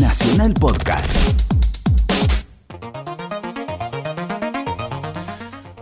Nacional 0.00 0.54
Podcast. 0.54 1.18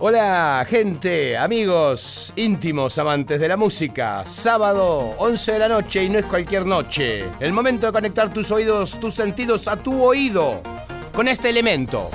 Hola 0.00 0.66
gente, 0.68 1.38
amigos, 1.38 2.32
íntimos, 2.34 2.98
amantes 2.98 3.38
de 3.38 3.46
la 3.46 3.56
música. 3.56 4.24
Sábado, 4.26 5.14
11 5.18 5.52
de 5.52 5.58
la 5.60 5.68
noche 5.68 6.02
y 6.02 6.08
no 6.08 6.18
es 6.18 6.24
cualquier 6.24 6.66
noche. 6.66 7.24
El 7.38 7.52
momento 7.52 7.86
de 7.86 7.92
conectar 7.92 8.32
tus 8.32 8.50
oídos, 8.50 8.98
tus 8.98 9.14
sentidos 9.14 9.68
a 9.68 9.76
tu 9.76 10.02
oído 10.02 10.60
con 11.14 11.28
este 11.28 11.50
elemento. 11.50 12.10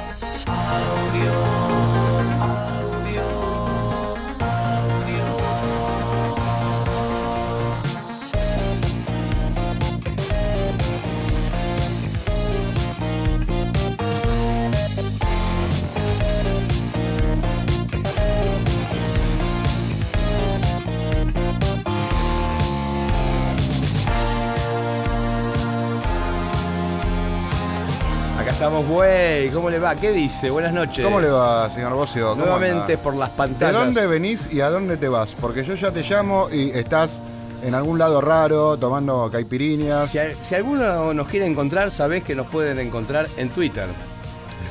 Estamos, 28.65 28.87
güey. 28.87 29.49
¿Cómo 29.49 29.69
le 29.69 29.77
va? 29.77 29.95
¿Qué 29.95 30.11
dice? 30.11 30.49
Buenas 30.49 30.73
noches. 30.73 31.05
¿Cómo 31.05 31.21
le 31.21 31.29
va, 31.29 31.69
señor 31.69 31.93
Bocio? 31.93 32.29
¿Cómo 32.29 32.45
Nuevamente 32.45 32.93
anda? 32.93 33.03
por 33.03 33.15
las 33.15 33.29
¿De 33.29 33.37
pantallas. 33.37 33.73
dónde 33.73 34.07
venís 34.07 34.49
y 34.51 34.61
a 34.61 34.71
dónde 34.71 34.97
te 34.97 35.07
vas? 35.07 35.35
Porque 35.39 35.63
yo 35.63 35.75
ya 35.75 35.91
te 35.91 36.01
llamo 36.01 36.49
y 36.51 36.71
estás 36.71 37.21
en 37.61 37.75
algún 37.75 37.99
lado 37.99 38.21
raro, 38.21 38.75
tomando 38.77 39.29
caipiriñas. 39.31 40.09
Si, 40.41 40.55
alguno 40.55 41.13
nos 41.13 41.27
quiere 41.27 41.45
encontrar, 41.45 41.91
sabés 41.91 42.23
que 42.23 42.33
nos 42.33 42.47
pueden 42.47 42.79
encontrar 42.79 43.27
en 43.37 43.49
Twitter. 43.49 43.85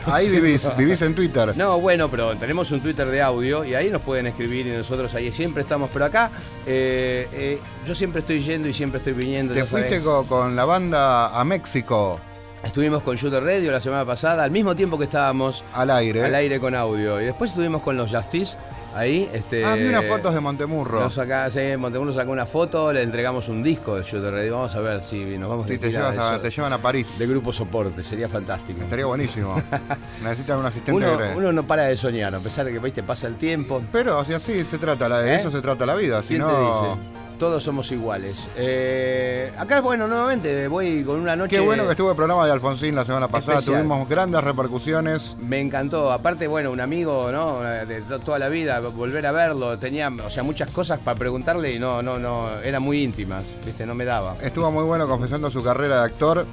Ahí 0.06 0.28
vivís, 0.32 0.68
vivís 0.76 1.00
en 1.02 1.14
Twitter. 1.14 1.56
No, 1.56 1.78
bueno, 1.78 2.10
pero 2.10 2.36
tenemos 2.36 2.72
un 2.72 2.80
Twitter 2.80 3.06
de 3.06 3.22
audio 3.22 3.64
y 3.64 3.76
ahí 3.76 3.90
nos 3.90 4.02
pueden 4.02 4.26
escribir 4.26 4.66
y 4.66 4.70
nosotros 4.70 5.14
ahí 5.14 5.32
siempre 5.32 5.62
estamos. 5.62 5.88
Pero 5.92 6.06
acá 6.06 6.32
eh, 6.66 7.28
eh, 7.32 7.60
yo 7.86 7.94
siempre 7.94 8.22
estoy 8.22 8.40
yendo 8.40 8.66
y 8.66 8.74
siempre 8.74 8.98
estoy 8.98 9.12
viniendo. 9.12 9.54
Te 9.54 9.64
fuiste 9.64 10.02
con, 10.02 10.56
la 10.56 10.64
banda 10.64 11.38
a 11.38 11.44
México 11.44 12.18
Estuvimos 12.64 13.02
con 13.02 13.16
Shooter 13.16 13.42
Radio 13.42 13.70
la 13.70 13.80
semana 13.80 14.04
pasada, 14.04 14.42
al 14.42 14.50
mismo 14.50 14.74
tiempo 14.74 14.98
que 14.98 15.04
estábamos 15.04 15.62
al 15.74 15.90
aire. 15.90 16.24
al 16.24 16.34
aire 16.34 16.58
con 16.58 16.74
audio. 16.74 17.20
Y 17.20 17.26
después 17.26 17.50
estuvimos 17.50 17.82
con 17.82 17.96
los 17.96 18.10
Justice 18.12 18.56
ahí. 18.96 19.28
Este, 19.32 19.64
Ah, 19.64 19.74
vi 19.74 19.86
unas 19.86 20.04
fotos 20.06 20.34
de 20.34 20.40
Montemurro. 20.40 21.00
Nos 21.00 21.14
saca, 21.14 21.48
sí, 21.50 21.60
Montemurro 21.78 22.12
sacó 22.12 22.32
una 22.32 22.46
foto, 22.46 22.92
le 22.92 23.02
entregamos 23.02 23.48
un 23.48 23.62
disco 23.62 23.96
de 23.96 24.02
Shooter 24.02 24.32
Radio. 24.32 24.54
Vamos 24.56 24.74
a 24.74 24.80
ver 24.80 25.02
si 25.04 25.24
nos 25.38 25.48
vamos 25.50 25.66
Sí, 25.66 25.72
de 25.72 25.78
te, 25.78 25.90
llevas 25.92 26.16
a- 26.18 26.30
de, 26.30 26.34
eso- 26.36 26.40
te 26.40 26.50
llevan 26.50 26.72
a 26.72 26.78
París. 26.78 27.16
de 27.18 27.26
grupo 27.26 27.52
soporte, 27.52 28.02
sería 28.02 28.28
fantástico. 28.28 28.82
Estaría 28.82 29.06
buenísimo. 29.06 29.62
Necesitan 30.24 30.58
un 30.58 30.66
asistente 30.66 30.92
Uno, 30.92 31.08
uno 31.36 31.52
no 31.52 31.66
para 31.66 31.84
de 31.84 31.96
soñar, 31.96 32.34
a 32.34 32.40
pesar 32.40 32.64
de 32.64 32.72
que 32.72 32.78
¿viste? 32.80 33.02
pasa 33.04 33.26
el 33.28 33.36
tiempo. 33.36 33.82
Pero 33.92 34.18
así, 34.18 34.32
así 34.32 34.64
se 34.64 34.78
trata, 34.78 35.08
la, 35.08 35.20
de 35.20 35.32
¿Eh? 35.32 35.36
eso 35.36 35.50
se 35.50 35.60
trata 35.60 35.86
la 35.86 35.94
vida. 35.94 36.22
Si 36.22 36.28
¿Quién 36.28 36.40
no, 36.40 36.48
te 36.48 36.60
dice? 36.60 37.00
Todos 37.38 37.64
somos 37.64 37.90
iguales. 37.92 38.48
Eh, 38.56 39.52
acá, 39.58 39.80
bueno, 39.80 40.06
nuevamente 40.06 40.68
voy 40.68 41.02
con 41.02 41.18
una 41.20 41.34
noche. 41.34 41.56
Qué 41.56 41.60
bueno 41.60 41.84
que 41.84 41.90
estuvo 41.90 42.10
el 42.10 42.16
programa 42.16 42.46
de 42.46 42.52
Alfonsín 42.52 42.94
la 42.94 43.04
semana 43.04 43.26
pasada. 43.28 43.58
Especial. 43.58 43.80
Tuvimos 43.82 44.08
grandes 44.08 44.42
repercusiones. 44.42 45.36
Me 45.40 45.60
encantó. 45.60 46.12
Aparte, 46.12 46.46
bueno, 46.46 46.70
un 46.70 46.80
amigo, 46.80 47.30
¿no? 47.32 47.60
De 47.60 48.02
to- 48.02 48.20
toda 48.20 48.38
la 48.38 48.48
vida, 48.48 48.78
volver 48.80 49.26
a 49.26 49.32
verlo. 49.32 49.76
Tenía, 49.78 50.08
o 50.24 50.30
sea, 50.30 50.42
muchas 50.44 50.70
cosas 50.70 51.00
para 51.00 51.18
preguntarle 51.18 51.72
y 51.74 51.78
no, 51.78 52.02
no, 52.02 52.18
no, 52.18 52.60
eran 52.60 52.82
muy 52.82 53.02
íntimas, 53.02 53.44
¿viste? 53.66 53.84
No 53.84 53.94
me 53.94 54.04
daba. 54.04 54.36
Estuvo 54.40 54.70
muy 54.70 54.84
bueno 54.84 55.08
confesando 55.08 55.50
su 55.50 55.62
carrera 55.62 55.98
de 56.00 56.04
actor 56.04 56.46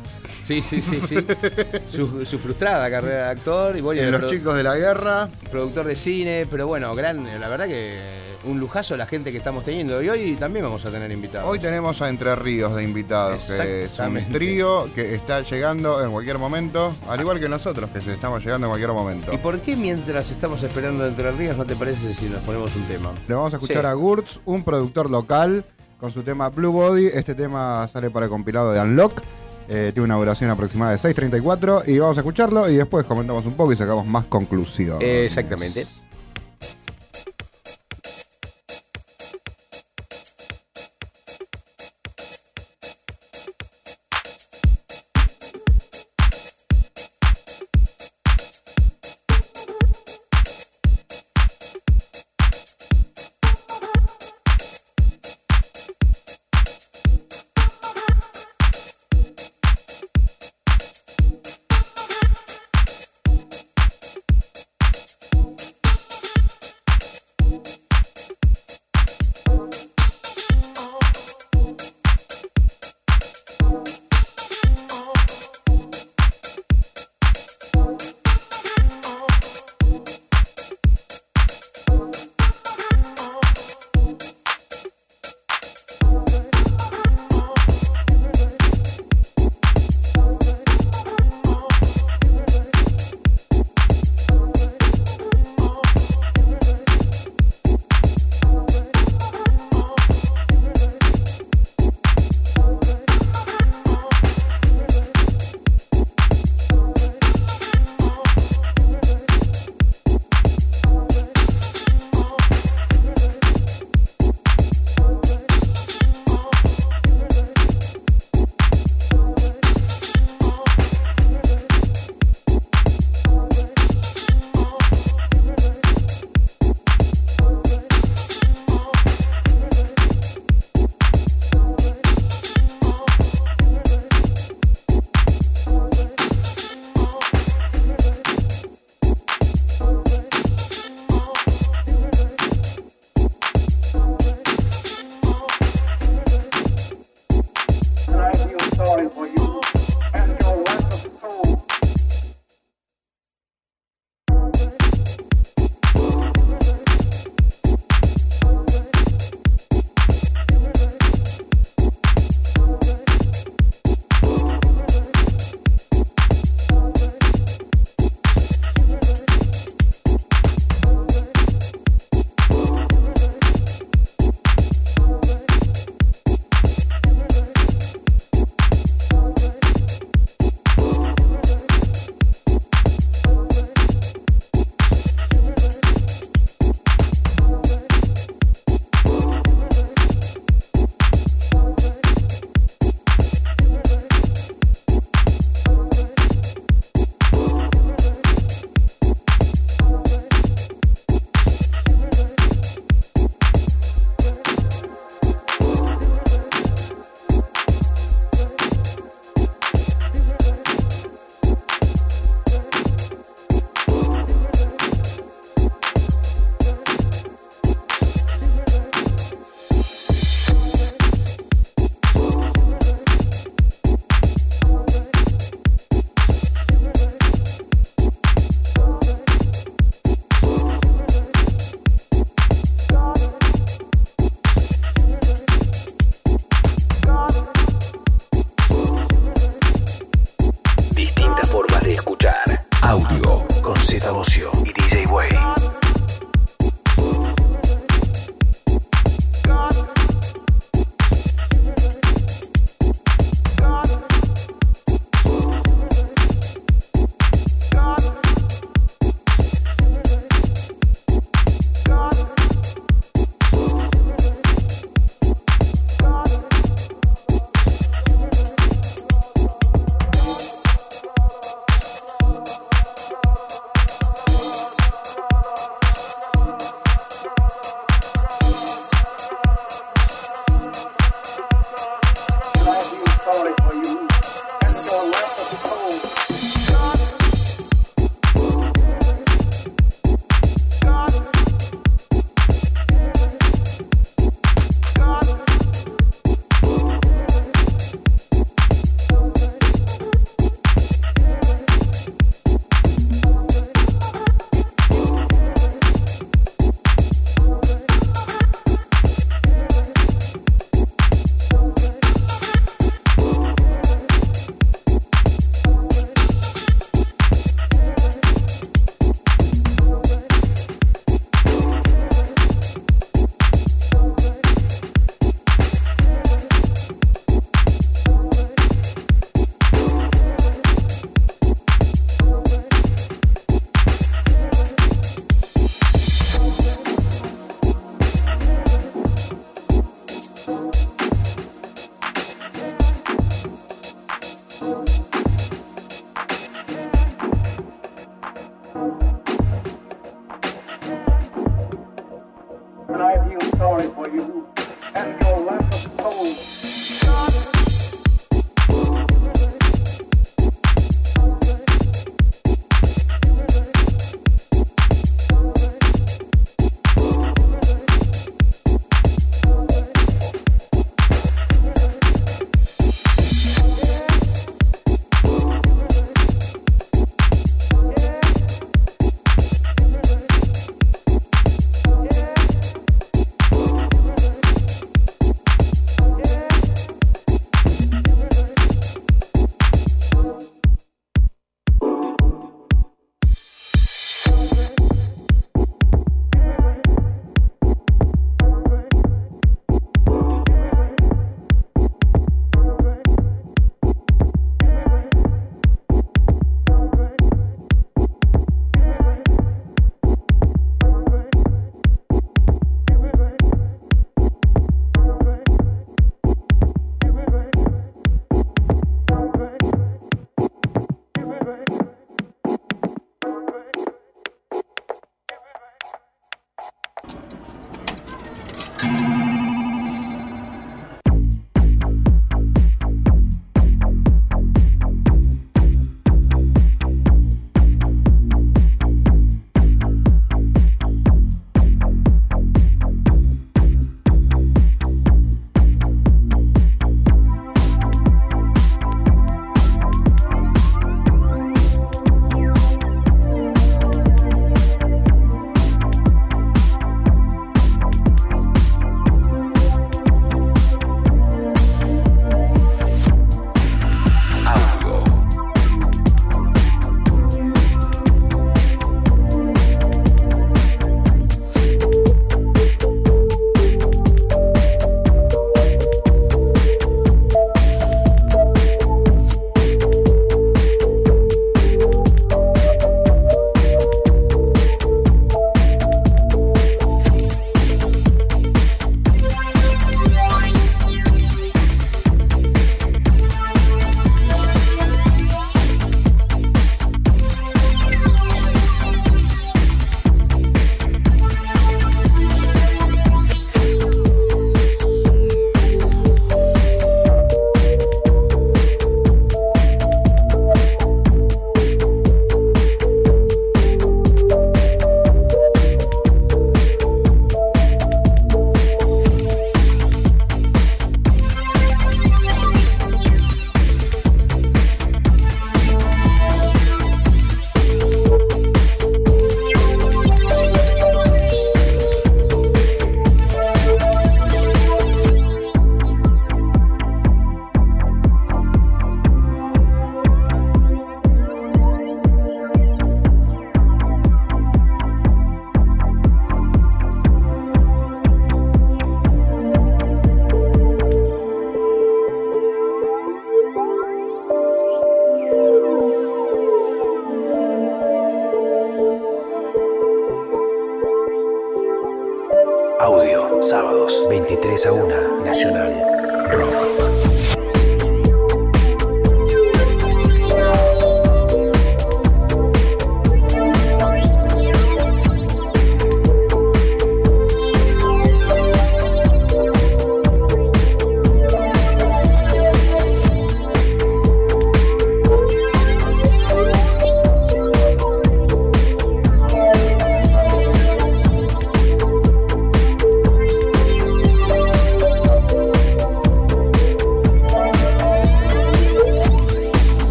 Sí, 0.43 0.61
sí, 0.63 0.81
sí, 0.81 0.99
sí. 0.99 1.15
su, 1.91 2.25
su 2.25 2.39
frustrada 2.39 2.89
carrera 2.89 3.25
de 3.27 3.31
actor 3.31 3.77
y 3.77 3.81
bueno, 3.81 4.01
y 4.01 4.05
de 4.05 4.11
Los 4.11 4.29
Chicos 4.31 4.55
de 4.55 4.63
la 4.63 4.75
Guerra. 4.75 5.29
productor 5.51 5.85
de 5.85 5.95
cine, 5.95 6.47
pero 6.49 6.65
bueno, 6.65 6.93
gran, 6.95 7.23
la 7.39 7.47
verdad 7.47 7.67
que 7.67 8.30
un 8.43 8.59
lujazo 8.59 8.97
la 8.97 9.05
gente 9.05 9.31
que 9.31 9.37
estamos 9.37 9.63
teniendo. 9.63 10.01
Y 10.01 10.09
hoy 10.09 10.35
también 10.35 10.65
vamos 10.65 10.83
a 10.85 10.89
tener 10.91 11.11
invitados. 11.11 11.49
Hoy 11.49 11.59
tenemos 11.59 12.01
a 12.01 12.09
Entre 12.09 12.35
Ríos 12.35 12.75
de 12.75 12.83
invitados, 12.83 13.43
que 13.45 13.83
es 13.85 13.99
un 13.99 14.31
trío 14.31 14.89
que 14.93 15.15
está 15.15 15.41
llegando 15.41 16.03
en 16.03 16.11
cualquier 16.11 16.37
momento, 16.37 16.93
al 17.07 17.19
igual 17.21 17.39
que 17.39 17.47
nosotros, 17.49 17.89
que 17.91 18.01
se 18.01 18.13
estamos 18.13 18.43
llegando 18.43 18.67
en 18.67 18.71
cualquier 18.71 18.91
momento. 18.91 19.33
¿Y 19.33 19.37
por 19.37 19.59
qué 19.59 19.75
mientras 19.75 20.31
estamos 20.31 20.61
esperando 20.63 21.05
Entre 21.05 21.31
Ríos 21.31 21.57
no 21.57 21.65
te 21.65 21.75
parece 21.75 22.13
si 22.13 22.25
nos 22.29 22.41
ponemos 22.41 22.75
un 22.75 22.83
tema? 22.85 23.11
Le 23.27 23.35
vamos 23.35 23.53
a 23.53 23.57
escuchar 23.57 23.83
Sí. 23.83 23.87
a 23.87 23.93
Gurtz, 23.93 24.39
un 24.45 24.63
productor 24.63 25.09
local, 25.09 25.63
con 25.99 26.11
su 26.11 26.23
tema 26.23 26.49
Blue 26.49 26.71
Body. 26.71 27.07
Este 27.07 27.35
tema 27.35 27.87
sale 27.91 28.09
para 28.09 28.25
el 28.25 28.29
compilado 28.31 28.71
de 28.71 28.79
Unlock. 28.81 29.21
Eh, 29.69 29.91
tiene 29.93 30.05
una 30.05 30.15
duración 30.15 30.49
aproximada 30.49 30.91
de 30.91 30.97
6.34 30.97 31.83
y 31.87 31.97
vamos 31.99 32.17
a 32.17 32.21
escucharlo 32.21 32.67
y 32.69 32.75
después 32.75 33.05
comentamos 33.05 33.45
un 33.45 33.53
poco 33.53 33.71
y 33.71 33.75
sacamos 33.77 34.05
más 34.05 34.25
conclusiones. 34.25 35.07
Exactamente. 35.25 35.85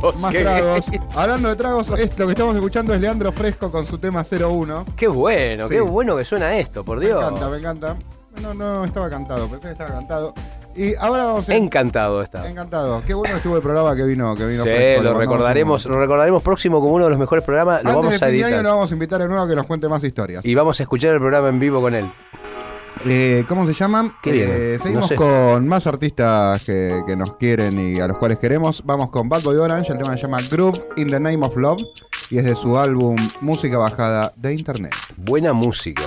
Tragos. 0.00 0.20
más 0.20 0.34
tragos. 0.34 0.84
Hablando 1.16 1.48
de 1.48 1.56
tragos, 1.56 1.88
es- 1.98 2.18
lo 2.18 2.26
que 2.26 2.32
estamos 2.32 2.54
escuchando 2.56 2.94
es 2.94 3.00
Leandro 3.00 3.32
Fresco 3.32 3.70
con 3.70 3.86
su 3.86 3.98
tema 3.98 4.24
01. 4.24 4.84
Qué 4.96 5.08
bueno, 5.08 5.68
Sí. 5.68 5.74
qué 5.74 5.80
bueno 5.80 6.16
que 6.16 6.24
suena 6.24 6.56
esto, 6.56 6.84
por 6.84 7.00
Dios. 7.00 7.20
Me 7.20 7.26
encanta, 7.28 7.48
me 7.48 7.58
encanta. 7.58 7.96
No, 8.42 8.52
no 8.52 8.84
estaba 8.84 9.08
cantado, 9.08 9.46
pensé 9.46 9.66
que 9.68 9.72
estaba 9.72 9.90
cantado. 9.90 10.34
Y 10.76 10.92
ahora 10.96 11.26
vamos 11.26 11.48
a... 11.48 11.54
Encantado 11.54 12.20
está. 12.20 12.48
Encantado. 12.50 13.00
Qué 13.06 13.14
bueno 13.14 13.36
estuvo 13.36 13.54
el 13.56 13.62
programa 13.62 13.94
que 13.94 14.02
vino, 14.02 14.34
que 14.34 14.44
vino 14.44 14.64
Sí, 14.64 14.68
Fresco. 14.70 15.04
Lo 15.04 15.14
recordaremos, 15.16 15.86
lo 15.86 16.00
recordaremos 16.00 16.42
próximo 16.42 16.80
como 16.80 16.94
uno 16.94 17.04
de 17.04 17.10
los 17.10 17.18
mejores 17.20 17.44
programas. 17.44 17.84
Lo 17.84 17.90
Antes 17.90 17.94
vamos 17.94 18.20
de 18.20 18.26
a 18.26 18.28
de 18.28 18.34
año 18.38 18.46
editar. 18.48 18.62
lo 18.64 18.68
vamos 18.70 18.90
a 18.90 18.94
invitar 18.94 19.20
de 19.22 19.28
nuevo 19.28 19.44
a 19.44 19.48
que 19.48 19.54
nos 19.54 19.66
cuente 19.66 19.88
más 19.88 20.02
historias. 20.02 20.44
Y 20.44 20.52
vamos 20.56 20.80
a 20.80 20.82
escuchar 20.82 21.12
el 21.12 21.20
programa 21.20 21.48
en 21.48 21.60
vivo 21.60 21.80
con 21.80 21.94
él. 21.94 22.10
Eh, 23.06 23.44
¿Cómo 23.48 23.66
se 23.66 23.74
llaman? 23.74 24.12
Eh, 24.24 24.78
seguimos 24.80 25.02
No 25.04 25.08
sé. 25.08 25.14
con 25.16 25.68
más 25.68 25.86
artistas 25.86 26.64
que, 26.64 27.02
que 27.06 27.14
nos 27.16 27.36
quieren 27.36 27.78
y 27.78 28.00
a 28.00 28.06
los 28.08 28.16
cuales 28.16 28.38
queremos. 28.38 28.82
Vamos 28.84 29.10
con 29.10 29.28
Bad 29.28 29.42
Boy 29.42 29.56
Orange, 29.56 29.92
el 29.92 29.98
tema 29.98 30.16
se 30.16 30.22
llama 30.22 30.38
Groove 30.50 30.80
in 30.96 31.08
the 31.08 31.20
Name 31.20 31.44
of 31.44 31.56
Love 31.56 31.82
y 32.30 32.38
es 32.38 32.44
de 32.44 32.56
su 32.56 32.78
álbum 32.78 33.16
Música 33.42 33.76
Bajada 33.76 34.32
de 34.36 34.54
Internet. 34.54 34.94
Buena 35.16 35.52
música. 35.52 36.02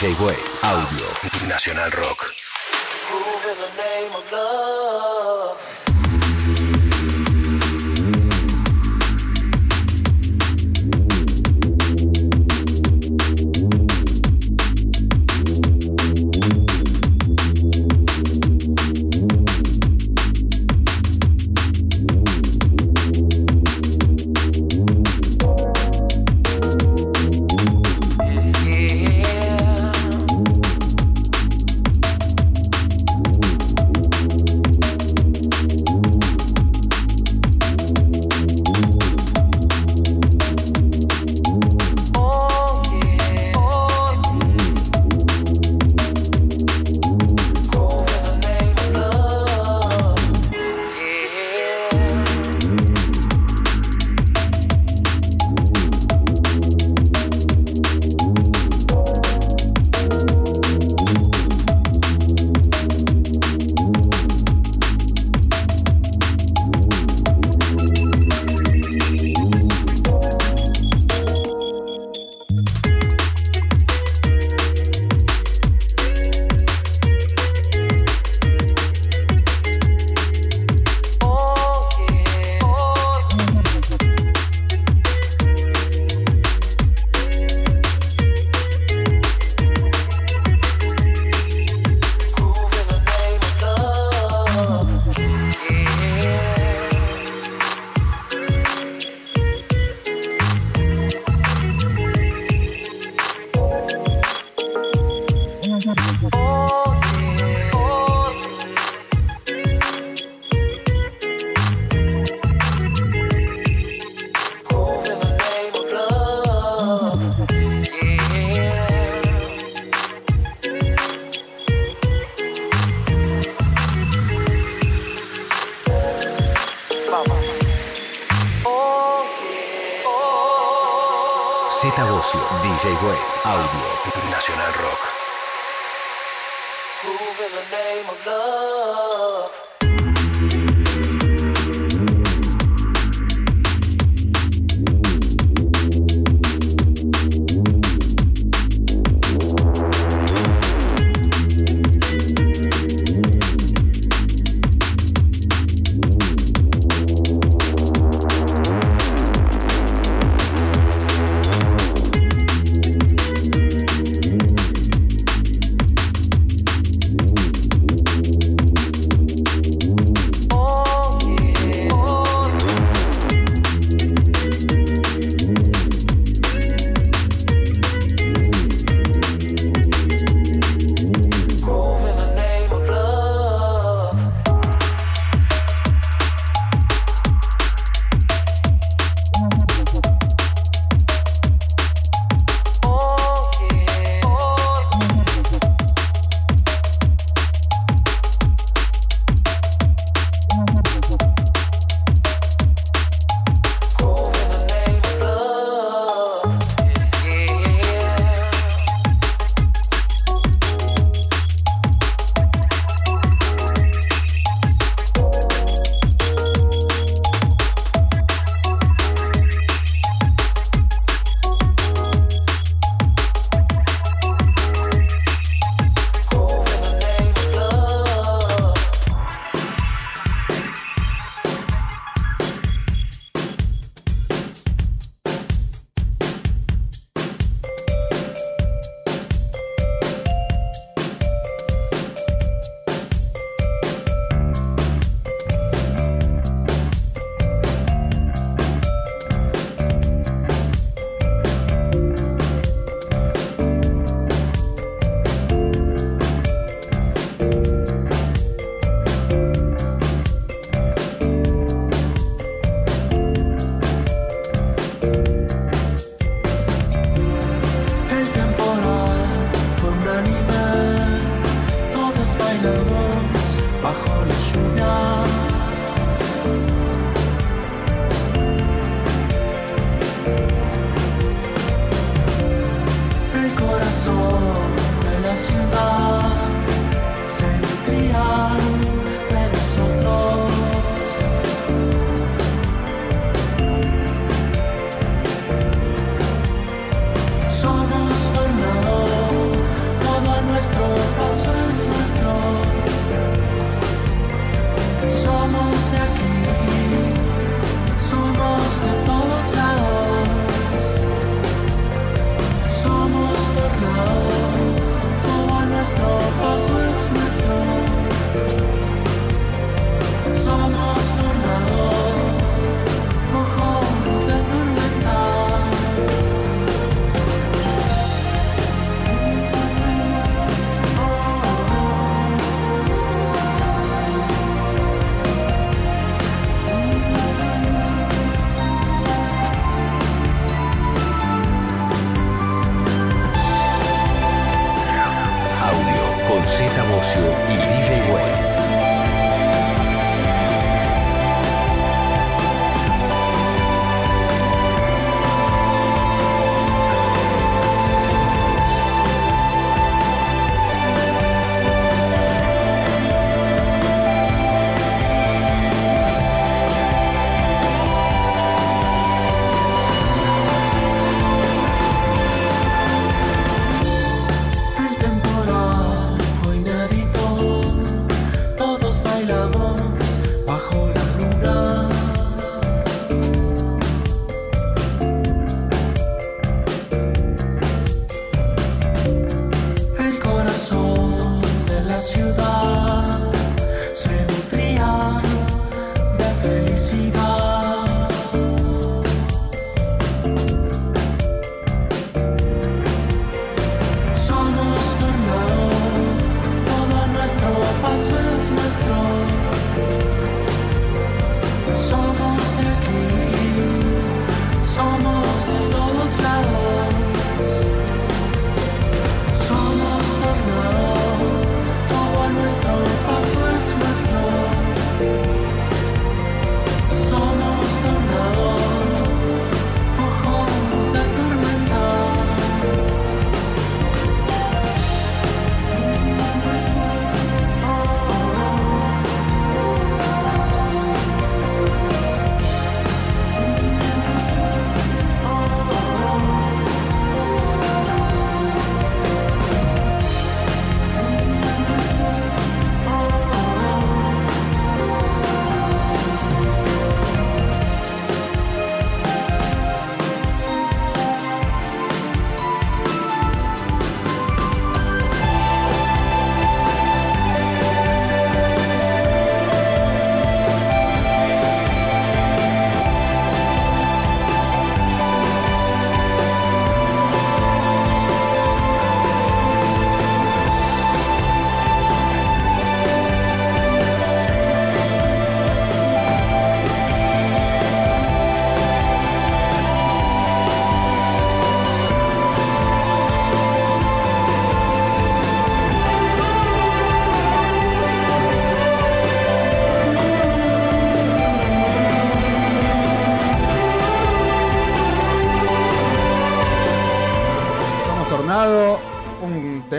DJ 0.00 0.18
Way, 0.18 0.39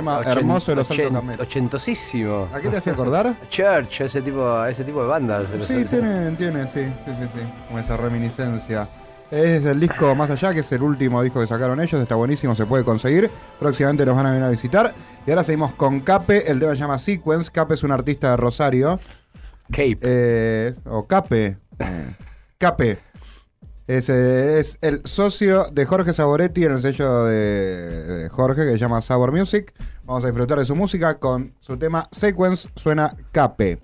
tema 0.02 0.20
Ochen- 0.20 0.38
hermoso 0.38 0.72
de 0.72 0.76
los 0.76 0.90
ochen- 0.90 1.06
Alto 1.08 1.14
Camelo. 1.22 1.44
Ochentosísimo. 1.44 2.48
¿A 2.54 2.60
qué 2.60 2.70
te 2.70 2.78
hacía 2.78 2.94
acordar? 2.94 3.36
Church, 3.50 4.02
ese 4.02 4.22
tipo, 4.22 4.66
ese 4.66 4.84
tipo 4.84 5.02
de 5.02 5.08
bandas. 5.08 5.48
Sí, 5.68 5.86
tiene, 5.86 6.32
tiene, 6.38 6.68
sí, 6.68 6.86
sí, 6.86 7.12
sí, 7.20 7.28
sí, 7.34 7.42
como 7.68 7.80
esa 7.80 7.98
reminiscencia. 7.98 8.88
Es 9.30 9.64
el 9.64 9.80
disco 9.80 10.14
Más 10.14 10.30
Allá, 10.30 10.54
que 10.54 10.60
es 10.60 10.72
el 10.74 10.82
último 10.84 11.22
disco 11.24 11.40
que 11.40 11.48
sacaron 11.48 11.80
ellos, 11.80 12.02
está 12.02 12.16
buenísimo, 12.16 12.54
se 12.54 12.66
puede 12.66 12.84
conseguir. 12.84 13.32
Próximamente 13.60 14.06
nos 14.06 14.16
van 14.18 14.26
a 14.26 14.32
venir 14.32 14.44
a 14.46 14.50
visitar. 14.50 14.94
Y 15.26 15.30
ahora 15.30 15.44
seguimos 15.46 15.72
con 15.76 16.02
Cape, 16.02 16.52
el 16.52 16.60
tema 16.60 16.74
se 16.74 16.80
llama 16.80 16.98
Sequence. 17.00 17.50
Cape 17.50 17.76
es 17.76 17.84
un 17.84 17.94
artista 17.94 18.32
de 18.32 18.38
Rosario. 18.38 19.00
Cape. 19.70 19.98
Eh, 20.02 20.76
o 20.86 21.08
Cape. 21.08 21.56
eh, 21.80 22.16
Cape. 22.58 23.00
Es, 23.88 24.10
el 24.82 25.02
socio 25.06 25.66
de 25.72 25.86
Jorge 25.86 26.14
Saboretti 26.14 26.64
en 26.64 26.74
el 26.74 26.82
sello 26.82 27.26
de 27.26 28.30
Jorge 28.32 28.66
que 28.66 28.72
se 28.74 28.78
llama 28.78 29.02
Sabor 29.02 29.32
Music. 29.32 29.74
Vamos 30.06 30.24
a 30.24 30.28
disfrutar 30.28 30.60
de 30.60 30.66
su 30.66 30.76
música 30.76 31.20
con 31.20 31.54
su 31.60 31.78
tema 31.78 32.08
Sequence. 32.12 32.70
Suena 32.76 33.14
Cape. 33.32 33.80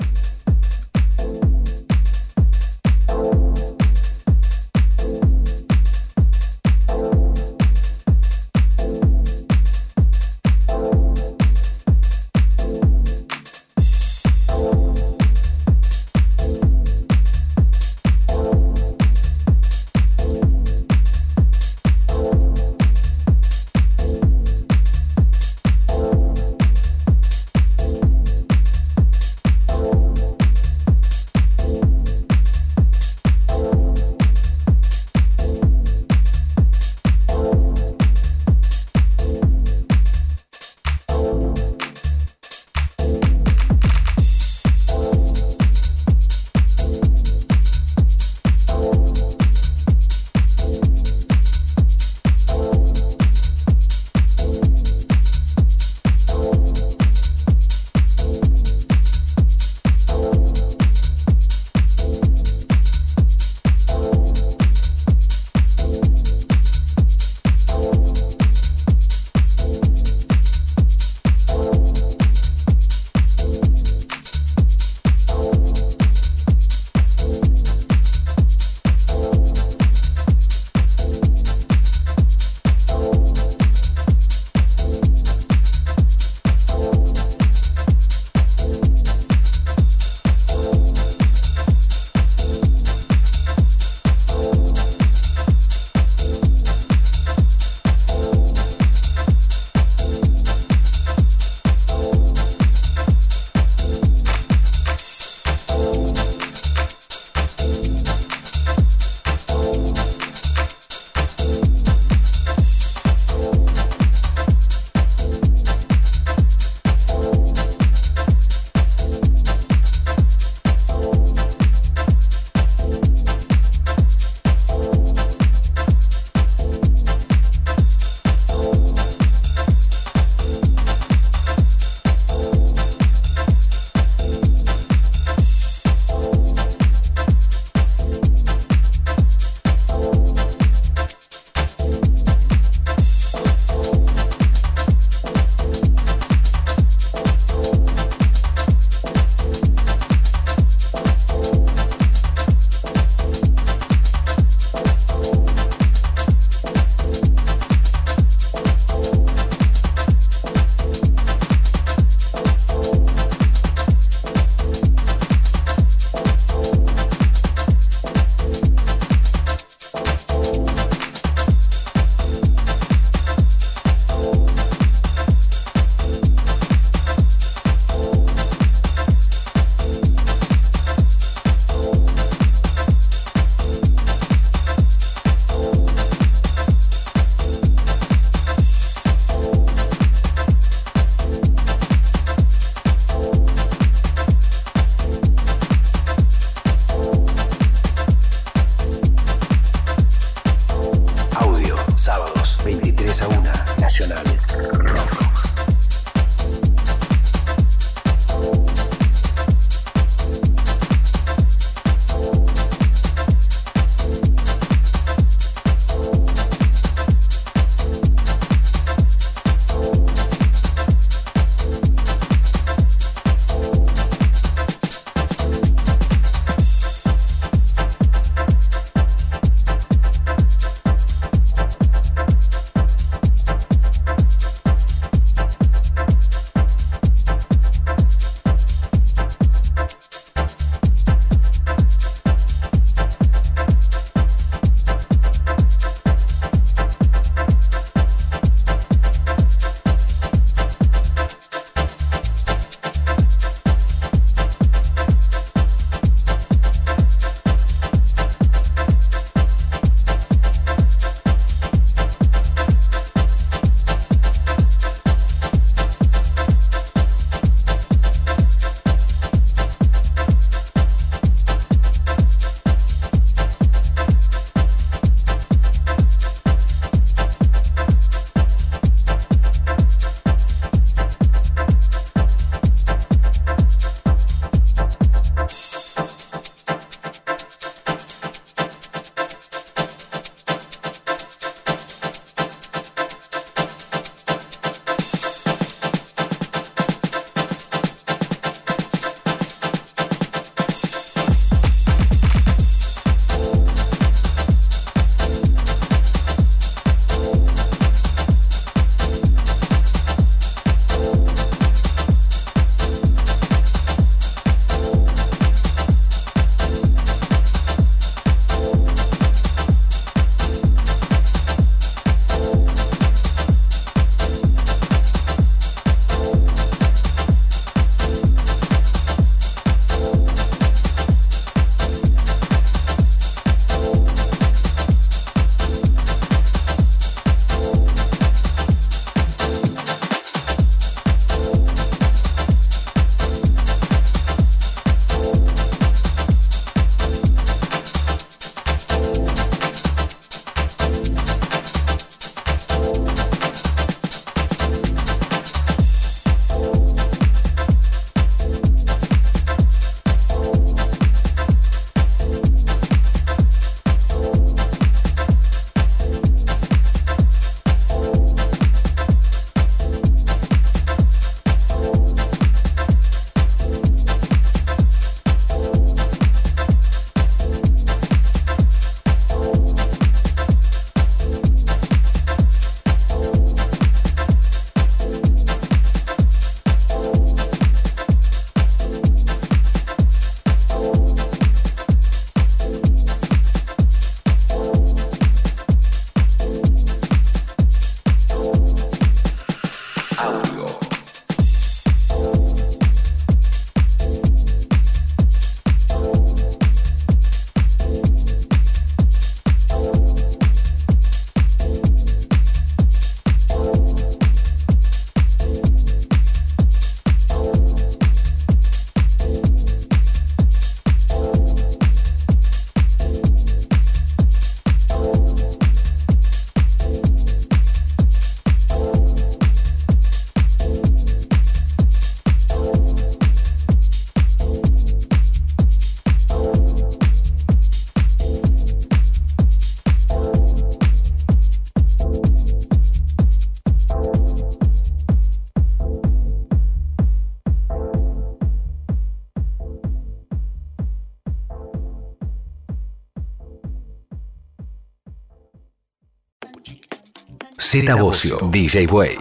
Z 457.81 457.95
Bocio, 457.95 458.37
DJ 458.49 458.87
Way. 458.87 459.17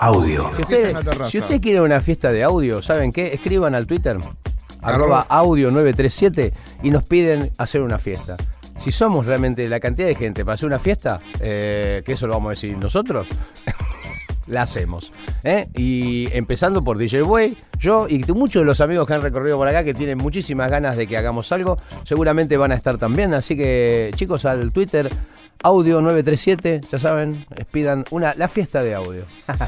Audio. 0.00 0.50
Si 0.54 0.60
usted, 0.60 0.96
si 1.30 1.38
usted 1.38 1.60
quiere 1.60 1.80
una 1.80 2.00
fiesta 2.00 2.30
de 2.32 2.42
audio, 2.42 2.82
¿saben 2.82 3.10
qué? 3.10 3.32
Escriban 3.32 3.74
al 3.74 3.86
Twitter, 3.86 4.18
arroba 4.82 5.24
audio 5.26 5.70
937 5.70 6.52
y 6.82 6.90
nos 6.90 7.04
piden 7.04 7.50
hacer 7.56 7.80
una 7.80 7.98
fiesta. 7.98 8.36
Si 8.78 8.92
somos 8.92 9.24
realmente 9.24 9.66
la 9.70 9.80
cantidad 9.80 10.06
de 10.06 10.14
gente 10.14 10.44
para 10.44 10.54
hacer 10.56 10.66
una 10.66 10.78
fiesta, 10.78 11.20
eh, 11.40 12.02
que 12.04 12.12
eso 12.12 12.26
lo 12.26 12.34
vamos 12.34 12.48
a 12.48 12.50
decir 12.50 12.76
nosotros, 12.76 13.26
la 14.48 14.62
hacemos. 14.62 15.14
¿eh? 15.42 15.68
Y 15.74 16.28
empezando 16.36 16.84
por 16.84 16.98
DJ 16.98 17.22
Way, 17.22 17.56
yo 17.78 18.06
y 18.08 18.22
muchos 18.34 18.62
de 18.62 18.66
los 18.66 18.82
amigos 18.82 19.06
que 19.06 19.14
han 19.14 19.22
recorrido 19.22 19.56
por 19.56 19.68
acá 19.68 19.82
que 19.82 19.94
tienen 19.94 20.18
muchísimas 20.18 20.70
ganas 20.70 20.98
de 20.98 21.06
que 21.06 21.16
hagamos 21.16 21.50
algo, 21.52 21.78
seguramente 22.02 22.58
van 22.58 22.72
a 22.72 22.74
estar 22.74 22.98
también. 22.98 23.32
Así 23.32 23.56
que 23.56 24.10
chicos, 24.14 24.44
al 24.44 24.72
Twitter, 24.72 25.08
audio 25.64 26.02
937, 26.02 26.82
ya 26.90 26.98
saben, 26.98 27.46
pidan 27.74 28.04
una, 28.12 28.32
la 28.34 28.48
fiesta 28.48 28.82
de 28.82 28.94
audio. 28.94 29.24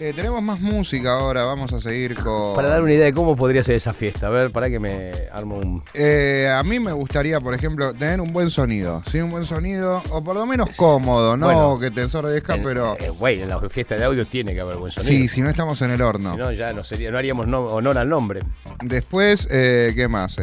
Eh, 0.00 0.12
tenemos 0.12 0.42
más 0.42 0.58
música 0.60 1.12
ahora, 1.12 1.44
vamos 1.44 1.72
a 1.72 1.80
seguir 1.80 2.16
con... 2.16 2.56
Para 2.56 2.66
dar 2.66 2.82
una 2.82 2.92
idea 2.92 3.04
de 3.04 3.12
cómo 3.12 3.36
podría 3.36 3.62
ser 3.62 3.76
esa 3.76 3.92
fiesta. 3.92 4.26
A 4.26 4.30
ver, 4.30 4.50
para 4.50 4.68
que 4.68 4.80
me 4.80 5.12
armo 5.30 5.58
un. 5.58 5.84
Eh, 5.94 6.50
a 6.52 6.64
mí 6.64 6.80
me 6.80 6.90
gustaría, 6.90 7.38
por 7.38 7.54
ejemplo, 7.54 7.94
tener 7.94 8.20
un 8.20 8.32
buen 8.32 8.50
sonido. 8.50 9.04
Sí, 9.08 9.20
un 9.20 9.30
buen 9.30 9.44
sonido, 9.44 10.02
o 10.10 10.24
por 10.24 10.34
lo 10.34 10.46
menos 10.46 10.70
cómodo, 10.74 11.36
no 11.36 11.46
Bueno, 11.46 11.78
que 11.78 11.92
te 11.92 12.02
ensordezca, 12.02 12.56
en- 12.56 12.64
pero... 12.64 12.96
eh, 12.98 13.08
Güey, 13.10 13.42
en 13.42 13.48
la 13.50 13.60
fiesta 13.70 13.94
de 13.94 14.02
audio 14.02 14.24
tiene 14.26 14.52
que 14.52 14.60
haber 14.62 14.78
buen 14.78 14.90
sonido. 14.90 15.08
sí, 15.08 15.28
si 15.28 15.42
no 15.42 15.48
estamos 15.48 15.80
en 15.82 15.92
el 15.92 16.02
horno. 16.02 16.32
Si 16.32 16.38
no, 16.38 16.50
ya 16.50 16.72
no, 16.72 16.82
sería, 16.82 17.12
no 17.12 17.18
haríamos 17.18 17.46
no- 17.46 17.64
honor 17.66 17.96
al 17.96 18.08
nombre. 18.08 18.40
Después, 18.82 19.46
eh, 19.48 19.92
¿qué 19.94 20.08
más? 20.08 20.38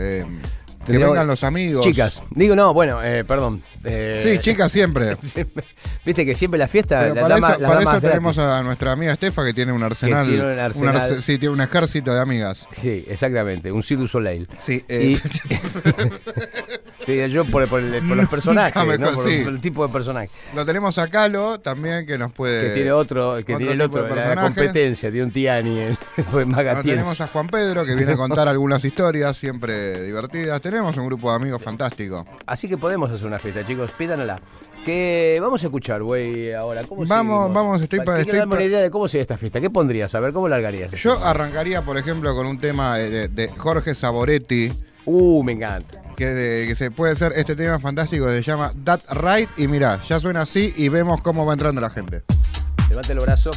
Que 0.86 0.98
vengan 0.98 1.28
los 1.28 1.44
amigos. 1.44 1.86
Chicas, 1.86 2.24
digo 2.32 2.56
no, 2.56 2.74
bueno, 2.74 3.04
eh, 3.04 3.24
perdón. 3.24 3.62
eh, 3.84 4.20
Sí, 4.24 4.39
chicas 4.39 4.72
siempre. 4.72 5.15
Viste 6.06 6.26
que 6.26 6.34
siempre 6.36 6.58
la 6.58 6.67
fiesta. 6.67 7.02
Pero 7.02 7.15
la 7.15 7.22
para 7.22 7.36
dama- 7.36 7.50
eso, 7.52 7.60
la 7.62 7.67
para 7.67 7.80
eso 7.82 7.89
gratis. 7.91 8.10
tenemos 8.10 8.38
a 8.39 8.63
nuestra 8.63 8.91
amiga 8.91 9.13
Estefa 9.13 9.46
que 9.46 9.54
tiene 9.54 9.72
un 9.72 9.84
arsenal. 9.84 10.26
tiene 10.28 10.44
un 10.44 10.52
un 10.54 10.60
arsenal. 10.60 10.96
arse- 10.96 11.22
sí, 11.22 11.38
tiene 11.38 11.54
un 11.54 11.62
ejército 11.62 12.13
de 12.13 12.20
amigas. 12.20 12.67
Sí, 12.72 13.06
exactamente, 13.08 13.72
un 13.72 13.84
Cirque 13.84 14.02
du 14.02 14.08
Soleil. 14.08 14.48
Sí, 14.58 14.84
eh, 14.89 15.13
Y- 15.15 15.17
Te 17.17 17.30
yo 17.30 17.45
por, 17.45 17.67
por 17.67 17.80
el- 17.80 18.08
por 18.08 18.17
los 18.17 18.30
personajes, 18.30 18.76
Nunca 18.76 18.97
¿no? 18.97 19.00
mejor, 19.00 19.15
por, 19.24 19.32
sí. 19.32 19.39
por 19.43 19.54
el 19.54 19.62
tipo 19.62 19.86
de 19.88 19.93
personaje. 19.93 20.30
lo 20.56 20.65
tenemos 20.65 20.97
a 20.97 21.08
Calo 21.10 21.60
también 21.60 22.06
que 22.06 22.17
nos 22.17 22.32
puede. 22.32 22.69
Que 22.69 22.74
tiene 22.76 22.91
otro, 22.91 23.36
que 23.38 23.54
otro 23.54 23.58
tiene 23.58 23.74
el 23.74 23.82
otro, 23.82 24.08
la, 24.15 24.36
competencia, 24.36 25.10
tiene 25.12 25.26
un 25.26 25.32
Tiani, 25.32 25.80
el 25.80 25.97
fue 26.26 26.45
Lo 26.45 26.82
tenemos 26.82 27.21
a 27.21 27.28
Juan 27.28 27.47
Pedro 27.47 27.86
que 27.86 27.95
viene 27.95 28.13
a 28.13 28.17
contar 28.17 28.47
algunas 28.47 28.84
historias 28.86 29.38
siempre 29.38 30.02
divertidas. 30.04 30.62
Tenemos 30.62 30.95
un 30.97 31.06
grupo 31.08 31.30
de 31.30 31.36
amigos 31.36 31.62
fantástico. 31.62 32.26
Así 32.45 32.67
que 32.67 32.78
podemos 32.78 33.10
hacer 33.12 33.28
una 33.28 33.39
fiesta, 33.39 33.63
chicos, 33.63 33.91
pídanla. 33.93 34.39
Que 34.86 35.38
vamos 35.39 35.62
a 35.63 35.67
escuchar, 35.67 36.02
güey, 36.02 36.54
ahora. 36.54 36.82
¿Cómo 36.84 37.06
Vamos, 37.06 37.36
seguimos? 37.45 37.54
vamos, 37.54 37.82
estoy 37.84 38.00
Para- 38.00 38.19
estoy 38.21 38.39
pa- 38.39 38.45
una 38.45 38.63
idea 38.63 38.80
de 38.80 38.89
cómo 38.89 39.08
sería 39.08 39.21
esta 39.21 39.38
fiesta. 39.38 39.62
¿Qué 39.62 39.69
pondrías? 39.69 40.13
A 40.15 40.19
ver, 40.19 40.34
¿cómo 40.34 40.47
largarías? 40.50 40.91
Yo 40.93 41.24
arrancaría, 41.24 41.84
por 41.84 41.97
ejemplo, 41.97 42.34
con 42.36 42.47
un 42.47 42.60
tema 42.60 42.97
de, 42.97 43.28
de 43.28 43.47
Jorge 43.50 43.93
Saboretti. 43.93 44.71
Uh, 45.06 45.44
me 45.44 45.54
encanta. 45.54 46.02
Que, 46.16 46.74
se 46.76 46.92
puede 46.92 47.16
ser 47.16 47.34
este 47.36 47.56
tema 47.56 47.80
fantástico 47.80 48.28
que 48.28 48.34
se 48.34 48.44
llama 48.44 48.72
That 48.84 49.02
Right. 49.12 49.50
Y 49.58 49.68
mirá, 49.68 50.02
ya 50.08 50.20
suena 50.20 50.42
así 50.42 50.74
y 50.78 50.90
vemos 50.90 51.22
cómo 51.22 51.46
va 51.46 51.54
entrando 51.54 51.82
la 51.82 51.90
gente. 51.90 52.24
Levante 52.90 53.14
el 53.14 53.20
brazo. 53.20 53.52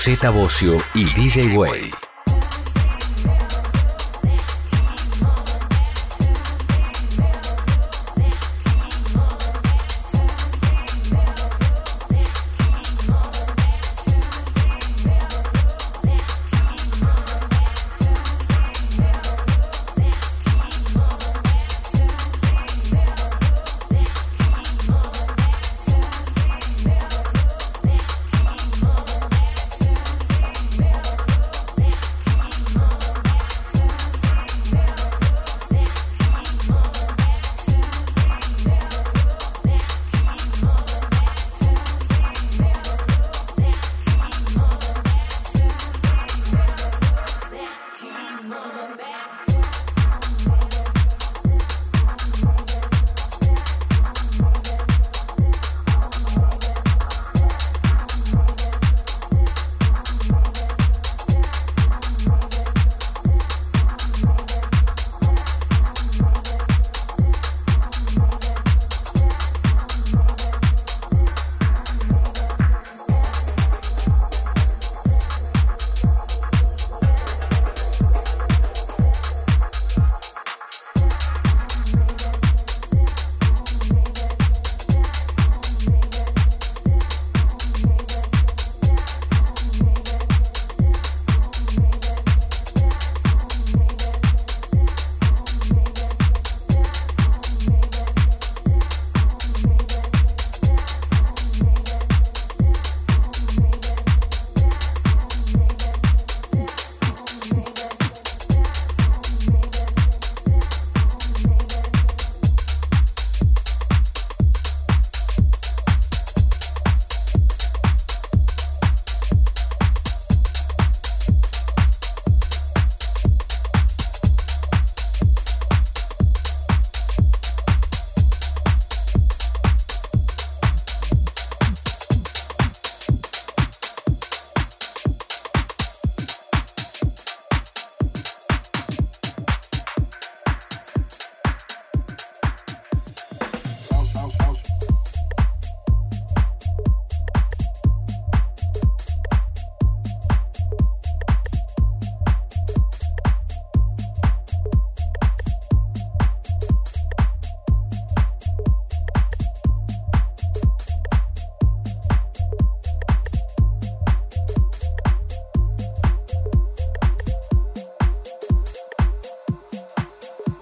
Z 0.00 0.30
Bocio 0.30 0.78
y 0.94 1.04
DJ 1.06 1.56
Way. 1.56 2.07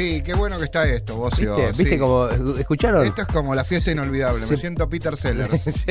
Sí, 0.00 0.22
qué 0.22 0.32
bueno 0.32 0.58
que 0.58 0.64
está 0.64 0.84
esto, 0.84 1.16
Bocio. 1.16 1.56
¿Viste? 1.56 1.72
¿Viste 1.72 1.94
sí. 1.94 1.98
como 1.98 2.26
escucharon? 2.58 3.04
Esto 3.04 3.20
es 3.20 3.28
como 3.28 3.54
la 3.54 3.64
fiesta 3.64 3.90
inolvidable. 3.90 4.46
Me 4.46 4.56
siento 4.56 4.88
Peter 4.88 5.16
Sellers. 5.16 5.50
Sí, 5.70 5.86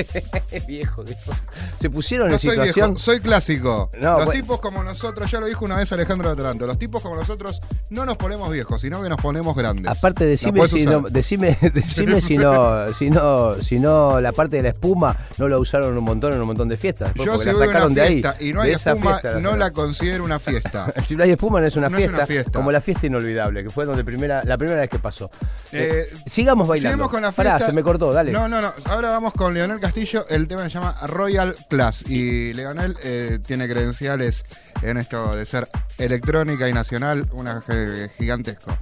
viejo, 0.68 1.04
viejo. 1.04 1.32
Se 1.80 1.90
pusieron 1.90 2.28
No 2.28 2.34
en 2.34 2.40
soy 2.40 2.52
situación. 2.52 2.90
viejo, 2.92 3.00
soy 3.00 3.20
clásico. 3.20 3.90
No, 4.00 4.20
los 4.20 4.32
tipos 4.32 4.60
como 4.60 4.84
nosotros, 4.84 5.30
ya 5.32 5.40
lo 5.40 5.46
dijo 5.48 5.64
una 5.66 5.78
vez 5.78 5.92
Alejandro 5.92 6.30
Ataranto, 6.30 6.68
los 6.68 6.78
tipos 6.78 7.02
como 7.02 7.16
nosotros 7.16 7.62
no 7.90 8.06
nos 8.06 8.18
ponemos 8.18 8.52
viejos, 8.52 8.82
sino 8.82 9.02
que 9.02 9.10
nos 9.10 9.20
ponemos 9.22 9.56
grandes. 9.56 9.88
Aparte, 9.88 10.26
decime 10.26 10.68
si 10.68 10.82
usar. 10.82 11.02
no, 11.02 11.10
decime, 11.10 11.58
decime 11.74 12.22
si 12.22 12.38
no, 12.38 12.94
si 12.94 13.10
no, 13.10 13.62
si 13.62 13.80
no 13.80 14.20
la 14.22 14.32
parte 14.32 14.58
de 14.58 14.64
la 14.64 14.70
espuma 14.70 15.16
no 15.38 15.48
la 15.48 15.58
usaron 15.58 15.98
un 15.98 16.04
montón 16.04 16.34
en 16.34 16.42
un 16.42 16.48
montón 16.48 16.68
de 16.70 16.78
fiestas. 16.78 17.14
Yo 17.16 17.40
si 17.40 17.46
la 17.52 17.54
una 17.58 17.88
de 17.88 18.02
ahí. 18.02 18.22
y 18.42 18.54
no 18.54 18.62
hay 18.62 18.72
espuma, 18.72 19.20
fiesta 19.20 19.40
no 19.40 19.56
la 19.56 19.72
considero 19.72 20.24
una 20.24 20.40
fiesta. 20.40 20.92
Si 21.06 21.16
no 21.16 21.24
hay 21.24 21.32
espuma 21.32 21.60
no 21.62 21.68
es 21.68 21.76
una, 21.76 21.90
No 21.90 21.98
es 21.98 22.02
fiesta, 22.04 22.18
una 22.18 22.28
fiesta. 22.28 22.52
como 22.52 22.72
la 22.72 22.82
fiesta 22.82 23.08
inolvidable, 23.08 23.64
que 23.64 23.70
fue 23.70 23.86
donde 23.86 24.04
primera, 24.04 24.44
la 24.44 24.58
primera 24.58 24.82
vez 24.82 24.90
que 24.90 25.00
pasó. 25.00 25.30
Eh, 25.72 26.08
Eh, 26.12 26.18
sigamos 26.26 26.68
bailando. 26.68 26.90
Seguimos 26.92 27.10
con 27.12 27.22
la 27.22 27.32
Pará, 27.32 27.52
fiesta. 27.52 27.68
se 27.68 27.74
me 27.74 27.84
cortó, 27.84 28.12
dale. 28.14 28.32
No, 28.32 28.48
no, 28.48 28.62
no. 28.62 28.74
Ahora 28.86 29.10
vamos 29.10 29.34
con 29.34 29.54
Leonel 29.54 29.80
Castillo. 29.80 30.26
El 30.30 30.48
tema 30.48 30.64
se 30.64 30.70
llama 30.70 30.96
Royal 31.08 31.56
Class. 31.70 32.04
Y 32.10 32.54
Leonel 32.54 32.98
eh, 33.04 33.40
tiene 33.46 33.68
credenciales 33.70 34.44
en 34.82 34.98
esto 34.98 35.36
de 35.36 35.46
ser 35.46 35.68
electrónica 35.98 36.68
y 36.68 36.74
nacional, 36.74 37.30
una 37.32 37.62
eh, 37.70 38.10
gigantesco. 38.18 38.76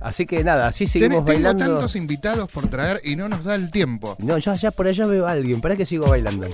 Así 0.00 0.26
que 0.26 0.44
nada, 0.44 0.68
así 0.68 0.84
Ten- 0.84 0.92
seguimos 0.92 1.24
tengo 1.24 1.42
bailando. 1.42 1.64
tantos 1.74 1.96
invitados 1.96 2.50
por 2.50 2.68
traer 2.68 3.00
y 3.04 3.16
no 3.16 3.28
nos 3.28 3.44
da 3.44 3.54
el 3.56 3.70
tiempo. 3.70 4.16
No, 4.20 4.38
ya, 4.38 4.54
ya 4.54 4.70
por 4.70 4.86
allá 4.86 5.06
veo 5.06 5.26
a 5.26 5.32
alguien. 5.32 5.60
¿Para 5.60 5.74
que 5.76 5.84
sigo 5.84 6.06
bailando? 6.08 6.46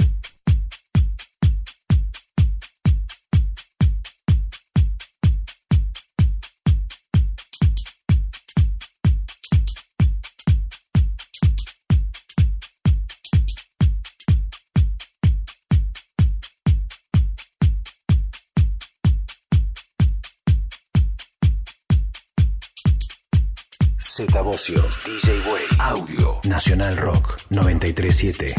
Z 24.17 24.27
Bocio, 24.45 24.81
DJ 25.05 25.43
Way. 25.45 25.65
Audio. 25.81 26.39
Nacional 26.45 26.97
Rock 26.97 27.37
937. 27.51 28.55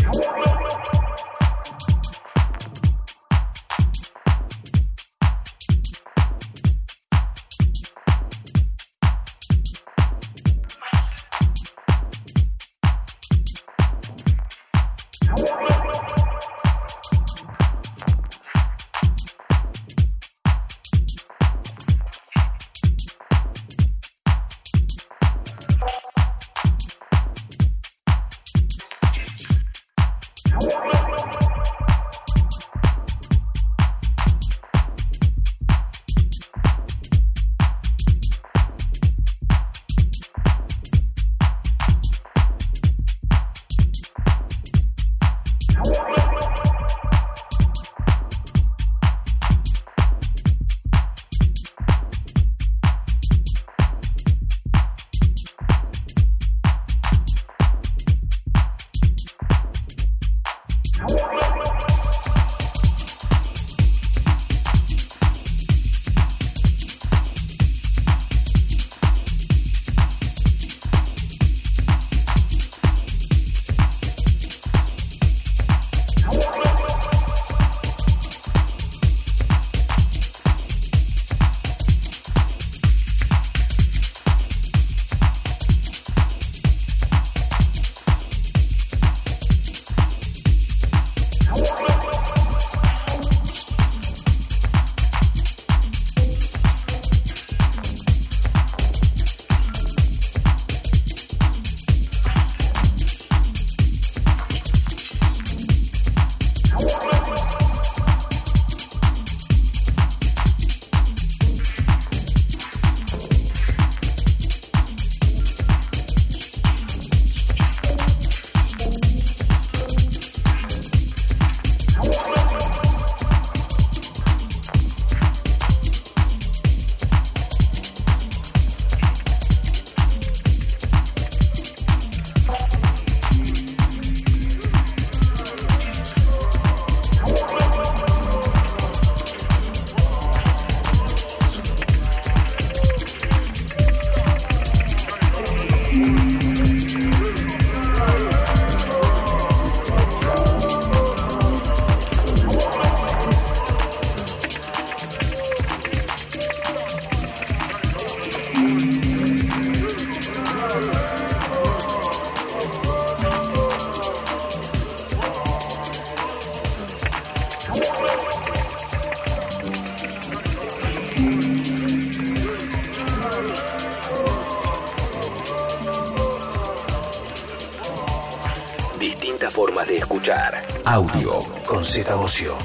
Con 182.04 182.28
Z 182.28 182.64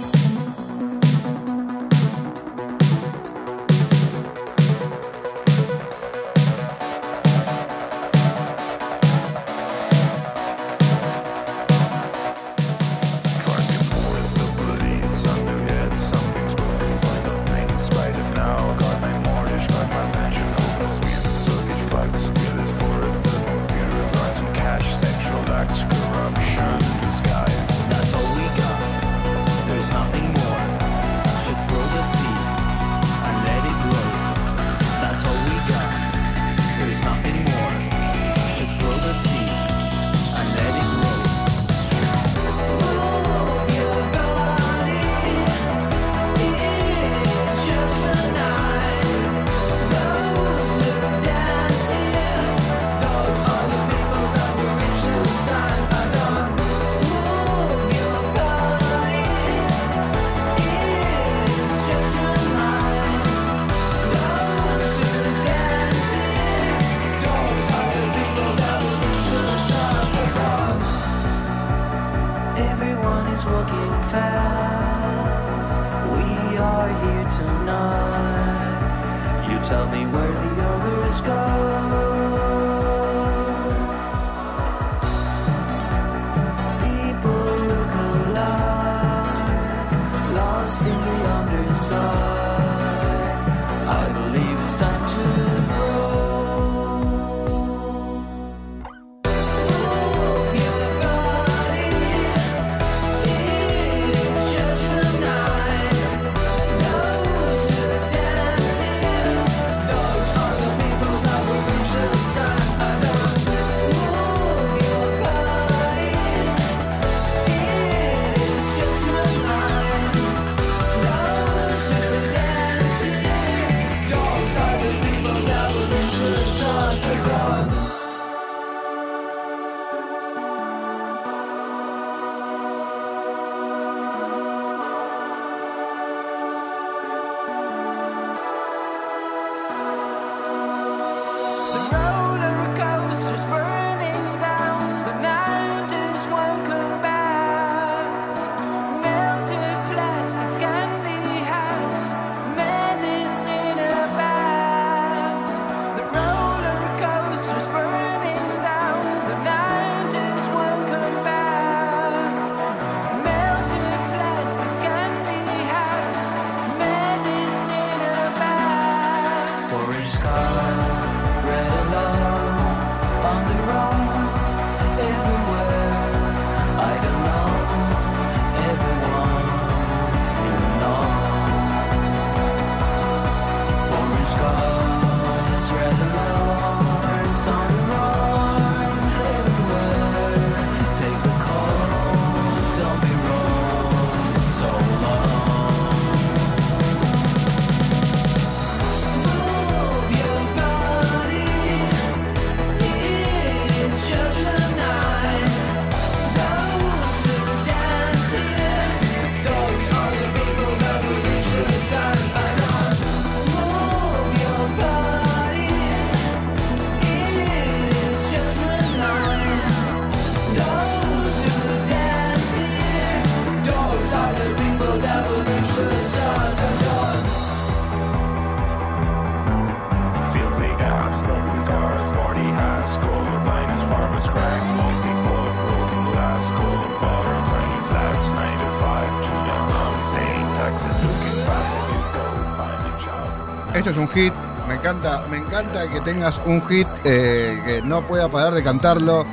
Es 243.91 243.97
un 243.97 244.07
hit. 244.09 244.33
Me 244.67 244.75
encanta, 244.75 245.25
me 245.29 245.37
encanta 245.37 245.83
que 245.91 245.99
tengas 246.01 246.39
un 246.45 246.61
hit 246.67 246.87
eh, 247.03 247.61
que 247.65 247.81
no 247.81 248.01
pueda 248.07 248.29
parar 248.29 248.53
de 248.53 248.63
cantarlo. 248.63 249.25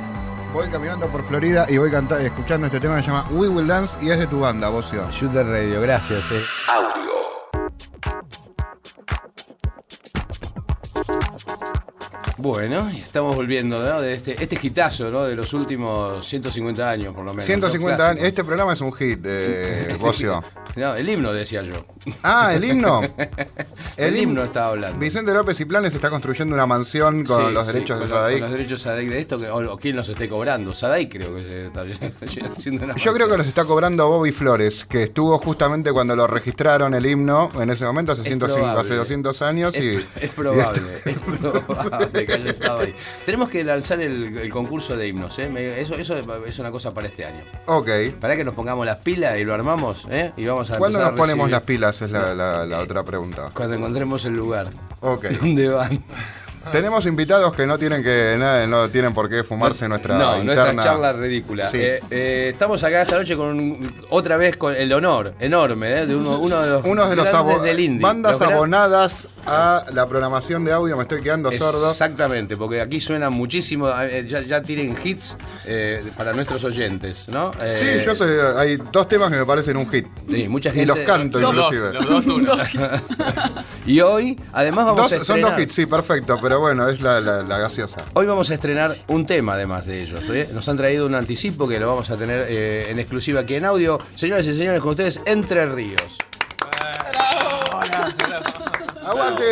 Voy 0.53 0.67
caminando 0.69 1.07
por 1.07 1.23
Florida 1.23 1.65
y 1.69 1.77
voy 1.77 1.91
canta- 1.91 2.19
escuchando 2.21 2.65
este 2.67 2.79
tema 2.79 2.95
que 2.97 3.03
se 3.03 3.07
llama 3.09 3.25
We 3.31 3.47
Will 3.47 3.67
Dance 3.67 3.97
y 4.01 4.09
es 4.09 4.17
de 4.19 4.27
tu 4.27 4.39
banda, 4.39 4.69
Bocio. 4.69 5.09
Shooter 5.11 5.45
Radio, 5.45 5.79
gracias. 5.81 6.23
eh. 6.31 6.43
Audio. 6.67 7.09
Bueno, 12.37 12.89
y 12.89 12.97
estamos 12.99 13.35
volviendo 13.35 13.83
¿no? 13.83 13.99
de 14.01 14.13
este, 14.13 14.41
este 14.41 14.57
hitazo 14.61 15.11
¿no? 15.11 15.23
de 15.23 15.35
los 15.35 15.53
últimos 15.53 16.25
150 16.25 16.89
años, 16.89 17.13
por 17.13 17.25
lo 17.25 17.31
menos. 17.31 17.43
150 17.45 17.97
¿no? 17.97 18.03
años. 18.11 18.23
Este 18.23 18.43
programa 18.45 18.73
es 18.73 18.81
un 18.81 18.93
hit, 18.93 19.19
eh, 19.25 19.95
Bocio. 19.99 20.41
No, 20.75 20.93
el 20.95 21.09
himno 21.09 21.33
decía 21.33 21.63
yo. 21.63 21.73
Ah, 22.23 22.53
el 22.53 22.63
himno. 22.63 23.01
El, 24.07 24.15
him- 24.15 24.23
himno 24.23 24.43
estaba 24.43 24.67
hablando. 24.69 24.99
Vicente 24.99 25.33
López 25.33 25.59
y 25.59 25.65
Planes 25.65 25.93
está 25.93 26.09
construyendo 26.09 26.53
una 26.55 26.65
mansión 26.65 27.23
con 27.25 27.47
Sí, 27.47 27.53
los 27.53 27.67
derechos 27.67 27.99
de 27.99 28.07
Sadaic. 28.07 28.39
Con 28.39 28.49
los 28.49 28.51
derechos 28.57 28.81
Sadaic 28.81 29.09
de 29.09 29.19
esto, 29.19 29.39
que, 29.39 29.49
o, 29.49 29.73
o 29.73 29.77
quién 29.77 29.95
los 29.95 30.07
esté 30.09 30.27
cobrando. 30.29 30.73
Sadaic 30.73 31.11
creo 31.11 31.35
que 31.35 31.41
se 31.41 31.65
está 31.67 31.81
haciendo 32.55 32.85
una 32.85 32.95
Yo 32.95 33.13
creo 33.13 33.29
que 33.29 33.37
los 33.37 33.47
está 33.47 33.65
cobrando 33.65 34.07
Bobby 34.07 34.31
Flores, 34.31 34.85
que 34.85 35.03
estuvo 35.03 35.37
justamente 35.39 35.91
cuando 35.91 36.15
lo 36.15 36.27
registraron 36.27 36.93
el 36.93 37.05
himno, 37.05 37.49
en 37.59 37.69
ese 37.69 37.85
momento, 37.85 38.11
hace 38.13 38.21
Es 38.21 38.27
105, 38.27 38.59
probable. 38.59 38.81
hace 38.81 38.95
200 38.95 39.41
años. 39.41 39.75
Es, 39.75 39.83
y, 39.83 40.05
es 40.21 40.31
probable, 40.31 40.81
es 41.05 41.17
probable 41.17 42.25
que 42.25 42.33
haya 42.33 42.51
estado 42.51 42.79
ahí. 42.81 42.95
Tenemos 43.25 43.49
que 43.49 43.63
lanzar 43.63 43.99
el, 44.01 44.37
el 44.37 44.49
concurso 44.49 44.95
de 44.97 45.07
himnos, 45.07 45.37
¿eh? 45.39 45.49
Eso, 45.81 45.95
eso 45.95 46.15
es 46.45 46.59
una 46.59 46.71
cosa 46.71 46.93
para 46.93 47.07
este 47.07 47.25
año. 47.25 47.41
Ok. 47.65 47.89
Para 48.19 48.35
que 48.35 48.43
nos 48.43 48.53
pongamos 48.53 48.85
las 48.85 48.97
pilas 48.97 49.37
y 49.37 49.43
lo 49.43 49.53
armamos, 49.53 50.05
¿eh? 50.09 50.31
Y 50.37 50.45
vamos 50.45 50.69
a 50.71 50.77
¿Cuándo 50.77 50.99
nos 50.99 51.11
ponemos 51.13 51.47
recibir- 51.47 51.51
las 51.51 51.61
pilas? 51.63 52.01
Es 52.01 52.11
la, 52.11 52.33
la- 52.33 52.65
la 52.65 52.79
otra 52.79 53.03
pregunta. 53.03 53.49
Cuando 53.53 53.77
encontremos 53.89 54.23
el 54.25 54.33
lugar. 54.33 54.67
Ok. 55.01 55.25
¿Dónde 55.41 55.67
van? 55.69 56.03
Tenemos 56.71 57.05
invitados 57.07 57.55
que 57.55 57.65
no 57.65 57.79
tienen 57.79 58.03
que 58.03 58.35
nada, 58.37 58.67
no 58.67 58.89
tienen 58.89 59.13
por 59.13 59.27
qué 59.27 59.43
fumarse 59.43 59.87
nuestra 59.87 60.15
no, 60.17 60.37
interna. 60.37 60.63
nuestra 60.65 60.83
charla 60.83 61.13
ridícula. 61.13 61.71
Sí. 61.71 61.77
Eh, 61.81 61.99
eh, 62.11 62.47
estamos 62.51 62.83
acá 62.83 63.01
esta 63.01 63.17
noche 63.17 63.35
con 63.35 63.47
un- 63.47 63.91
otra 64.09 64.37
vez 64.37 64.55
con 64.57 64.75
el 64.75 64.91
honor 64.93 65.33
enorme 65.39 66.01
¿eh? 66.01 66.05
de 66.05 66.15
uno, 66.15 66.37
uno 66.37 66.61
de 66.61 66.69
los, 66.69 66.85
Unos 66.85 67.09
de 67.09 67.15
los 67.15 67.31
grandes 67.31 67.61
del 67.63 67.79
indie. 67.79 68.03
bandas 68.03 68.33
Los 68.33 68.41
abonadas 68.43 69.27
a 69.49 69.85
la 69.93 70.07
programación 70.07 70.63
de 70.65 70.71
audio, 70.71 70.95
me 70.95 71.03
estoy 71.03 71.21
quedando 71.21 71.51
sordo. 71.51 71.91
Exactamente, 71.91 72.55
porque 72.57 72.81
aquí 72.81 72.99
suena 72.99 73.29
muchísimo, 73.29 73.89
eh, 74.01 74.25
ya, 74.27 74.41
ya 74.41 74.61
tienen 74.61 74.95
hits 75.03 75.35
eh, 75.65 76.03
para 76.15 76.33
nuestros 76.33 76.63
oyentes, 76.63 77.27
¿no? 77.29 77.51
Sí, 77.53 77.57
Eh, 77.61 78.03
yo 78.05 78.13
sé, 78.15 78.25
hay 78.57 78.77
dos 78.91 79.07
temas 79.09 79.31
que 79.31 79.37
me 79.37 79.45
parecen 79.45 79.77
un 79.77 79.89
hit. 79.89 80.05
Sí, 80.29 80.47
mucha 80.47 80.69
Y 80.69 80.73
gente- 80.73 80.85
los 80.87 80.99
canto 80.99 81.39
Los 81.39 81.55
dos, 81.55 81.73
inclusive. 81.73 81.93
los 81.93 82.09
dos 82.09 82.27
uno. 82.27 82.53
Y 83.85 84.01
hoy, 84.01 84.39
además 84.53 84.85
vamos 84.85 85.01
Dos- 85.03 85.11
a 85.13 85.15
son 85.25 85.37
estrenar... 85.37 85.51
dos 85.53 85.61
hits, 85.61 85.73
sí, 85.73 85.85
perfecto, 85.87 86.37
pero 86.41 86.59
bueno, 86.59 86.87
es 86.89 87.01
la, 87.01 87.19
la- 87.19 87.41
la 87.41 87.57
gaseosa. 87.57 88.03
Hoy 88.13 88.25
vamos 88.27 88.51
a 88.51 88.53
estrenar 88.53 88.95
un 89.07 89.25
tema 89.25 89.53
además 89.53 89.85
de 89.87 90.03
ellos. 90.03 90.21
¿eh? 90.29 90.47
Nos 90.53 90.69
han 90.69 90.77
traído 90.77 91.05
un 91.07 91.15
anticipo 91.15 91.67
que 91.67 91.79
lo 91.79 91.87
vamos 91.87 92.09
a 92.11 92.17
tener 92.17 92.45
eh, 92.49 92.87
en 92.89 92.99
exclusiva 92.99 93.41
aquí 93.41 93.55
en 93.55 93.65
audio. 93.65 93.99
Señoras 94.15 94.45
y 94.45 94.55
señores, 94.55 94.81
con 94.81 94.91
ustedes, 94.91 95.19
Entre 95.25 95.65
Ríos. 95.65 96.17
¡Aguante! 99.09 99.43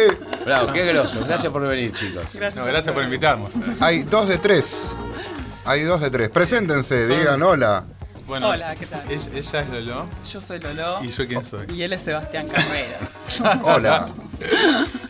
Bravo, 0.45 0.71
qué 0.73 0.85
grosos. 0.85 1.25
Gracias 1.27 1.51
por 1.51 1.61
venir, 1.67 1.91
chicos. 1.93 2.23
No, 2.55 2.65
gracias 2.65 2.93
por 2.93 3.03
invitarnos. 3.03 3.49
Hay 3.79 4.03
dos 4.03 4.27
de 4.29 4.37
tres. 4.37 4.95
Hay 5.65 5.83
dos 5.83 5.99
de 6.01 6.09
tres. 6.09 6.29
Preséntense, 6.29 7.07
digan 7.07 7.41
hola. 7.41 7.83
Bueno, 8.27 8.49
Hola, 8.49 8.75
¿qué 8.75 8.85
tal? 8.85 9.09
Ella, 9.09 9.29
ella 9.33 9.61
es 9.61 9.69
Lolo. 9.69 10.05
Yo 10.29 10.41
soy 10.41 10.59
Lolo 10.59 11.01
¿Y 11.01 11.11
yo 11.11 11.25
quién 11.27 11.45
soy? 11.45 11.65
y 11.73 11.81
él 11.83 11.93
es 11.93 12.01
Sebastián 12.01 12.45
Carreras. 12.49 13.39
Hola. 13.63 14.09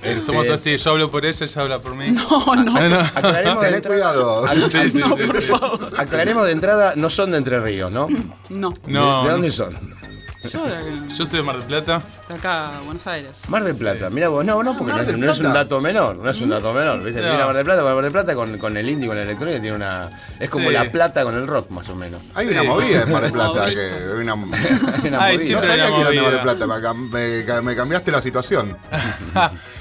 Eh, 0.04 0.22
somos 0.24 0.48
así, 0.50 0.78
yo 0.78 0.92
hablo 0.92 1.10
por 1.10 1.26
ella, 1.26 1.44
ella 1.46 1.62
habla 1.64 1.80
por 1.80 1.96
mí. 1.96 2.12
No, 2.12 2.56
no, 2.56 3.00
Aclaremos 3.16 3.62
de 3.64 3.66
Tené 3.68 3.78
entrada. 3.78 3.82
cuidado. 4.14 4.46
Ac- 4.46 4.70
Sí, 4.70 4.92
sí, 4.92 4.98
no, 5.00 5.18
sí, 5.18 5.24
por 5.24 5.42
sí. 5.42 5.48
favor. 5.48 5.92
Aclaremos 5.98 6.46
de 6.46 6.52
entrada, 6.52 6.94
no 6.96 7.10
son 7.10 7.32
de 7.32 7.38
Entre 7.40 7.60
Ríos, 7.60 7.92
¿no? 7.92 8.08
No. 8.50 8.72
No, 8.86 9.22
¿De, 9.24 9.28
de 9.28 9.32
dónde 9.34 9.48
no. 9.48 9.54
son? 9.54 9.96
Yo 10.44 10.64
de, 10.66 11.08
Yo 11.18 11.26
soy 11.26 11.38
de 11.38 11.44
Mar 11.44 11.58
del 11.58 11.66
Plata. 11.66 12.02
de 12.30 12.36
acá, 12.36 12.80
Buenos 12.86 13.06
Aires. 13.08 13.42
Mar 13.50 13.64
del 13.64 13.76
Plata. 13.76 14.10
Mira 14.10 14.30
vos, 14.30 14.46
no, 14.46 14.62
no, 14.64 14.78
porque 14.78 14.94
no, 14.94 15.02
es, 15.02 15.42
no 15.42 15.48
un 15.48 15.54
dato 15.54 15.82
menor. 15.82 16.16
No 16.18 16.30
es 16.30 16.40
un 16.40 16.50
dato 16.50 16.74
menor. 16.74 17.04
¿viste? 17.04 17.22
No. 17.22 17.28
Tiene 17.30 17.44
Mar 17.46 17.56
del 17.56 17.66
Plata 17.66 17.82
con 17.82 17.94
Mar 17.96 18.04
del 18.04 18.12
Plata 18.14 18.36
con, 18.36 18.58
con 18.58 18.78
el 18.78 18.88
indie, 18.88 19.08
con 19.08 19.18
la 19.18 19.24
electrónica, 19.24 19.60
tiene 19.60 19.76
una. 19.76 20.10
Es 20.40 20.50
como 20.50 20.68
Sí. 20.68 20.74
la 20.74 20.92
plata 20.92 21.24
con 21.24 21.36
el 21.36 21.48
rock, 21.48 21.70
más 21.72 21.90
o 21.90 21.96
menos. 21.96 22.22
Hay 22.36 22.48
una 22.48 22.62
Sí. 22.62 22.68
movida 22.68 23.02
en 23.02 23.12
Mar 23.12 23.24
del 23.24 23.32
Plata. 23.34 23.54
No, 23.54 23.66
que, 23.66 23.82
hay 23.82 24.22
una, 24.22 24.36
no 24.36 24.44
Una 24.46 25.24
Ay, 25.24 25.36
movida. 25.38 25.46
siempre- 25.48 25.68
sabía 25.68 25.86
hay 25.86 25.94
que 25.94 26.00
una 26.00 26.10
era 26.10 26.12
de 26.12 26.22
Mar 26.22 26.32
del 26.32 26.40
movida. 26.40 26.42
Plata. 26.44 26.68
Me, 26.68 26.76
cam- 26.88 27.10
me 27.40 27.46
ca- 27.46 27.62
me 27.62 27.76
cambiaste 27.76 28.12
la 28.12 28.22
situación. 28.22 28.78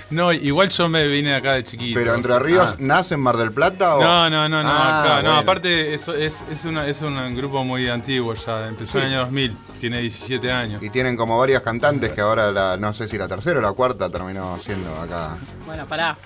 No, 0.08 0.32
igual 0.32 0.68
yo 0.70 0.88
me 0.88 1.08
vine 1.08 1.34
acá 1.34 1.54
de 1.54 1.64
chiquito. 1.64 1.98
Pero 1.98 2.14
Entre 2.14 2.38
Ríos, 2.38 2.70
Ah. 2.72 2.76
¿nace 2.78 3.14
en 3.14 3.20
Mar 3.20 3.36
del 3.36 3.50
Plata 3.50 3.96
o.? 3.96 4.00
No, 4.02 4.30
no, 4.30 4.48
no, 4.48 4.62
no, 4.62 4.68
Ah, 4.70 5.14
acá. 5.18 5.22
No, 5.22 5.36
aparte 5.36 5.94
eso 5.94 6.14
es, 6.14 6.34
es, 6.50 6.64
una, 6.64 6.86
es 6.86 7.02
un 7.02 7.34
grupo 7.36 7.64
muy 7.64 7.88
antiguo 7.88 8.34
ya. 8.34 8.68
Empezó 8.68 8.98
en 8.98 9.04
el 9.06 9.10
año 9.14 9.20
2000, 9.22 9.56
tiene 9.80 10.00
17 10.00 10.52
años. 10.52 10.80
Y 10.82 10.90
tienen 10.90 11.16
como 11.16 11.36
varias 11.38 11.62
cantantes 11.62 12.12
que 12.12 12.20
ahora, 12.20 12.52
la, 12.52 12.76
no 12.76 12.94
sé 12.94 13.08
si 13.08 13.18
la 13.18 13.26
tercera 13.26 13.58
o 13.58 13.62
la 13.62 13.72
cuarta 13.72 14.08
terminó 14.08 14.56
siendo 14.62 14.94
acá. 15.00 15.36
Bueno, 15.66 15.84
pará. 15.86 16.16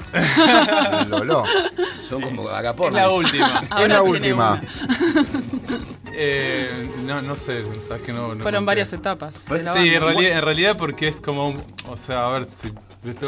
Lolo. 1.09 1.45
Son 2.07 2.21
como 2.21 2.51
Es 2.51 2.55
agapornis. 2.57 3.01
la 3.01 3.09
última. 3.11 3.63
Es 3.81 3.89
la 3.89 4.03
última. 4.03 4.61
Eh, 6.23 6.91
no, 7.07 7.23
no 7.23 7.35
sé, 7.37 7.63
sabes 7.87 8.03
que 8.03 8.13
no. 8.13 8.35
no 8.35 8.43
Fueron 8.43 8.61
conté. 8.61 8.67
varias 8.67 8.93
etapas. 8.93 9.37
Sí, 9.47 9.55
en 9.95 10.03
realidad, 10.03 10.33
en 10.39 10.43
realidad 10.43 10.77
porque 10.77 11.09
es 11.09 11.19
como, 11.21 11.49
un- 11.51 11.63
o 11.89 11.97
sea, 11.97 12.27
a 12.27 12.31
ver 12.39 12.51
si... 12.51 12.71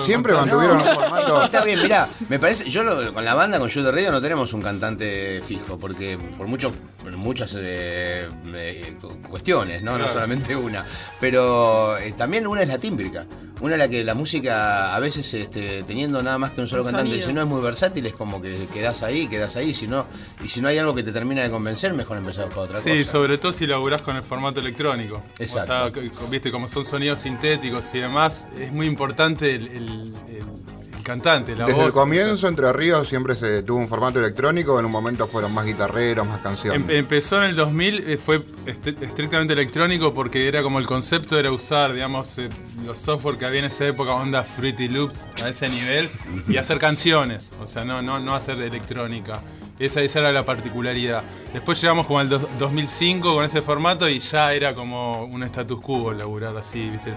Siempre 0.05 0.35
mantuvieron 0.35 0.79
un 0.81 0.87
formato. 0.95 1.43
Está 1.45 1.64
bien, 1.64 1.81
mirá, 1.83 2.07
me 2.29 2.39
parece, 2.39 2.68
yo 2.68 2.83
lo- 2.85 3.14
con 3.14 3.25
la 3.25 3.35
banda, 3.35 3.59
con 3.59 3.68
Shooter 3.68 3.95
Radio, 3.95 4.12
no 4.12 4.20
tenemos 4.20 4.53
un 4.53 4.61
cantante 4.61 5.41
fijo, 5.47 5.79
porque 5.79 6.18
por 6.37 6.47
muchos, 6.47 6.73
por 6.73 6.91
muchas 7.11 7.55
eh, 7.59 8.29
eh, 8.55 8.95
cu- 9.01 9.21
cuestiones, 9.29 9.83
¿no? 9.83 9.99
No 9.99 10.09
solamente 10.09 10.55
una. 10.57 10.85
Pero 11.21 11.97
eh, 11.99 12.13
también 12.17 12.47
una 12.47 12.63
es 12.63 12.69
la 12.69 12.79
tímbrica. 12.79 13.27
Una 13.61 13.75
es 13.75 13.79
la 13.79 13.89
que 13.89 14.03
la 14.03 14.15
música, 14.15 14.95
a 14.95 14.99
veces 14.99 15.33
este, 15.35 15.85
teniendo 15.85 16.21
nada 16.23 16.37
más 16.37 16.51
que 16.51 16.61
un 16.63 16.67
solo 16.69 16.83
Un 16.83 16.87
cantante, 16.89 17.11
sonido. 17.11 17.27
si 17.29 17.33
no 17.33 17.43
es 17.43 17.47
muy 17.47 17.63
versátil, 17.63 18.05
es 18.07 18.13
como 18.13 18.43
que 18.43 18.67
quedás 18.73 19.03
ahí, 19.05 19.29
quedás 19.29 19.55
ahí, 19.55 19.73
si 19.73 19.87
no, 19.87 20.05
y 20.43 20.49
si 20.49 20.61
no 20.61 20.67
hay 20.69 20.79
algo 20.79 20.93
que 20.95 21.05
te 21.05 21.13
termina 21.13 21.43
de 21.43 21.51
convencer, 21.51 21.95
mejor 21.95 22.17
empezar 22.19 22.49
con 22.49 22.65
otra 22.65 22.81
Sí, 22.81 22.99
cosa. 22.99 23.13
sobre 23.13 23.39
todo 23.39 23.53
si 23.53 23.67
laburás 23.69 24.03
con 24.03 24.17
el 24.17 24.25
formato 24.25 24.59
electrónico. 24.59 25.23
Exacto. 25.39 26.01
O 26.01 26.03
sea, 26.13 26.29
viste, 26.29 26.51
como 26.51 26.67
son 26.67 26.85
sonidos 26.85 27.21
sintéticos 27.21 27.95
y 27.95 28.01
demás, 28.01 28.49
es 28.59 28.73
muy 28.73 28.87
importante 28.87 29.55
el, 29.55 29.67
el- 29.69 30.13
el- 30.29 30.82
el 31.03 31.07
cantante, 31.07 31.57
la 31.57 31.67
Desde 31.67 31.79
voz. 31.79 31.87
el 31.89 31.93
comienzo, 31.93 32.47
Entre 32.49 32.73
Ríos 32.73 33.09
siempre 33.09 33.35
se 33.37 33.63
tuvo 33.63 33.79
un 33.79 33.89
formato 33.89 34.19
electrónico. 34.21 34.79
En 34.79 34.87
un 34.87 34.93
momento 34.93 35.27
fueron 35.27 35.53
más 35.53 35.67
guitarreros, 35.67 36.27
más 36.27 36.41
canciones. 36.41 36.81
Em- 36.89 36.97
empezó 36.97 37.39
en 37.43 37.51
el 37.51 37.57
2000, 37.57 38.05
eh, 38.09 38.19
fue 38.19 38.41
est- 38.67 38.87
estrictamente 39.03 39.53
electrónico 39.53 40.13
porque 40.15 40.47
era 40.49 40.63
como 40.63 40.79
el 40.79 40.87
concepto 40.87 41.39
era 41.39 41.51
usar, 41.51 41.93
digamos, 41.93 42.39
eh, 42.39 42.49
los 42.87 42.99
software 42.99 43.37
que 43.37 43.47
había 43.47 43.59
en 43.61 43.67
esa 43.67 43.87
época, 43.87 44.15
onda 44.15 44.43
Fruity 44.45 44.89
Loops, 44.89 45.27
a 45.45 45.49
ese 45.49 45.69
nivel, 45.69 46.09
y 46.49 46.57
hacer 46.57 46.79
canciones, 46.79 47.51
o 47.61 47.67
sea, 47.67 47.85
no, 47.85 48.01
no, 48.03 48.21
no 48.21 48.35
hacer 48.35 48.61
electrónica. 48.61 49.43
Esa, 49.79 50.01
esa 50.03 50.21
era 50.21 50.31
la 50.33 50.45
particularidad. 50.45 51.23
Después 51.53 51.81
llegamos 51.81 52.07
como 52.07 52.21
al 52.21 52.29
do- 52.29 52.49
2005 52.59 53.35
con 53.35 53.45
ese 53.45 53.63
formato 53.63 54.09
y 54.09 54.21
ya 54.21 54.53
era 54.53 54.75
como 54.75 55.25
un 55.25 55.43
status 55.43 55.81
quo 55.81 56.13
laburar 56.13 56.57
así, 56.57 56.89
¿viste? 56.89 57.13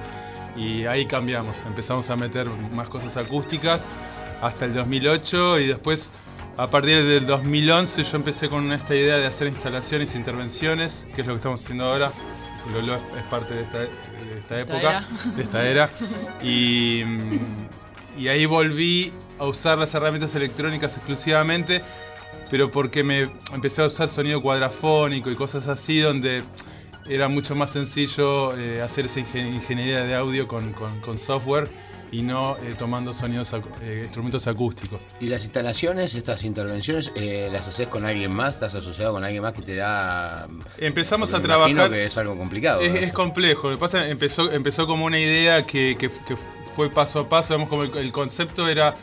Y 0.56 0.86
ahí 0.86 1.06
cambiamos, 1.06 1.58
empezamos 1.66 2.10
a 2.10 2.16
meter 2.16 2.48
más 2.50 2.88
cosas 2.88 3.18
acústicas 3.18 3.86
hasta 4.42 4.66
el 4.66 4.74
2008 4.74 5.60
y 5.60 5.68
después 5.68 6.12
a 6.58 6.68
partir 6.68 7.04
del 7.04 7.26
2011 7.26 8.04
yo 8.04 8.18
empecé 8.18 8.48
con 8.48 8.72
esta 8.72 8.96
idea 8.96 9.18
de 9.18 9.26
hacer 9.26 9.48
instalaciones 9.48 10.16
intervenciones, 10.16 11.06
que 11.14 11.22
es 11.22 11.28
lo 11.28 11.34
que 11.34 11.38
estamos 11.38 11.64
haciendo 11.64 11.86
ahora. 11.86 12.12
Lolo 12.74 12.96
es, 12.96 13.02
es 13.18 13.24
parte 13.24 13.54
de 13.54 13.62
esta, 13.64 13.80
de 13.80 13.90
esta 14.40 14.60
época, 14.60 14.78
era. 14.80 15.08
de 15.36 15.44
esta 15.44 15.68
era. 15.68 15.90
Y, 16.44 17.04
y 18.18 18.28
ahí 18.30 18.46
volví 18.46 19.12
a 19.38 19.46
usar 19.46 19.78
las 19.78 19.94
herramientas 19.94 20.34
electrónicas 20.36 20.96
exclusivamente, 20.96 21.82
pero 22.50 22.72
porque 22.72 23.04
me 23.04 23.30
empecé 23.54 23.82
a 23.82 23.88
usar 23.88 24.08
sonido 24.08 24.42
cuadrafónico 24.42 25.30
y 25.30 25.36
cosas 25.36 25.68
así, 25.68 26.00
donde 26.00 26.44
era 27.08 27.28
mucho 27.28 27.56
más 27.56 27.72
sencillo 27.72 28.58
eh, 28.58 28.82
hacer 28.82 29.06
esa 29.06 29.20
ingen- 29.20 29.54
ingeniería 29.54 30.04
de 30.04 30.16
audio 30.16 30.48
con, 30.48 30.74
con- 30.74 31.00
con 31.02 31.20
software 31.20 31.70
y 32.12 32.22
no 32.22 32.56
eh, 32.58 32.76
tomando 32.78 33.14
sonidos, 33.14 33.52
eh, 33.82 34.02
instrumentos 34.06 34.48
acústicos. 34.48 35.02
¿Y 35.20 35.28
las 35.28 35.44
instalaciones, 35.44 36.14
estas 36.16 36.44
intervenciones, 36.44 37.12
eh, 37.16 37.50
las 37.52 37.68
haces 37.68 37.88
con 37.88 38.06
alguien 38.06 38.32
más? 38.32 38.54
¿Estás 38.56 38.76
asociado 38.76 39.14
con 39.14 39.24
alguien 39.24 39.42
más 39.44 39.54
que 39.54 39.62
te 39.64 39.76
da...? 39.76 40.48
Empezamos 40.78 41.32
Porque 41.32 41.44
a 41.46 41.48
trabajar. 41.48 41.90
que 41.92 42.06
es 42.06 42.18
algo 42.18 42.38
complicado. 42.38 42.82
Es, 42.82 42.96
es 43.04 43.12
complejo. 43.12 43.70
Lo 43.70 43.76
que 43.76 43.80
pasa 43.82 44.08
empezó, 44.08 44.52
empezó 44.52 44.88
como 44.88 45.06
una 45.06 45.20
idea 45.20 45.64
que, 45.64 45.96
que- 46.00 46.10
que 46.10 46.38
fue 46.76 46.90
paso 46.90 47.22
a 47.22 47.30
paso. 47.30 47.54
Digamos, 47.54 47.70
como 47.70 47.84
el, 47.84 47.98
el 47.98 48.12
concepto 48.12 48.68
era. 48.68 48.96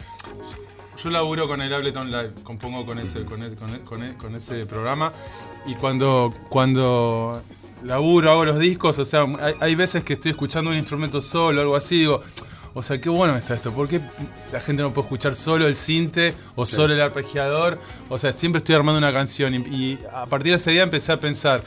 Yo 1.02 1.10
laburo 1.10 1.48
con 1.48 1.60
el 1.60 1.74
Ableton 1.74 2.08
Live, 2.10 2.32
compongo 2.44 2.86
con 2.86 2.98
ese, 2.98 3.24
con 3.24 3.42
ese, 3.42 3.56
con 3.56 3.74
e- 4.04 4.10
e- 4.10 4.14
con 4.14 4.34
ese 4.36 4.64
programa. 4.66 5.12
y 5.66 5.74
cuando, 5.74 6.32
cuando 6.48 7.42
laburo, 7.84 8.30
hago 8.30 8.44
los 8.44 8.58
discos, 8.58 8.98
o 8.98 9.04
sea, 9.04 9.26
hay, 9.40 9.54
hay 9.60 9.74
veces 9.74 10.04
que 10.04 10.14
estoy 10.14 10.30
escuchando 10.32 10.70
un 10.70 10.76
instrumento 10.76 11.20
solo, 11.20 11.60
algo 11.60 11.76
así, 11.76 11.98
digo, 12.00 12.22
o 12.74 12.82
sea, 12.82 13.00
qué 13.00 13.08
bueno 13.10 13.36
está 13.36 13.54
esto, 13.54 13.72
¿por 13.72 13.88
qué 13.88 14.00
la 14.52 14.60
gente 14.60 14.82
no 14.82 14.92
puede 14.92 15.06
escuchar 15.06 15.34
solo 15.34 15.66
el 15.66 15.76
cinte 15.76 16.34
o 16.54 16.64
solo 16.64 16.94
el 16.94 17.00
arpegiador? 17.02 17.78
O 18.08 18.18
sea, 18.18 18.32
siempre 18.32 18.58
estoy 18.58 18.74
armando 18.74 18.98
una 18.98 19.12
canción 19.12 19.54
y, 19.54 19.58
y 19.58 19.98
a 20.14 20.24
partir 20.26 20.52
de 20.52 20.56
ese 20.56 20.70
día 20.70 20.82
empecé 20.84 21.12
a 21.12 21.20
pensar 21.20 21.62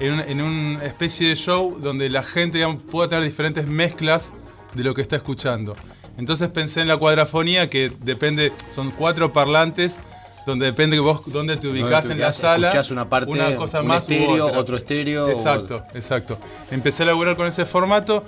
en, 0.00 0.12
un- 0.14 0.20
en 0.20 0.40
una 0.42 0.84
especie 0.84 1.28
de 1.28 1.34
show 1.36 1.78
donde 1.80 2.10
la 2.10 2.22
gente 2.22 2.58
digamos, 2.58 2.82
pueda 2.82 3.08
tener 3.08 3.24
diferentes 3.24 3.66
mezclas 3.66 4.32
de 4.74 4.84
lo 4.84 4.94
que 4.94 5.00
está 5.02 5.16
escuchando. 5.16 5.74
Entonces 6.18 6.50
pensé 6.50 6.82
en 6.82 6.88
la 6.88 6.98
cuadrafonía 6.98 7.70
que 7.70 7.90
depende, 8.02 8.52
son 8.70 8.90
cuatro 8.90 9.32
parlantes 9.32 9.98
donde 10.50 10.66
depende 10.66 10.96
que 10.96 11.00
vos 11.00 11.22
dónde 11.26 11.56
te 11.56 11.68
ubicás 11.68 12.08
en 12.10 12.20
la 12.20 12.32
sala. 12.32 12.68
escuchás 12.68 12.90
una 12.90 13.08
parte, 13.08 13.56
cosa 13.56 13.80
un 13.80 13.86
más 13.88 14.02
estéreo, 14.02 14.46
otra. 14.46 14.58
otro 14.58 14.76
estéreo, 14.76 15.26
o- 15.26 15.30
Exacto, 15.30 15.84
exacto. 15.94 16.38
Empecé 16.70 17.02
a 17.04 17.06
laburar 17.06 17.36
con 17.36 17.46
ese 17.46 17.64
formato 17.64 18.24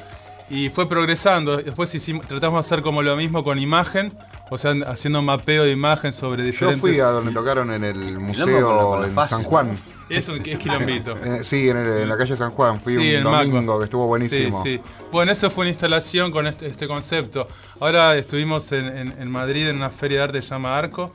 y 0.50 0.68
fue 0.70 0.88
progresando. 0.88 1.56
Después 1.58 1.94
hicimos, 1.94 2.26
tratamos 2.26 2.64
de 2.64 2.66
hacer 2.74 2.82
como 2.82 3.02
lo 3.02 3.16
mismo 3.16 3.42
con 3.44 3.58
imagen, 3.58 4.12
o 4.50 4.58
sea, 4.58 4.72
haciendo 4.86 5.22
mapeo 5.22 5.64
de 5.64 5.70
imagen 5.72 6.12
sobre 6.12 6.42
Yo 6.42 6.46
diferentes. 6.46 6.80
fui 6.80 7.00
a 7.00 7.06
donde 7.06 7.32
tocaron 7.32 7.72
en 7.72 7.84
el 7.84 8.18
museo 8.18 9.04
en 9.04 9.14
San. 9.26 9.44
Juan. 9.44 9.78
Es 10.10 10.28
un 10.28 10.46
es 10.46 10.58
quilombito. 10.58 11.16
Eh, 11.24 11.42
sí, 11.42 11.70
en, 11.70 11.76
el- 11.78 12.02
en 12.02 12.08
la 12.08 12.18
calle 12.18 12.36
San 12.36 12.50
Juan. 12.50 12.78
Fui 12.82 12.94
Sí, 12.94 12.98
un 12.98 13.04
el 13.06 13.22
domingo 13.22 13.62
Macba. 13.62 13.78
que 13.78 13.84
estuvo 13.84 14.06
buenísimo. 14.06 14.62
Sí, 14.62 14.76
sí. 14.76 14.82
Bueno, 15.10 15.32
eso 15.32 15.48
fue 15.48 15.62
una 15.62 15.70
instalación 15.70 16.30
con 16.30 16.46
este, 16.46 16.66
este 16.66 16.86
concepto. 16.86 17.48
Ahora 17.80 18.14
estuvimos 18.16 18.70
en, 18.72 18.94
en- 18.94 19.14
en 19.18 19.30
Madrid 19.30 19.68
en 19.68 19.76
una 19.76 19.88
feria 19.88 20.18
de 20.18 20.24
arte 20.24 20.38
que 20.40 20.42
se 20.42 20.50
llama 20.50 20.76
Arco 20.76 21.12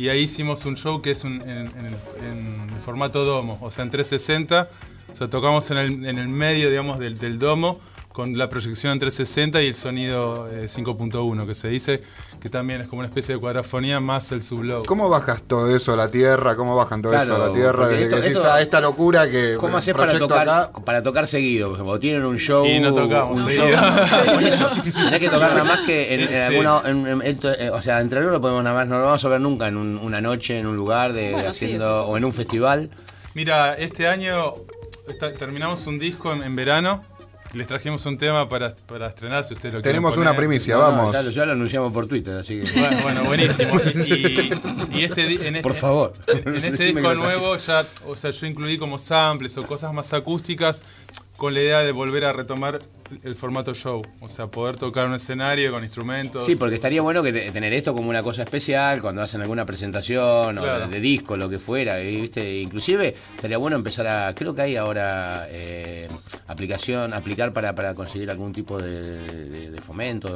y 0.00 0.08
ahí 0.08 0.20
hicimos 0.20 0.64
un 0.64 0.76
show 0.76 1.02
que 1.02 1.10
es 1.10 1.24
un- 1.24 1.42
en, 1.42 1.66
el, 1.66 2.80
formato 2.84 3.24
domo, 3.26 3.58
o 3.60 3.70
sea, 3.70 3.84
en 3.84 3.90
360. 3.90 4.68
O 5.12 5.16
sea, 5.16 5.28
tocamos 5.28 5.70
en 5.70 5.76
el, 5.76 6.06
en 6.06 6.18
el 6.18 6.28
medio, 6.28 6.70
digamos, 6.70 6.98
del, 6.98 7.18
del 7.18 7.38
domo 7.38 7.78
con 8.20 8.36
la 8.36 8.50
proyección 8.50 8.92
en 8.92 8.98
360 8.98 9.62
y 9.62 9.66
el 9.68 9.74
sonido 9.74 10.46
eh, 10.52 10.66
5.1, 10.68 11.46
que 11.46 11.54
se 11.54 11.68
dice 11.68 12.02
que 12.38 12.50
también 12.50 12.82
es 12.82 12.88
como 12.88 13.00
una 13.00 13.08
especie 13.08 13.34
de 13.34 13.40
cuadrafonía 13.40 13.98
más 13.98 14.30
el 14.32 14.42
sublow. 14.42 14.82
¿Cómo 14.84 15.08
bajas 15.08 15.42
todo 15.42 15.74
eso 15.74 15.94
a 15.94 15.96
la 15.96 16.10
tierra? 16.10 16.54
¿Cómo 16.56 16.76
bajan 16.76 17.00
todo 17.00 17.14
eso 17.14 17.34
a 17.34 17.38
la 17.48 17.52
tierra? 17.52 17.88
Desde 17.88 18.02
esto- 18.04 18.16
que 18.16 18.22
decís, 18.22 18.36
esto- 18.36 18.52
"Ah, 18.52 18.60
esta 18.60 18.80
locura 18.82 19.30
que 19.30 19.56
¿Cómo 19.58 19.78
haces 19.78 19.94
para 19.94 20.18
tocar, 20.18 20.48
acá? 20.48 20.72
para 20.84 21.02
tocar 21.02 21.26
seguido? 21.26 21.68
Por 21.68 21.76
ejemplo, 21.76 21.98
tienen 21.98 22.24
un 22.26 22.36
show. 22.38 22.66
Y 22.66 22.78
no 22.78 22.92
tocamos 22.94 23.40
un 23.40 23.48
seguido. 23.48 23.68
show. 23.70 23.80
Por 24.34 24.42
eso. 24.42 24.70
Tenés 25.04 25.20
que 25.20 25.28
tocar 25.30 25.50
nada 25.52 25.64
más 25.64 25.78
que 25.80 26.14
en, 26.14 26.20
en 26.20 26.28
Sí. 26.28 26.34
alguna. 26.36 26.82
en- 26.84 27.06
en- 27.06 27.22
esto, 27.22 27.50
eh, 27.52 27.70
o 27.70 27.80
sea, 27.80 28.00
entre 28.00 28.20
no 28.20 28.28
lo 28.30 28.40
podemos 28.40 28.62
nada 28.62 28.76
más, 28.76 28.86
no 28.88 28.98
lo 28.98 29.04
vamos 29.06 29.24
a 29.24 29.28
ver 29.30 29.40
nunca 29.40 29.68
en 29.68 29.76
un- 29.78 29.96
una 29.98 30.20
noche, 30.20 30.58
en 30.58 30.66
un 30.66 30.76
lugar, 30.76 31.14
de, 31.14 31.32
Bueno, 31.32 31.52
sí, 31.54 31.64
haciendo. 31.66 32.04
o 32.06 32.16
en 32.18 32.24
un 32.26 32.32
festival. 32.34 32.90
Mira, 33.34 33.74
este 33.78 34.08
año 34.08 34.54
está- 35.08 35.32
terminamos 35.32 35.86
un 35.86 35.98
disco 35.98 36.32
en, 36.32 36.42
en 36.42 36.56
verano. 36.56 37.02
Les 37.52 37.66
trajimos 37.66 38.06
un 38.06 38.16
tema 38.16 38.48
para, 38.48 38.74
para 38.86 39.08
estrenar, 39.08 39.44
si 39.44 39.54
ustedes 39.54 39.74
lo 39.74 39.80
quieren 39.80 39.96
Tenemos 40.00 40.16
una 40.16 40.36
primicia, 40.36 40.74
No, 40.74 40.80
no, 40.82 40.96
vamos. 40.96 41.12
ya, 41.12 41.22
lo, 41.22 41.30
ya 41.30 41.46
lo 41.46 41.52
anunciamos 41.52 41.92
por 41.92 42.06
Twitter, 42.06 42.36
así 42.36 42.60
que. 42.62 42.80
Bueno, 42.80 43.02
bueno, 43.02 43.24
buenísimo. 43.24 43.74
Y, 44.92 44.98
y 45.00 45.04
este, 45.04 45.24
en 45.48 45.56
este, 45.56 45.62
Por 45.62 45.74
favor. 45.74 46.12
En 46.28 46.54
este 46.54 46.70
Decime 46.70 47.00
disco 47.00 47.14
nuevo 47.16 47.56
ya, 47.56 47.84
o 48.06 48.14
sea, 48.16 48.30
yo 48.30 48.46
incluí 48.46 48.78
como 48.78 48.98
samples 48.98 49.56
o 49.58 49.66
cosas 49.66 49.92
más 49.92 50.12
acústicas 50.12 50.82
con 51.40 51.54
la 51.54 51.62
idea 51.62 51.78
de 51.80 51.90
volver 51.92 52.26
a 52.26 52.34
retomar 52.34 52.78
el 53.24 53.34
formato 53.34 53.74
show. 53.74 54.02
O 54.20 54.28
sea, 54.28 54.48
poder 54.48 54.76
tocar 54.76 55.06
un 55.08 55.14
escenario 55.14 55.72
con 55.72 55.82
instrumentos. 55.82 56.44
Sí, 56.44 56.54
porque 56.54 56.74
estaría 56.74 57.00
bueno 57.00 57.22
que 57.22 57.32
te- 57.32 57.50
tener 57.50 57.72
esto 57.72 57.94
como 57.94 58.10
una 58.10 58.22
cosa 58.22 58.42
especial 58.42 59.00
cuando 59.00 59.22
hacen 59.22 59.40
alguna 59.40 59.64
presentación 59.64 60.58
o 60.58 60.62
de, 60.64 60.86
de 60.88 61.00
disco, 61.00 61.38
lo 61.38 61.48
que 61.48 61.58
fuera. 61.58 61.96
¿viste? 61.96 62.58
Inclusive 62.60 63.14
estaría 63.34 63.56
bueno 63.56 63.76
empezar 63.76 64.06
a. 64.06 64.34
Creo 64.34 64.54
que 64.54 64.60
hay 64.60 64.76
ahora 64.76 65.46
eh, 65.50 66.08
aplicación, 66.46 67.14
aplicar 67.14 67.52
para, 67.54 67.74
para 67.74 67.94
conseguir 67.94 68.30
algún 68.30 68.52
tipo 68.52 68.76
de, 68.78 69.00
de- 69.00 69.70
de 69.70 69.80
fomento. 69.80 70.28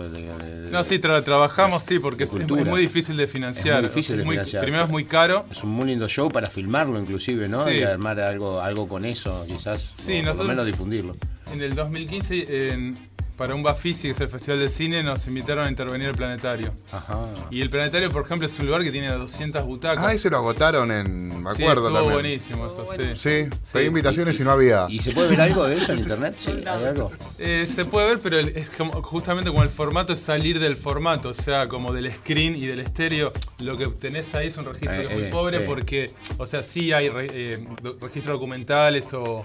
No, 0.71 0.83
sí, 0.85 0.99
tra- 0.99 1.23
trabajamos, 1.23 1.85
sí, 1.85 1.99
porque 1.99 2.25
es, 2.25 2.33
muy 2.33 2.81
difícil 2.81 3.17
de 3.19 3.27
financiar. 3.27 3.77
Es 3.77 3.83
muy 3.83 3.89
difícil 3.91 4.17
de 4.17 4.25
muy- 4.25 4.35
financiar. 4.37 4.63
Primero 4.63 4.85
es 4.85 4.91
muy 4.91 5.05
caro. 5.05 5.45
Es 5.51 5.63
un 5.63 5.71
muy 5.71 5.87
lindo 5.87 6.09
show 6.09 6.31
para 6.31 6.49
filmarlo, 6.49 6.99
inclusive, 6.99 7.47
¿no? 7.49 7.67
Sí. 7.67 7.75
Y 7.75 7.83
armar 7.83 8.19
algo, 8.21 8.61
algo 8.63 8.89
con 8.89 9.05
eso, 9.05 9.45
quizás. 9.47 9.91
Sí, 9.95 10.13
o 10.13 10.17
por 10.17 10.25
nosotros- 10.25 10.39
lo 10.39 10.45
menos 10.45 10.65
difundirlo. 10.95 11.17
En 11.53 11.61
el 11.63 11.75
2015, 11.75 12.69
en- 12.73 12.95
para 13.37 13.53
un 13.57 13.65
Bafisi, 13.65 14.03
que 14.03 14.11
es 14.13 14.21
el 14.21 14.29
Festival 14.29 14.61
de 14.61 14.69
Cine, 14.69 15.03
nos 15.03 15.27
invitaron 15.27 15.67
a 15.67 15.69
intervenir 15.69 16.07
el 16.07 16.15
planetario. 16.15 16.73
Ajá. 16.93 17.19
Y 17.51 17.63
el 17.63 17.69
planetario, 17.69 18.09
por 18.13 18.23
ejemplo, 18.25 18.47
es 18.47 18.57
un 18.61 18.67
lugar 18.67 18.85
que 18.85 18.93
tiene 18.93 19.11
200 19.11 19.65
butacas. 19.67 20.05
Ah, 20.07 20.15
ese 20.15 20.31
lo 20.31 20.37
agotaron 20.37 20.93
en. 20.93 21.43
Me 21.43 21.53
Sí, 21.57 21.65
acuerdo 21.65 21.89
estuvo 21.89 21.95
también. 21.95 22.13
buenísimo 22.13 22.67
eso, 22.67 22.87
sí. 22.97 23.03
Sí, 23.17 23.51
Sí. 23.65 23.71
pedí 23.73 23.87
invitaciones 23.87 24.39
y, 24.39 24.45
no 24.45 24.53
había. 24.53 24.87
¿Y 24.89 25.01
se 25.01 25.11
puede 25.11 25.31
ver 25.31 25.41
algo 25.41 25.67
de 25.67 25.79
eso 25.79 25.93
en 25.95 25.99
internet? 25.99 26.35
Sí, 26.37 26.53
hay 26.65 26.85
algo. 26.85 27.11
Eh, 27.41 27.67
se 27.69 27.85
puede 27.85 28.07
ver, 28.07 28.19
pero 28.23 28.39
el- 28.39 28.57
es 28.57 28.71
como, 28.71 29.03
justamente 29.03 29.51
como 29.51 29.65
el 29.65 29.69
formato 29.69 30.13
es 30.13 30.21
salir 30.21 30.61
del 30.61 30.77
formato, 30.77 31.31
o 31.31 31.35
sea, 31.35 31.67
como 31.69 31.93
del 31.93 32.15
screen 32.15 32.55
y 32.55 32.67
del 32.67 32.79
estéreo, 32.79 33.33
lo 33.65 33.77
que 33.77 33.87
tenés 33.89 34.33
ahí 34.37 34.47
es 34.47 34.57
un 34.59 34.67
registro 34.67 34.93
Eh, 34.93 34.99
que 35.01 35.07
es 35.07 35.13
muy 35.13 35.23
eh, 35.25 35.31
pobre 35.33 35.59
sí. 35.59 35.65
porque, 35.67 36.09
o 36.39 36.47
sea, 36.47 36.63
sí 36.63 36.93
hay 36.93 37.09
re- 37.09 37.27
eh, 37.33 37.67
do- 37.83 37.99
registros 38.01 38.35
documentales 38.35 39.13
o 39.13 39.45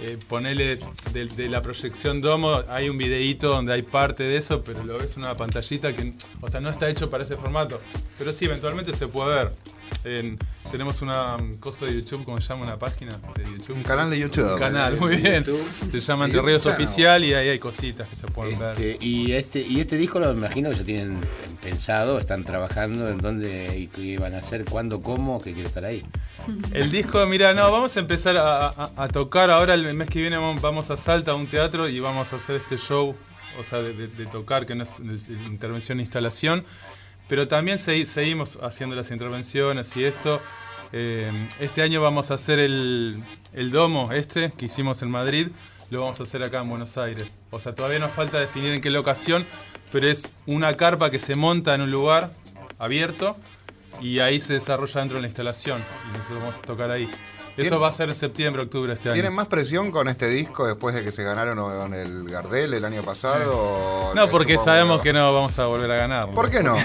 eh, 0.00 0.16
ponele 0.28 0.78
de, 1.12 1.26
de 1.26 1.48
la 1.48 1.60
proyección 1.60 2.20
Domo, 2.20 2.62
hay 2.68 2.88
un 2.88 2.98
videíto 2.98 3.48
donde 3.48 3.72
hay 3.72 3.82
parte 3.82 4.24
de 4.24 4.36
eso, 4.36 4.62
pero 4.62 4.84
lo 4.84 4.98
ves 4.98 5.16
en 5.16 5.24
una 5.24 5.36
pantallita 5.36 5.92
que, 5.92 6.12
o 6.40 6.48
sea, 6.48 6.60
no 6.60 6.70
está 6.70 6.88
hecho 6.88 7.10
para 7.10 7.24
ese 7.24 7.36
formato. 7.36 7.80
Pero 8.16 8.32
sí, 8.32 8.44
eventualmente 8.44 8.94
se 8.94 9.08
puede 9.08 9.34
ver. 9.34 9.52
En- 10.04 10.38
tenemos 10.70 11.00
una 11.00 11.36
cosa 11.60 11.86
de 11.86 11.94
YouTube, 11.94 12.24
¿cómo 12.24 12.38
se 12.40 12.48
llama? 12.48 12.64
Una 12.64 12.78
página 12.78 13.12
de 13.36 13.44
YouTube. 13.44 13.76
Un 13.76 13.82
canal 13.82 14.10
de 14.10 14.18
YouTube. 14.18 14.52
Un 14.52 14.58
canal, 14.58 14.96
muy 14.98 15.16
bien. 15.16 15.44
Se 15.90 16.00
llama 16.00 16.26
Entre 16.26 16.42
Ríos. 16.42 16.66
Oficial 16.66 17.24
y 17.24 17.32
ahí 17.34 17.48
hay 17.48 17.58
cositas 17.58 18.06
que 18.08 18.14
se 18.16 18.26
pueden 18.26 18.58
ver. 18.58 18.72
Este, 18.72 18.98
y 19.04 19.32
este 19.32 19.60
y 19.60 19.80
este 19.80 19.96
disco 19.96 20.20
lo 20.20 20.30
imagino 20.32 20.68
que 20.70 20.76
ya 20.76 20.84
tienen 20.84 21.20
pensado, 21.62 22.18
están 22.18 22.44
trabajando 22.44 23.08
en 23.08 23.18
dónde 23.18 23.78
y 23.78 23.86
qué 23.88 24.18
van 24.18 24.34
a 24.34 24.38
hacer, 24.38 24.64
cuándo, 24.66 25.02
cómo, 25.02 25.40
que 25.40 25.52
quiere 25.54 25.68
estar 25.68 25.84
ahí. 25.84 26.04
El 26.72 26.90
disco, 26.90 27.24
mira, 27.26 27.54
no, 27.54 27.70
vamos 27.70 27.96
a 27.96 28.00
empezar 28.00 28.36
a, 28.36 28.68
a- 28.68 28.92
a 28.96 29.08
tocar. 29.08 29.50
Ahora 29.50 29.74
el 29.74 29.92
mes 29.94 30.08
que 30.10 30.20
viene 30.20 30.36
vamos- 30.36 30.90
a 30.90 30.96
Salta, 30.96 31.32
a 31.32 31.34
un 31.34 31.46
teatro, 31.46 31.88
y 31.88 31.98
vamos 32.00 32.32
a 32.32 32.36
hacer 32.36 32.56
este 32.56 32.76
show, 32.76 33.16
o 33.58 33.64
sea, 33.64 33.80
de, 33.80 33.94
de- 33.94 34.08
de 34.08 34.26
tocar, 34.26 34.66
que 34.66 34.74
no 34.74 34.84
es 34.84 34.98
de 34.98 35.18
intervención 35.46 35.98
e 35.98 36.02
instalación. 36.02 36.64
Pero 37.28 37.46
también 37.48 37.78
segui- 37.78 38.06
seguimos 38.06 38.58
haciendo 38.62 38.96
las 38.96 39.10
intervenciones 39.10 39.96
y 39.96 40.04
esto. 40.04 40.40
Eh, 40.92 41.30
este 41.60 41.82
año 41.82 42.00
vamos 42.00 42.30
a 42.30 42.34
hacer 42.34 42.58
el, 42.58 43.22
el 43.52 43.70
domo, 43.70 44.10
este, 44.12 44.52
que 44.56 44.66
hicimos 44.66 45.02
en 45.02 45.10
Madrid, 45.10 45.48
lo 45.90 46.00
vamos 46.00 46.18
a 46.20 46.22
hacer 46.22 46.42
acá 46.42 46.60
en 46.62 46.70
Buenos 46.70 46.96
Aires. 46.96 47.38
O 47.50 47.60
sea, 47.60 47.74
todavía 47.74 47.98
nos 47.98 48.10
falta 48.12 48.40
definir 48.40 48.72
en 48.72 48.80
qué 48.80 48.88
locación, 48.90 49.46
pero 49.92 50.08
es 50.08 50.34
una 50.46 50.74
carpa 50.74 51.10
que 51.10 51.18
se 51.18 51.34
monta 51.34 51.74
en 51.74 51.82
un 51.82 51.90
lugar 51.90 52.30
abierto 52.78 53.36
y 54.00 54.20
ahí 54.20 54.40
se 54.40 54.54
desarrolla 54.54 55.00
dentro 55.00 55.16
de 55.18 55.22
la 55.22 55.28
instalación 55.28 55.84
y 56.06 56.16
nosotros 56.16 56.40
vamos 56.42 56.56
a 56.56 56.62
tocar 56.62 56.90
ahí. 56.90 57.10
Eso 57.58 57.70
¿Tiene- 57.70 57.76
va 57.82 57.88
a 57.88 57.92
ser 57.92 58.08
en 58.08 58.14
septiembre, 58.14 58.62
octubre 58.62 58.92
este 58.92 59.08
año. 59.08 59.14
¿Tienen 59.14 59.32
más 59.34 59.48
presión 59.48 59.90
con 59.90 60.06
este 60.08 60.28
disco 60.28 60.64
después 60.66 60.94
de 60.94 61.02
que 61.02 61.10
se 61.10 61.24
ganaron 61.24 61.58
con 61.58 61.92
el 61.92 62.24
Gardel 62.30 62.72
el 62.74 62.84
año 62.84 63.02
pasado? 63.02 64.12
No, 64.14 64.28
porque 64.28 64.56
sabemos 64.58 65.00
que 65.02 65.12
no 65.12 65.32
vamos 65.34 65.58
a 65.58 65.66
volver 65.66 65.90
a 65.90 65.96
ganar. 65.96 66.30
¿Por 66.30 66.50
qué 66.50 66.62
no? 66.62 66.76
Sí, 66.78 66.84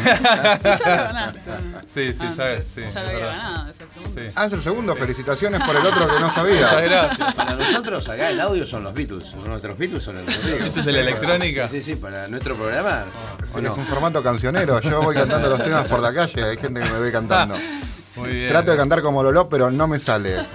ya 0.64 0.90
lo 0.90 1.04
ganaste. 1.04 1.42
Sí, 1.86 2.14
sí, 2.14 2.26
Ah, 2.28 2.34
ya 2.36 2.52
es. 2.54 2.66
Sí, 2.66 2.82
ya 2.92 3.04
lo 3.04 3.10
había 3.10 3.26
ganado, 3.28 3.70
es 3.70 3.82
el 3.82 3.90
segundo. 3.90 4.12
Sí. 4.22 4.28
Ah, 4.36 4.46
es 4.46 4.54
el 4.54 4.62
segundo. 4.64 4.96
Felicitaciones 4.96 5.62
por 5.62 5.76
el 5.76 5.86
otro 5.86 6.08
que 6.08 6.14
no 6.14 6.20
Muchas 6.28 6.34
sabía. 6.34 6.82
gracias. 6.82 7.34
Para 7.36 7.56
nosotros 7.56 8.10
acá 8.10 8.30
el 8.32 8.42
audio 8.42 8.66
son 8.66 8.84
los 8.84 8.94
Beatles, 8.94 9.36
nuestros 9.36 9.78
Beatles 9.78 10.04
son 10.04 10.18
el 10.18 10.26
¿Beatles 10.26 10.86
de 10.86 10.92
la 10.92 11.00
electrónica? 11.02 11.70
Sí, 11.70 11.84
sí, 11.84 11.96
para 11.96 12.28
nuestro 12.28 12.56
programa. 12.56 13.06
Sí. 13.44 13.64
Es 13.64 13.78
un 13.78 13.86
formato 13.86 14.24
cancionero. 14.24 14.80
Yo 14.82 15.02
voy 15.04 15.14
cantando 15.16 15.50
los 15.50 15.64
temas 15.64 15.88
por 15.88 16.00
la 16.00 16.14
calle. 16.14 16.44
Hay 16.44 16.58
gente 16.58 16.82
que 16.82 16.90
me 16.90 17.00
ve 17.00 17.12
cantando. 17.12 17.56
Muy 18.16 18.30
bien. 18.30 18.50
Trato 18.50 18.72
de 18.72 18.78
cantar 18.78 19.02
como 19.02 19.24
Lolo, 19.24 19.50
pero 19.50 19.72
no 19.72 19.88
me 19.88 20.00
sale. 20.00 20.36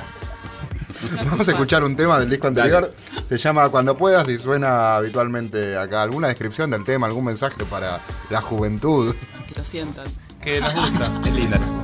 Vamos 1.30 1.48
a 1.48 1.52
escuchar 1.52 1.84
un 1.84 1.96
tema 1.96 2.18
del 2.18 2.28
disco 2.30 2.48
anterior. 2.48 2.92
Se 3.28 3.38
llama 3.38 3.68
Cuando 3.68 3.96
puedas 3.96 4.28
y 4.28 4.38
suena 4.38 4.96
habitualmente 4.96 5.76
acá. 5.76 6.02
¿Alguna 6.02 6.28
descripción 6.28 6.70
del 6.70 6.84
tema? 6.84 7.06
¿Algún 7.06 7.24
mensaje 7.24 7.64
para 7.64 8.00
la 8.30 8.40
juventud? 8.40 9.14
Que 9.48 9.58
lo 9.58 9.64
sientan. 9.64 10.06
Que 10.40 10.60
nos 10.60 10.74
gusta. 10.74 11.10
Es 11.24 11.32
linda. 11.32 11.77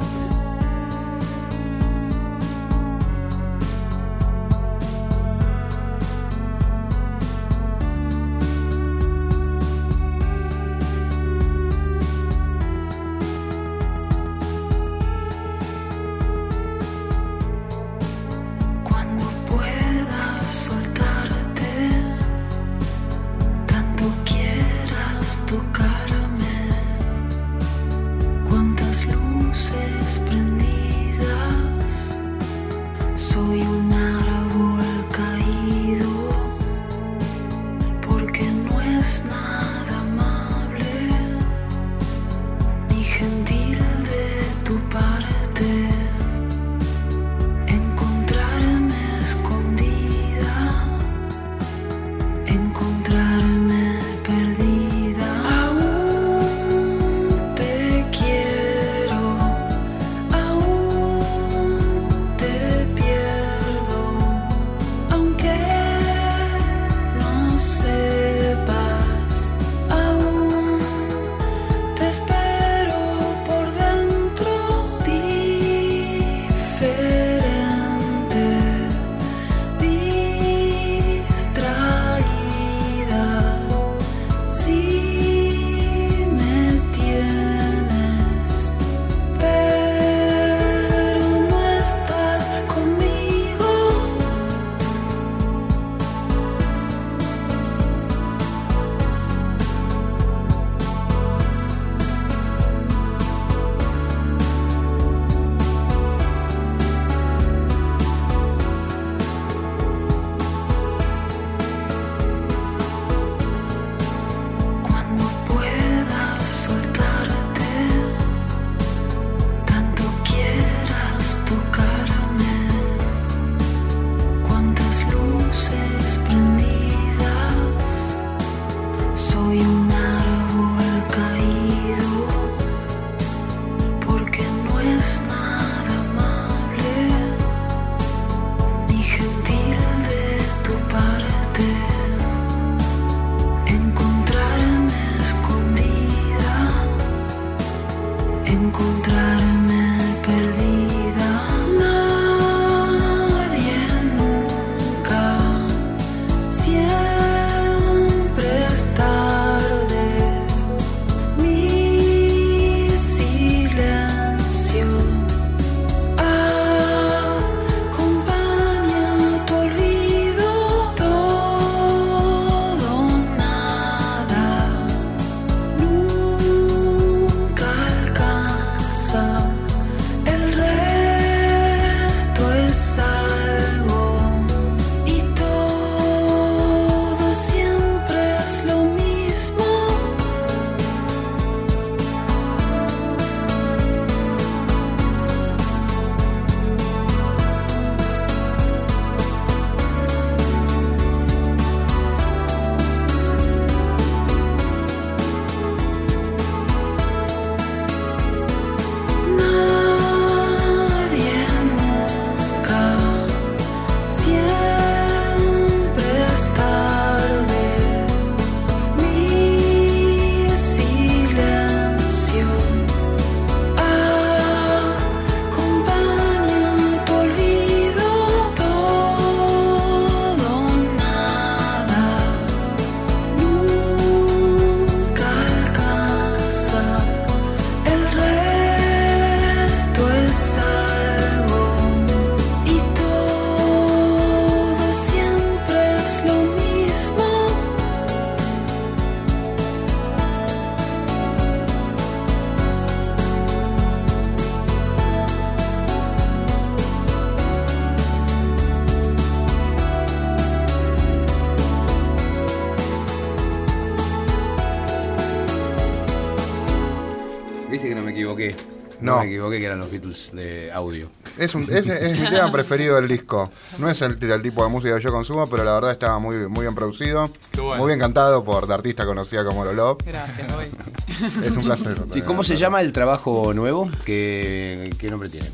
Es, 271.55 271.87
un, 271.87 271.93
es 271.93 272.19
mi 272.21 272.29
tema 272.29 272.51
preferido 272.53 272.97
del 272.97 273.09
disco. 273.09 273.51
No 273.79 273.89
es 273.91 274.01
el, 274.03 274.19
el 274.23 274.43
tipo 274.43 274.63
de 274.65 274.71
música 274.71 274.97
que 274.97 275.03
yo 275.03 275.13
consumo, 275.13 275.47
pero 275.49 275.65
la 275.65 275.75
verdad 275.75 275.93
estaba 275.93 276.19
muy, 276.19 276.49
muy 276.49 276.63
bien 276.63 276.75
producido. 276.75 277.31
Bueno. 277.57 277.77
Muy 277.77 277.89
bien 277.89 277.99
cantado 278.01 278.45
por 278.45 278.69
la 278.69 278.75
artista 278.77 279.05
conocida 279.05 279.45
como 279.45 279.65
Lolo. 279.65 279.99
Gracias, 280.05 280.51
Roy. 280.53 280.67
Es 281.45 281.57
un 281.57 281.65
placer. 281.65 281.97
¿Y 282.15 282.23
cómo 282.23 282.43
se 282.45 282.57
llama 282.57 282.81
el 282.81 282.93
trabajo 282.93 283.53
nuevo? 283.55 283.91
¿Qué, 284.05 284.91
qué 284.99 285.09
nombre 285.11 285.29
tiene? 285.29 285.49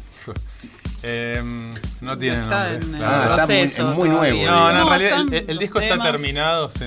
Em, 1.02 1.72
no 2.02 2.18
tiene 2.18 2.36
Está 2.38 2.70
nombre. 2.70 2.86
en 2.88 2.94
el 2.94 3.00
claro. 3.00 3.32
Ah, 3.32 3.34
está 3.34 3.46
muy- 3.46 3.56
es 3.62 3.80
muy 3.96 4.08
nuevo, 4.10 4.44
No, 4.44 4.52
no, 4.64 4.70
en 4.70 4.76
No, 4.76 4.88
realidad 4.90 5.20
el, 5.34 5.44
el 5.50 5.58
disco 5.58 5.80
está 5.80 6.00
terminado, 6.02 6.70
sí. 6.70 6.84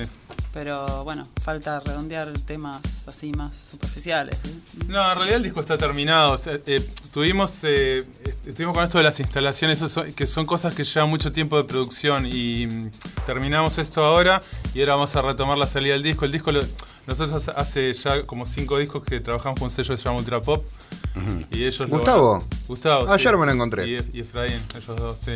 Pero 0.54 1.02
bueno, 1.02 1.26
falta 1.42 1.80
redondear 1.80 2.32
temas 2.46 2.80
así 3.08 3.32
más 3.32 3.56
superficiales. 3.56 4.38
¿sí? 4.44 4.62
No, 4.86 5.02
en 5.10 5.16
realidad 5.18 5.36
el 5.38 5.42
disco 5.42 5.60
está 5.60 5.76
terminado. 5.76 6.30
O 6.32 6.38
sea, 6.38 6.60
eh, 6.64 6.88
tuvimos, 7.12 7.58
eh, 7.64 8.04
est- 8.24 8.46
estuvimos 8.46 8.72
con 8.74 8.84
esto 8.84 8.98
de 8.98 9.04
las 9.04 9.18
instalaciones, 9.18 9.78
eso 9.78 9.88
son- 9.88 10.12
que 10.12 10.28
son 10.28 10.46
cosas 10.46 10.72
que 10.72 10.84
llevan 10.84 11.10
mucho 11.10 11.32
tiempo 11.32 11.56
de 11.56 11.64
producción 11.64 12.24
y 12.30 12.68
mm, 12.68 12.90
terminamos 13.26 13.78
esto 13.78 14.04
ahora 14.04 14.42
y 14.74 14.80
ahora 14.80 14.94
vamos 14.94 15.16
a 15.16 15.22
retomar 15.22 15.58
la 15.58 15.66
salida 15.66 15.94
del 15.94 16.04
disco. 16.04 16.24
El 16.24 16.30
disco, 16.30 16.52
lo- 16.52 16.60
nosotros 17.08 17.42
hace- 17.48 17.60
hace 17.60 17.92
ya 17.92 18.24
como 18.24 18.46
cinco 18.46 18.78
discos 18.78 19.02
que 19.02 19.18
trabajamos 19.18 19.58
con 19.58 19.64
un 19.66 19.70
sello 19.72 19.92
que 19.96 19.98
se 20.00 20.04
llama 20.04 20.18
Ultra 20.20 20.40
Pop 20.40 20.64
y 21.50 21.64
ellos 21.64 21.80
lo- 21.80 21.88
¿Gustavo? 21.88 22.44
Gustavo. 22.68 23.12
Ayer 23.12 23.32
sí. 23.32 23.36
me 23.38 23.46
lo 23.46 23.52
encontré. 23.52 23.88
Y, 23.88 24.10
y 24.14 24.20
Efraín, 24.20 24.60
ellos 24.76 24.96
dos, 24.96 25.18
sí. 25.18 25.32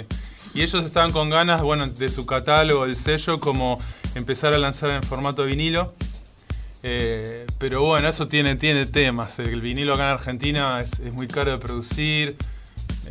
Y 0.58 0.62
ellos 0.62 0.84
estaban 0.84 1.12
con 1.12 1.30
ganas, 1.30 1.62
bueno, 1.62 1.86
de 1.86 2.08
su 2.08 2.26
catálogo, 2.26 2.84
el 2.84 2.96
sello, 2.96 3.38
como 3.38 3.78
empezar 4.16 4.54
a 4.54 4.58
lanzar 4.58 4.90
en 4.90 5.04
formato 5.04 5.44
vinilo. 5.44 5.94
Eh, 6.82 7.46
pero 7.58 7.82
bueno, 7.84 8.08
eso 8.08 8.26
tiene, 8.26 8.56
tiene 8.56 8.84
temas. 8.84 9.38
El 9.38 9.60
vinilo 9.60 9.94
acá 9.94 10.02
en 10.02 10.08
Argentina 10.08 10.80
es, 10.80 10.98
es 10.98 11.12
muy 11.12 11.28
caro 11.28 11.52
de 11.52 11.58
producir. 11.58 12.36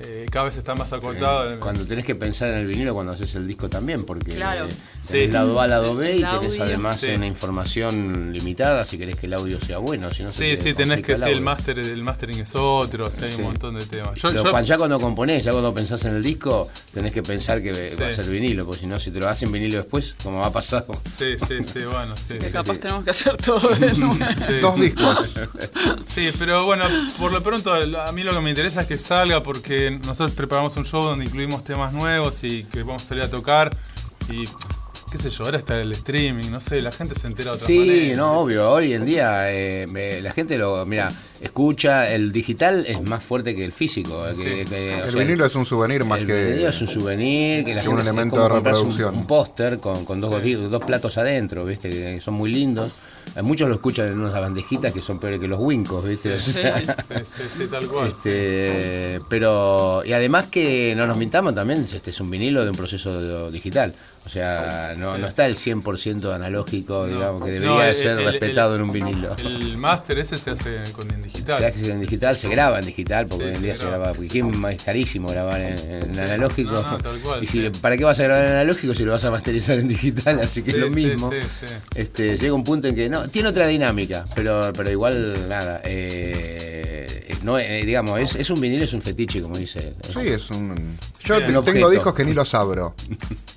Eh, 0.01 0.25
cada 0.31 0.45
vez 0.45 0.57
está 0.57 0.75
más 0.75 0.91
acotado. 0.93 1.49
Eh, 1.53 1.57
Cuando 1.59 1.85
tenés 1.85 2.05
que 2.05 2.15
pensar 2.15 2.49
en 2.49 2.57
el 2.59 2.67
vinilo 2.67 2.93
cuando 2.93 3.13
haces 3.13 3.33
el 3.35 3.47
disco 3.47 3.69
también, 3.69 4.05
porque 4.05 4.33
Claro. 4.33 4.63
tenés 4.63 4.77
Sí. 5.01 5.27
lado 5.27 5.59
A, 5.61 5.67
lado 5.67 5.95
B 5.95 6.17
y 6.17 6.21
El 6.23 6.29
tenés 6.29 6.49
audio. 6.51 6.63
además 6.63 6.99
Sí. 6.99 7.07
una 7.11 7.27
información 7.27 8.31
limitada 8.33 8.85
si 8.85 8.97
querés 8.97 9.15
que 9.15 9.25
el 9.27 9.33
audio 9.33 9.59
sea 9.61 9.77
bueno. 9.79 10.11
Si 10.11 10.23
no 10.23 10.31
se 10.31 10.37
Sí, 10.55 10.61
te 10.63 10.69
sí, 10.69 10.73
tenés 10.75 11.01
que 11.01 11.15
sí, 11.15 11.21
el 11.23 11.29
audio. 11.29 11.41
máster, 11.41 11.79
el 11.79 12.03
mastering 12.03 12.39
es 12.41 12.55
otro, 12.55 13.09
sí, 13.09 13.23
hay 13.25 13.31
Sí. 13.31 13.37
un 13.37 13.43
montón 13.47 13.75
de 13.79 13.85
temas. 13.85 14.15
Yo, 14.15 14.29
Pero 14.29 14.43
yo- 14.43 14.51
cuando- 14.51 14.67
ya 14.67 14.77
cuando 14.77 14.99
componés, 14.99 15.43
ya 15.43 15.51
cuando 15.51 15.73
pensás 15.73 16.03
en 16.05 16.15
el 16.15 16.23
disco, 16.23 16.69
tenés 16.93 17.13
que 17.13 17.23
pensar 17.23 17.61
que 17.63 17.95
va 17.99 18.07
a 18.07 18.13
ser 18.13 18.27
vinilo, 18.29 18.65
porque 18.65 18.81
si 18.81 18.87
no, 18.87 18.99
si 18.99 19.11
te 19.11 19.19
lo 19.19 19.29
hacen 19.29 19.51
vinilo 19.51 19.77
después, 19.77 20.15
como 20.23 20.39
va 20.39 20.47
a 20.47 20.51
pasar. 20.51 20.85
sí, 21.17 21.35
sí, 21.47 21.63
sí, 21.63 21.79
bueno, 21.89 22.15
sí. 22.17 22.35
Que 22.35 22.39
sí. 22.47 22.51
capaz 22.51 22.77
tenemos 22.77 23.03
que 23.03 23.09
hacer 23.11 23.37
todo 23.37 23.69
de 23.69 23.93
nuevo. 23.97 24.17
Dos 24.61 24.79
discos. 24.79 25.17
Sí, 26.13 26.29
pero 26.37 26.65
bueno, 26.65 26.85
por 27.19 27.31
lo 27.31 27.41
pronto 27.43 27.73
a 27.73 28.11
mí 28.11 28.23
lo 28.23 28.33
que 28.33 28.41
me 28.41 28.49
interesa 28.49 28.81
es 28.81 28.87
que 28.87 28.97
salga 28.97 29.41
porque 29.43 29.86
nosotros 29.91 30.31
preparamos 30.31 30.75
un 30.77 30.85
show 30.85 31.01
donde 31.03 31.25
incluimos 31.25 31.63
temas 31.63 31.93
nuevos 31.93 32.43
y 32.43 32.63
que 32.65 32.83
vamos 32.83 33.03
a 33.03 33.07
salir 33.07 33.23
a 33.23 33.29
tocar 33.29 33.75
y 34.29 34.45
qué 35.11 35.17
sé 35.17 35.29
yo, 35.29 35.45
ahora 35.45 35.57
está 35.57 35.79
el 35.79 35.91
streaming, 35.93 36.49
no 36.51 36.59
sé, 36.59 36.81
la 36.81 36.91
gente 36.91 37.15
se 37.17 37.27
entera 37.27 37.51
de 37.51 37.55
otra 37.55 37.65
Sí, 37.67 37.79
manera. 37.79 38.17
no, 38.17 38.39
obvio. 38.39 38.69
Hoy 38.69 38.93
en 38.93 39.05
día 39.05 39.51
eh, 39.53 39.87
me- 39.87 40.19
la 40.21 40.31
gente 40.31 40.57
lo, 40.57 40.85
mira, 40.85 41.07
escucha, 41.39 42.09
el 42.11 42.33
digital 42.33 42.85
es 42.85 43.01
más 43.03 43.23
fuerte 43.23 43.55
que 43.55 43.63
el 43.63 43.71
físico. 43.71 44.27
eh, 44.27 44.33
que- 44.35 44.65
Sí. 44.65 44.69
que, 44.69 44.95
o 44.95 45.05
El 45.05 45.11
sea, 45.11 45.19
vinilo 45.21 45.45
es 45.45 45.55
un 45.55 45.65
souvenir 45.65 46.03
más 46.03 46.19
el 46.19 46.27
que. 46.27 46.45
vinilo 46.45 46.67
es 46.69 46.81
un 46.81 46.87
souvenir, 46.89 47.63
que 47.63 47.73
la 47.75 47.83
que 47.83 47.87
un 47.87 47.95
gente 47.95 48.01
es 48.01 48.07
elemento 48.15 48.35
como 48.35 48.47
de 48.49 48.49
un- 48.49 48.55
reproducción. 48.65 49.15
Un, 49.15 49.27
póster 49.27 49.79
con, 49.79 50.03
con 50.03 50.19
dos, 50.19 50.29
goti- 50.29 50.55
dos 50.55 50.83
platos 50.83 51.17
adentro, 51.17 51.63
¿viste? 51.63 51.89
Que 51.89 52.19
son 52.19 52.33
muy 52.33 52.51
lindos. 52.51 52.91
Eh, 53.35 53.41
Muchos 53.41 53.67
lo 53.69 53.75
escuchan 53.75 54.07
en 54.07 54.19
unas 54.19 54.33
bandejitas 54.33 54.93
que 54.93 55.01
son 55.01 55.19
peores 55.19 55.39
que 55.39 55.47
los 55.47 55.59
wincos, 55.59 56.03
¿viste? 56.07 56.33
O 56.35 56.39
Sí. 56.39 56.53
sea, 56.53 56.79
Sí, 56.79 56.85
sí, 57.25 57.43
sí, 57.57 57.67
tal 57.69 57.87
cual. 57.87 58.07
este, 58.09 59.19
pero, 59.29 60.03
y 60.05 60.13
además 60.13 60.47
que 60.47 60.93
no 60.95 61.05
nos 61.07 61.17
mintamos 61.17 61.53
también, 61.55 61.81
este 61.81 62.09
es 62.11 62.19
un 62.21 62.29
vinilo 62.29 62.63
de 62.63 62.69
un 62.71 62.75
proceso 62.75 63.51
digital. 63.51 63.93
O 64.27 64.29
sea, 64.29 64.93
no, 64.97 65.15
Sí. 65.15 65.21
no 65.21 65.27
está 65.29 65.45
el 65.45 65.55
100% 65.55 66.33
analógico, 66.33 67.07
digamos, 67.07 67.45
que 67.45 67.59
No, 67.61 67.77
debería 67.77 67.89
el- 67.91 67.95
ser 67.95 68.19
el- 68.19 68.25
respetado 68.25 68.75
el- 68.75 68.81
en 68.81 68.87
un 68.87 68.91
vinilo. 68.91 69.33
El 69.37 69.77
máster 69.77 70.19
ese 70.19 70.37
se 70.37 70.51
hace 70.51 70.83
con 70.91 71.09
en 71.13 71.23
digital. 71.23 71.59
Se 71.59 71.65
hace 71.67 71.91
en 71.91 72.01
digital, 72.01 72.35
se 72.35 72.49
graba 72.49 72.79
en 72.79 72.85
digital, 72.87 73.25
porque 73.25 73.45
Sí, 73.45 73.47
hoy 73.51 73.55
en 73.55 73.59
se 73.61 73.65
día 73.67 73.75
se 73.77 73.81
graba. 73.83 73.97
graba, 73.99 74.13
porque 74.15 74.27
¿quién 74.27 74.59
más 74.59 74.73
es 74.73 74.83
carísimo 74.83 75.29
grabar 75.29 75.61
en, 75.61 75.77
en 76.11 76.19
analógico. 76.19 76.71
No, 76.71 76.81
no, 76.81 76.97
tal 76.97 77.17
cual, 77.19 77.41
y 77.41 77.47
si. 77.47 77.69
¿para 77.69 77.95
qué 77.95 78.03
vas 78.03 78.19
a 78.19 78.23
grabar 78.23 78.45
en 78.47 78.51
analógico 78.51 78.93
si 78.93 79.05
lo 79.05 79.13
vas 79.13 79.23
a 79.23 79.31
masterizar 79.31 79.79
en 79.79 79.87
digital? 79.87 80.41
Así 80.41 80.61
que 80.61 80.71
es 80.71 80.77
lo 80.77 80.91
mismo. 80.91 81.31
Este, 81.95 82.37
llega 82.37 82.53
un 82.53 82.65
punto 82.65 82.89
en 82.89 82.95
que 82.95 83.07
no, 83.09 83.29
tiene 83.29 83.47
otra 83.47 83.65
dinámica, 83.67 84.25
pero, 84.35 84.73
pero 84.75 84.91
igual 84.91 85.47
nada. 85.47 85.79
eh, 85.85 86.76
no, 87.43 87.57
eh, 87.57 87.83
digamos, 87.85 88.19
es, 88.19 88.35
es 88.35 88.49
un 88.49 88.59
vinilo, 88.61 88.83
es 88.83 88.93
un 88.93 89.01
fetiche, 89.01 89.41
como 89.41 89.57
dice 89.57 89.79
él. 89.89 89.95
Sí, 90.13 90.19
es 90.27 90.49
un. 90.49 90.97
Yo 91.23 91.35
Bien. 91.37 91.47
tengo 91.47 91.59
objeto. 91.59 91.89
discos 91.89 92.15
que 92.15 92.25
ni 92.25 92.33
los 92.33 92.53
abro. 92.53 92.93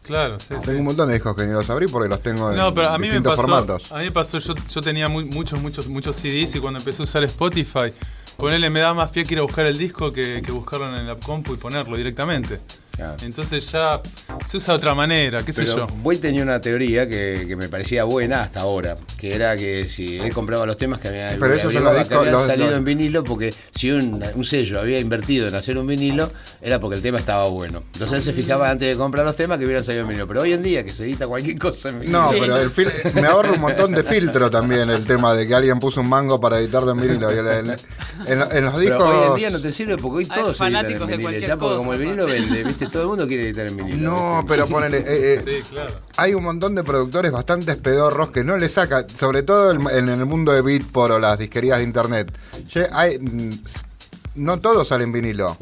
Claro, 0.02 0.40
sí, 0.40 0.46
sí. 0.48 0.66
Tengo 0.66 0.80
un 0.80 0.86
montón 0.86 1.06
de 1.06 1.14
discos 1.14 1.36
que 1.36 1.46
ni 1.46 1.52
los 1.52 1.70
abrí 1.70 1.86
porque 1.86 2.08
los 2.08 2.20
tengo 2.20 2.50
en 2.50 2.56
No, 2.56 2.74
pero 2.74 2.88
a 2.88 2.98
mí 2.98 3.06
me 3.06 3.14
distintos 3.14 3.30
pasó, 3.36 3.42
formatos. 3.42 3.92
a 3.92 3.98
mí 3.98 4.04
me 4.06 4.10
pasó, 4.10 4.40
yo, 4.40 4.54
yo 4.68 4.80
tenía 4.80 5.08
muy- 5.08 5.24
muchos, 5.26 5.62
muchos, 5.62 5.86
muchos 5.86 6.16
CDs 6.16 6.56
y 6.56 6.58
cuando 6.58 6.80
empecé 6.80 7.02
a 7.02 7.04
usar 7.04 7.22
Spotify, 7.22 7.92
ponerle 8.36 8.70
me 8.70 8.80
da 8.80 8.92
más 8.92 9.10
pie 9.12 9.22
que 9.22 9.34
ir 9.34 9.38
a 9.38 9.42
buscar 9.42 9.66
el 9.66 9.78
disco 9.78 10.12
que, 10.12 10.42
que 10.44 10.50
buscarlo 10.50 10.96
en 10.96 11.06
la 11.06 11.14
compu 11.14 11.54
y 11.54 11.58
ponerlo 11.58 11.96
directamente. 11.96 12.58
Claro. 13.00 13.16
Entonces 13.22 13.72
ya 13.72 14.00
se 14.46 14.56
usa 14.58 14.74
de 14.74 14.76
otra 14.78 14.94
manera, 14.94 15.42
qué 15.42 15.52
sé 15.54 15.62
Pero 15.62 15.76
yo. 15.76 15.86
Boy 16.02 16.18
tenía 16.18 16.42
una 16.42 16.60
teoría 16.60 17.06
que, 17.08 17.46
que 17.48 17.56
me 17.56 17.68
parecía 17.70 18.04
buena 18.04 18.42
hasta 18.42 18.60
ahora, 18.60 18.96
que 19.16 19.34
era 19.34 19.56
que 19.56 19.88
si 19.88 20.18
él 20.18 20.32
compraba 20.34 20.66
los 20.66 20.76
temas 20.76 20.98
que 21.00 21.08
había, 21.08 21.28
Pero 21.40 21.44
averiguaba 21.54 21.94
los 21.98 22.08
que 22.08 22.14
habían 22.14 22.32
los- 22.32 22.46
salido 22.46 22.68
los- 22.68 22.78
en 22.78 22.84
vinilo, 22.84 23.24
porque 23.24 23.54
si 23.74 23.90
un, 23.90 24.22
un 24.34 24.44
sello 24.44 24.80
había 24.80 24.98
invertido 25.00 25.48
en 25.48 25.54
hacer 25.54 25.78
un 25.78 25.86
vinilo, 25.86 26.30
era 26.60 26.78
porque 26.78 26.96
el 26.96 27.02
tema 27.02 27.18
estaba 27.18 27.48
bueno. 27.48 27.82
Entonces 27.94 28.18
él 28.18 28.22
se 28.22 28.32
fijaba 28.34 28.68
antes 28.70 28.88
de 28.88 28.96
comprar 28.96 29.24
los 29.24 29.34
temas 29.36 29.58
que 29.58 29.64
hubieran 29.64 29.82
salido 29.82 30.02
en 30.02 30.08
vinilo. 30.08 30.26
Pero 30.28 30.42
hoy 30.42 30.52
en 30.52 30.62
día 30.62 30.84
que 30.84 30.90
se 30.90 31.04
edita 31.04 31.26
cualquier 31.26 31.58
cosa 31.58 31.88
en 31.88 32.00
vinilo. 32.00 32.20
No, 32.22 32.30
pero 32.38 32.58
el 32.58 32.70
fil- 32.70 32.92
me 33.14 33.26
ahorro 33.26 33.54
un 33.54 33.60
montón 33.60 33.92
de 33.92 34.02
filtro 34.04 34.50
también 34.50 34.90
el 34.90 35.06
tema 35.06 35.34
de 35.34 35.48
que 35.48 35.54
alguien 35.54 35.78
puso 35.80 36.02
un 36.02 36.08
mango 36.10 36.38
para 36.38 36.58
editarlo 36.58 36.92
en 36.92 37.00
vinilo. 37.00 37.30
En, 37.30 37.38
en- 37.38 37.70
en- 38.26 38.56
en 38.56 38.64
los 38.64 38.74
Pero 38.74 38.80
discos. 38.80 39.02
hoy 39.02 39.28
en 39.28 39.34
día 39.36 39.50
no 39.50 39.60
te 39.60 39.72
sirve 39.72 39.96
porque 39.96 40.18
hoy 40.18 40.26
todos 40.26 40.56
se 40.58 40.64
editan 40.64 40.84
en 40.86 40.98
fanáticos 40.98 41.08
de 41.08 41.16
vinilo. 41.16 41.46
Ya 41.46 41.56
porque 41.56 41.76
como 41.76 41.92
el 41.94 41.98
vinilo 41.98 42.26
vende, 42.26 42.64
¿viste? 42.64 42.89
Todo 42.92 43.02
el 43.02 43.08
mundo 43.08 43.26
quiere 43.28 43.44
editar 43.44 43.66
en 43.66 43.76
vinilo. 43.76 44.10
No, 44.10 44.44
pero 44.48 44.66
ponele. 44.66 44.98
eh, 44.98 45.34
eh, 45.34 45.42
Sí, 45.44 45.70
claro. 45.70 45.94
hay 46.16 46.34
un 46.34 46.42
montón 46.42 46.74
de 46.74 46.82
productores 46.82 47.30
bastante 47.30 47.76
pedorros 47.76 48.30
que 48.30 48.42
no 48.42 48.56
le 48.56 48.68
sacan, 48.68 49.08
sobre 49.08 49.42
todo 49.42 49.70
el- 49.70 49.80
en 49.90 50.08
el 50.08 50.26
mundo 50.26 50.52
de 50.52 50.62
Beatport 50.62 51.12
o 51.14 51.18
las 51.18 51.38
disquerías 51.38 51.78
de 51.78 51.84
internet. 51.84 52.32
Hay, 52.92 53.18
mm, 53.18 53.50
no 54.36 54.58
todos 54.60 54.88
salen 54.88 55.12
vinilo. 55.12 55.56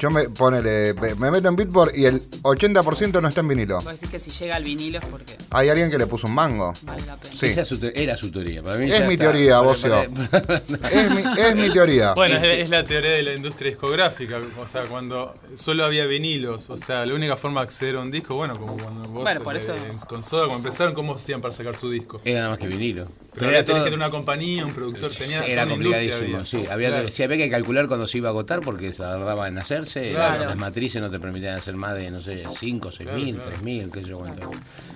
Yo 0.00 0.10
me 0.10 0.30
ponele, 0.30 0.94
me 0.94 1.14
me 1.14 1.30
meto 1.30 1.48
en 1.48 1.56
Beatport 1.56 1.94
y 1.96 2.06
el 2.06 2.22
80% 2.42 3.20
no 3.20 3.28
está 3.28 3.40
en 3.40 3.48
vinilo. 3.48 3.76
Vos 3.82 3.84
decís 3.84 4.08
que 4.08 4.18
si 4.18 4.30
llega 4.30 4.56
al 4.56 4.64
vinilo 4.64 4.98
es 4.98 5.04
porque 5.04 5.36
Hay 5.50 5.68
alguien 5.68 5.90
que 5.90 5.98
le 5.98 6.06
puso 6.06 6.26
un 6.26 6.34
mango. 6.34 6.72
vale 6.82 7.04
la 7.06 7.16
pena. 7.16 7.34
Sí. 7.38 7.46
Esa 7.46 7.60
es 7.62 7.68
su 7.68 7.78
te- 7.78 8.02
era 8.02 8.16
su 8.16 8.30
teoría. 8.32 8.62
Para 8.62 8.78
mí 8.78 8.90
Es 8.90 9.06
mi 9.06 9.12
está. 9.14 9.24
teoría, 9.24 9.56
Para- 9.56 9.60
Bocio. 9.68 9.90
para- 10.30 10.62
Es 10.90 11.10
mi, 11.10 11.40
es 11.42 11.56
mi 11.56 11.70
teoría. 11.72 12.14
Bueno, 12.14 12.34
es, 12.36 12.42
Este- 12.42 12.60
es 12.62 12.70
la 12.70 12.84
teoría 12.84 13.10
de 13.10 13.22
la 13.22 13.34
industria 13.34 13.70
discográfica. 13.70 14.38
O 14.58 14.66
sea, 14.66 14.84
cuando 14.84 15.34
solo 15.54 15.84
había 15.84 16.06
vinilos, 16.06 16.70
o 16.70 16.78
sea, 16.78 17.04
la 17.04 17.12
única 17.14 17.36
forma 17.36 17.60
de 17.60 17.64
acceder 17.66 17.96
a 17.96 18.00
un 18.00 18.10
disco, 18.10 18.34
bueno, 18.36 18.58
como 18.58 18.78
cuando 18.78 19.02
vos 19.08 19.22
Bueno, 19.24 19.42
por 19.42 19.54
eh, 19.54 19.58
eso- 19.58 19.74
con 20.08 20.22
Soda, 20.22 20.46
cuando 20.46 20.66
empezaron, 20.68 20.94
¿cómo 20.94 21.14
hacían 21.14 21.42
para 21.42 21.52
sacar 21.52 21.76
su 21.76 21.90
disco? 21.90 22.22
Era 22.24 22.38
nada 22.40 22.50
más 22.52 22.58
que 22.58 22.68
vinilo. 22.68 23.06
Pero 23.34 23.46
había 23.46 23.58
era 23.58 23.66
tenés 23.66 23.66
todo- 23.66 23.84
que 23.84 23.90
tener 23.90 23.98
una 23.98 24.10
compañía, 24.10 24.64
un 24.66 24.72
productor, 24.72 25.10
tenía 25.12 25.38
era 25.40 25.62
toda 25.64 25.76
una 25.76 25.84
industria 25.84 26.00
complicadísimo, 26.10 26.36
había. 26.38 26.46
sí. 26.46 26.66
Había, 26.72 26.88
Claro. 26.88 27.04
que, 27.06 27.10
sí, 27.12 27.22
había 27.22 27.36
que 27.36 27.50
calcular 27.50 27.86
cuando 27.86 28.08
se 28.08 28.18
iba 28.18 28.28
a 28.28 28.30
agotar 28.30 28.60
porque 28.60 28.90
tardaba 28.92 29.46
en 29.46 29.58
hacerse. 29.58 29.89
Claro. 29.92 30.44
Las 30.44 30.56
matrices 30.56 31.00
no 31.02 31.10
te 31.10 31.18
permitían 31.18 31.56
hacer 31.56 31.74
más 31.74 31.94
de, 31.94 32.10
no 32.10 32.20
sé, 32.20 32.44
5, 32.58 32.90
6 32.90 33.08
Claro, 33.08 33.22
mil, 33.24 33.34
claro. 33.36 33.50
3 33.50 33.62
mil, 33.62 33.90
qué 33.90 34.00
sé 34.02 34.06
yo 34.08 34.18
cuánto. 34.18 34.50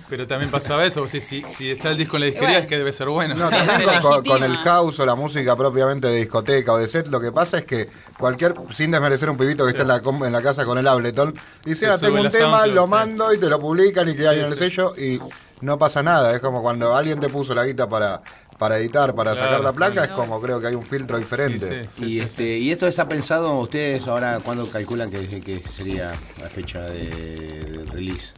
Pero 0.09 0.27
también 0.27 0.51
pasaba 0.51 0.85
eso, 0.85 1.07
si, 1.07 1.19
si 1.21 1.71
está 1.71 1.89
el 1.91 1.97
disco 1.97 2.17
en 2.17 2.21
la 2.21 2.25
disquería 2.27 2.49
bueno. 2.49 2.61
es 2.63 2.67
que 2.67 2.77
debe 2.77 2.93
ser 2.93 3.07
bueno. 3.09 3.35
No, 3.35 3.49
también 3.49 3.89
con, 4.23 4.43
el 4.43 4.57
house 4.57 4.99
o 4.99 5.05
la 5.05 5.15
música 5.15 5.55
propiamente 5.55 6.07
de 6.07 6.17
discoteca 6.17 6.73
o 6.73 6.77
de 6.77 6.87
set, 6.87 7.07
lo 7.07 7.19
que 7.19 7.31
pasa 7.31 7.57
es 7.57 7.65
que 7.65 7.89
cualquier, 8.19 8.53
sin 8.69 8.91
desmerecer 8.91 9.29
un 9.29 9.37
pibito 9.37 9.63
que 9.65 9.71
está 9.71 9.81
en 9.81 9.87
la, 9.89 10.01
com- 10.01 10.23
en 10.23 10.31
la 10.31 10.41
casa 10.41 10.63
con 10.65 10.77
el 10.77 10.87
Ableton, 10.87 11.33
dice, 11.63 11.87
ah, 11.87 11.97
tengo 11.97 12.21
un 12.21 12.29
tema, 12.29 12.67
lo 12.67 12.83
sí. 12.83 12.89
mando 12.89 13.33
y 13.33 13.39
te 13.39 13.49
lo 13.49 13.59
publican 13.59 14.07
y 14.09 14.15
queda 14.15 14.33
Sí, 14.33 14.39
en 14.39 14.45
el 14.45 14.51
sí. 14.53 14.57
sello 14.59 14.93
y 14.97 15.19
no 15.61 15.77
pasa 15.79 16.03
nada. 16.03 16.33
Es 16.33 16.39
como 16.39 16.61
cuando 16.61 16.95
alguien 16.95 17.19
te 17.19 17.29
puso 17.29 17.55
la 17.55 17.65
guita 17.65 17.89
para, 17.89 18.21
para 18.57 18.77
editar, 18.77 19.13
para 19.15 19.31
Claro, 19.31 19.45
sacar 19.47 19.61
la 19.61 19.73
placa, 19.73 20.03
es 20.05 20.11
como 20.11 20.41
creo 20.41 20.59
que 20.61 20.67
hay 20.67 20.75
un 20.75 20.85
filtro 20.85 21.17
diferente. 21.17 21.83
Sí, 21.83 21.89
sí. 21.97 22.05
Y 22.05 22.19
este 22.21 22.57
y 22.57 22.71
esto 22.71 22.87
está 22.87 23.07
pensado, 23.07 23.59
ustedes 23.59 24.07
ahora, 24.07 24.39
¿cuándo 24.43 24.69
calculan 24.69 25.09
que, 25.11 25.19
que 25.19 25.59
sería 25.59 26.13
la 26.41 26.49
fecha 26.49 26.81
de, 26.81 27.09
de 27.09 27.85
release? 27.91 28.31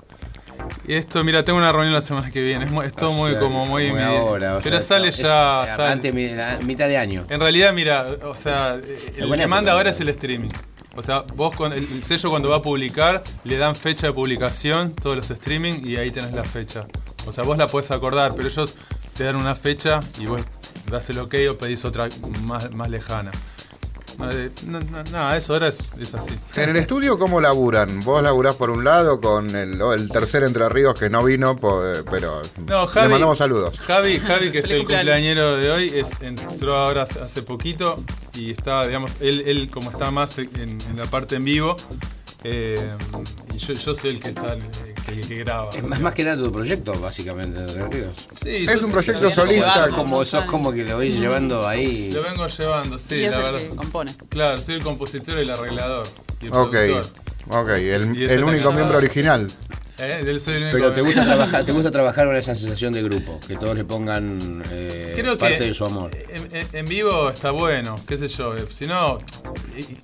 Y 0.88 0.95
esto, 0.95 1.23
mira, 1.23 1.44
tengo 1.44 1.60
una 1.60 1.72
reunión 1.72 1.94
la 1.94 2.02
semana 2.02 2.31
que 2.31 2.41
viene. 2.41 2.65
Es, 2.65 2.72
es 2.85 2.94
todo 2.94 3.11
O 3.11 3.14
muy 3.14 3.31
sea, 3.31 3.39
como 3.39 3.65
muy. 3.68 3.89
ahora, 3.89 4.57
o 4.57 4.61
pero 4.61 4.80
sea, 4.80 4.98
sale 4.98 5.11
ya. 5.11 5.76
sale. 5.76 5.91
Antes, 5.94 6.14
la 6.35 6.60
mitad 6.65 6.88
de 6.88 6.98
año. 6.98 7.26
En 7.30 7.39
realidad, 7.39 7.73
mira, 7.73 8.07
o 8.23 8.35
sea, 8.35 8.80
el 9.18 9.27
buena 9.27 9.44
que 9.44 9.48
manda 9.48 9.73
ahora 9.73 9.91
es 9.91 9.99
el 9.99 10.10
streaming. 10.10 10.49
O 10.95 11.03
sea, 11.03 11.22
vos 11.22 11.56
con 11.56 11.73
el, 11.73 11.84
el 11.84 12.03
sello 12.03 12.31
cuando 12.31 12.49
va 12.49 12.56
a 12.57 12.61
publicar, 12.64 13.23
le 13.44 13.57
dan 13.57 13.76
fecha 13.76 14.07
de 14.07 14.14
publicación, 14.14 14.94
todos 14.94 15.15
los 15.15 15.30
streaming, 15.30 15.73
y 15.85 15.95
ahí 15.98 16.10
tenés 16.10 16.34
la 16.34 16.44
fecha. 16.44 16.88
O 17.27 17.31
sea, 17.31 17.44
vos 17.44 17.56
la 17.60 17.68
podés 17.68 17.91
acordar, 17.91 18.34
pero 18.35 18.48
ellos 18.48 18.76
te 19.18 19.23
dan 19.23 19.35
una 19.35 19.56
fecha 19.56 19.99
y 20.19 20.26
vos 20.27 20.41
das 20.89 21.10
el 21.10 21.19
ok 21.19 21.35
o 21.52 21.57
pedís 21.57 21.84
otra 21.85 22.07
más, 22.44 22.72
más 22.73 22.89
lejana. 22.89 23.31
Eh, 24.31 24.49
no, 24.65 24.80
no, 24.80 25.03
no, 25.11 25.31
eso 25.34 25.53
ahora 25.53 25.68
es, 25.68 25.77
es 25.99 26.15
así. 26.15 26.34
En 26.56 26.69
el 26.72 26.77
estudio, 26.77 27.19
¿cómo 27.19 27.39
laburan? 27.39 27.99
Vos 27.99 28.23
laburás 28.23 28.56
por 28.56 28.72
un 28.72 28.84
lado 28.84 29.22
con 29.22 29.48
el, 29.56 30.10
tercer 30.11 30.41
Entre 30.41 30.68
Ríos 30.69 30.99
que 30.99 31.07
no 31.07 31.23
vino, 31.23 31.52
eh, 31.52 32.02
pero 32.10 32.41
No, 32.65 32.85
le 32.85 32.91
Javi- 32.91 33.10
mandamos 33.11 33.38
saludos. 33.38 33.80
Javi, 33.80 34.18
Javi, 34.18 34.49
que 34.49 34.60
es 34.60 34.69
el 34.72 34.80
cumpleaños. 34.80 34.88
cumpleañero 34.88 35.57
de 35.57 35.69
hoy, 35.72 35.91
es, 35.99 36.10
entró 36.22 36.76
ahora 36.77 37.03
hace 37.03 37.19
hace 37.22 37.44
poquito 37.44 38.03
y 38.34 38.49
está, 38.52 38.88
digamos, 38.88 39.11
él, 39.19 39.44
él 39.45 39.69
como 39.72 39.91
está 39.91 40.10
más 40.10 40.39
en, 40.39 40.49
en 40.57 40.98
la 40.98 41.06
parte 41.06 41.35
en 41.35 41.44
vivo, 41.44 41.76
eh, 42.43 42.91
y 43.53 43.57
yo, 43.57 43.73
yo 43.73 43.95
soy 43.95 44.11
el 44.11 44.19
que 44.19 44.30
está, 44.30 44.53
el 44.53 44.61
que, 44.68 45.11
el 45.14 45.27
que 45.27 45.35
graba. 45.38 45.69
Es 45.72 45.84
más, 45.84 45.99
más 45.99 46.14
que 46.14 46.23
nada 46.23 46.38
tu 46.43 46.51
proyecto, 46.51 46.93
básicamente, 46.99 47.59
de 47.59 47.88
Ríos. 47.88 48.27
Sí, 48.41 48.65
Es 48.68 48.81
un 48.81 48.91
proyecto 48.91 49.30
solista. 49.30 49.89
como, 49.89 50.23
sos 50.23 50.45
como 50.45 50.72
que 50.72 50.84
lo 50.84 50.97
vais 50.97 51.19
llevando 51.19 51.68
ahí. 51.68 52.11
Lo 52.11 52.22
vengo 52.23 52.45
llevando, 52.47 52.99
sí, 52.99 53.15
y 53.15 53.23
es 53.26 53.31
la 53.31 53.38
el 53.38 53.43
verdad. 53.43 53.59
que 53.69 53.76
compone. 53.76 54.15
Claro, 54.30 54.57
soy 54.59 54.76
el 54.76 54.84
compositor 54.84 55.38
y 55.38 55.41
el 55.41 55.49
arreglador. 55.51 56.07
Y 56.41 56.45
el 56.47 56.53
Ok, 56.53 56.69
productor. 56.72 57.05
ok, 57.49 57.69
el, 57.69 58.22
el 58.31 58.43
único 58.43 58.72
miembro 58.72 58.97
original. 58.97 59.47
Eh, 59.99 60.24
él 60.28 60.40
soy 60.40 60.56
el 60.56 60.64
único 60.64 60.78
Pero 60.78 60.91
te 60.94 61.02
gusta 61.02 61.26
trabajar, 61.26 61.64
te 61.65 61.72
gusta 61.72 61.90
trabajar 61.91 62.28
con 62.28 62.36
esa 62.36 62.53
sensación 62.56 62.94
de 62.94 63.02
grupo, 63.02 63.40
que 63.48 63.56
todos 63.56 63.76
le 63.76 63.84
pongan 63.84 64.64
eh, 64.72 65.14
Creo 65.15 65.38
parte 65.38 65.57
que 65.57 65.64
de 65.65 65.74
su 65.74 65.86
amor. 65.86 66.11
En, 66.74 66.86
vivo 66.86 67.30
está 67.30 67.52
bueno, 67.52 67.95
qué 68.07 68.18
sé 68.18 68.28
yo. 68.28 68.56
eh, 68.56 68.65
Si 68.69 68.86
no, 68.86 69.19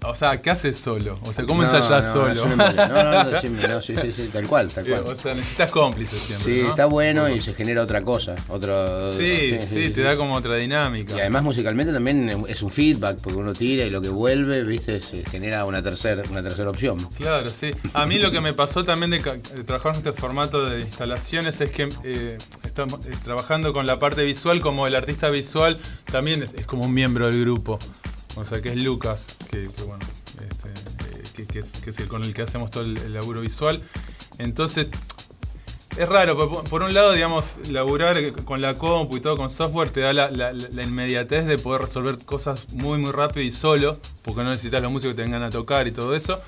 o 0.05 0.15
sea, 0.15 0.41
¿qué 0.41 0.49
haces 0.49 0.77
solo? 0.77 1.19
O 1.25 1.33
sea, 1.33 1.45
¿cómo 1.45 1.61
No, 1.61 1.67
ensayás 1.67 2.07
no, 2.07 2.13
solo? 2.13 2.45
No, 2.55 2.55
no, 2.73 3.23
no, 3.23 3.81
sí, 3.81 3.93
sí, 4.01 4.11
sí, 4.15 4.29
tal 4.33 4.47
cual, 4.47 4.67
tal 4.69 4.85
cual. 4.85 5.03
o 5.05 5.15
sea, 5.15 5.35
necesitas 5.35 5.69
cómplices 5.69 6.19
siempre. 6.21 6.53
Sí, 6.53 6.59
está 6.61 6.85
bueno 6.85 7.29
y 7.29 7.39
se 7.41 7.53
genera 7.53 7.83
otra 7.83 8.01
cosa, 8.01 8.35
otro. 8.49 9.07
Sí, 9.15 9.59
sí, 9.67 9.89
te 9.91 10.01
da 10.01 10.17
como 10.17 10.33
otra 10.33 10.55
dinámica. 10.55 11.15
Y 11.15 11.19
además 11.19 11.43
musicalmente 11.43 11.93
también 11.93 12.45
es 12.47 12.63
un 12.63 12.71
feedback, 12.71 13.17
porque 13.21 13.37
uno 13.37 13.53
tira 13.53 13.85
y 13.85 13.91
lo 13.91 14.01
que 14.01 14.09
vuelve, 14.09 14.63
viste, 14.63 15.01
se 15.01 15.23
genera 15.25 15.65
una 15.65 15.83
tercera, 15.83 16.23
una 16.31 16.41
tercera 16.41 16.69
opción. 16.71 16.97
Claro, 17.17 17.49
sí. 17.49 17.69
A 17.93 18.05
mí 18.07 18.17
lo 18.17 18.31
que 18.31 18.41
me 18.41 18.53
pasó 18.53 18.83
también 18.83 19.11
de 19.11 19.19
trabajar 19.65 19.82
en 19.91 19.95
este 19.97 20.13
formato 20.13 20.65
de 20.69 20.79
instalaciones 20.81 21.59
es 21.61 21.71
que 21.71 21.89
eh, 22.03 22.37
estamos 22.63 23.05
eh, 23.05 23.11
trabajando 23.23 23.73
con 23.73 23.85
la 23.85 23.99
parte 23.99 24.23
visual, 24.23 24.61
como 24.61 24.87
el 24.87 24.95
artista 24.95 25.29
visual 25.29 25.77
también 26.11 26.43
es, 26.43 26.53
es 26.53 26.65
como 26.65 26.85
un 26.85 26.93
miembro 26.93 27.27
del 27.27 27.41
grupo. 27.41 27.79
O 28.35 28.45
sea, 28.45 28.61
que 28.61 28.69
es 28.69 28.81
Lucas, 28.83 29.25
que, 29.51 29.69
que 29.75 29.83
bueno, 29.83 30.03
este, 30.49 30.69
eh, 30.69 31.23
que, 31.35 31.45
que 31.45 31.59
es, 31.59 31.71
que 31.73 31.89
es 31.91 31.99
el 31.99 32.07
con 32.07 32.23
el 32.23 32.33
que 32.33 32.41
hacemos 32.41 32.71
todo 32.71 32.83
el, 32.83 32.97
el 32.97 33.13
laburo 33.13 33.41
visual. 33.41 33.81
Entonces, 34.39 34.87
es 35.97 36.09
raro, 36.09 36.35
por, 36.49 36.63
por 36.67 36.81
un 36.81 36.93
lado, 36.95 37.11
digamos, 37.13 37.57
laburar 37.69 38.33
con 38.45 38.61
la 38.61 38.73
compu 38.73 39.17
y 39.17 39.21
todo 39.21 39.37
con 39.37 39.51
software 39.51 39.91
te 39.91 39.99
da 40.01 40.11
la, 40.13 40.31
la- 40.31 40.51
la 40.51 40.83
inmediatez 40.83 41.45
de 41.45 41.59
poder 41.59 41.81
resolver 41.81 42.17
cosas 42.25 42.69
muy, 42.73 42.97
muy 42.97 43.11
rápido 43.11 43.45
y 43.45 43.51
solo, 43.51 43.99
porque 44.23 44.41
no 44.43 44.49
necesitas 44.49 44.81
los 44.81 44.91
músicos 44.91 45.11
que 45.13 45.17
te 45.17 45.21
vengan 45.21 45.43
a 45.43 45.51
tocar 45.51 45.87
y 45.87 45.91
todo 45.91 46.15
eso. 46.15 46.41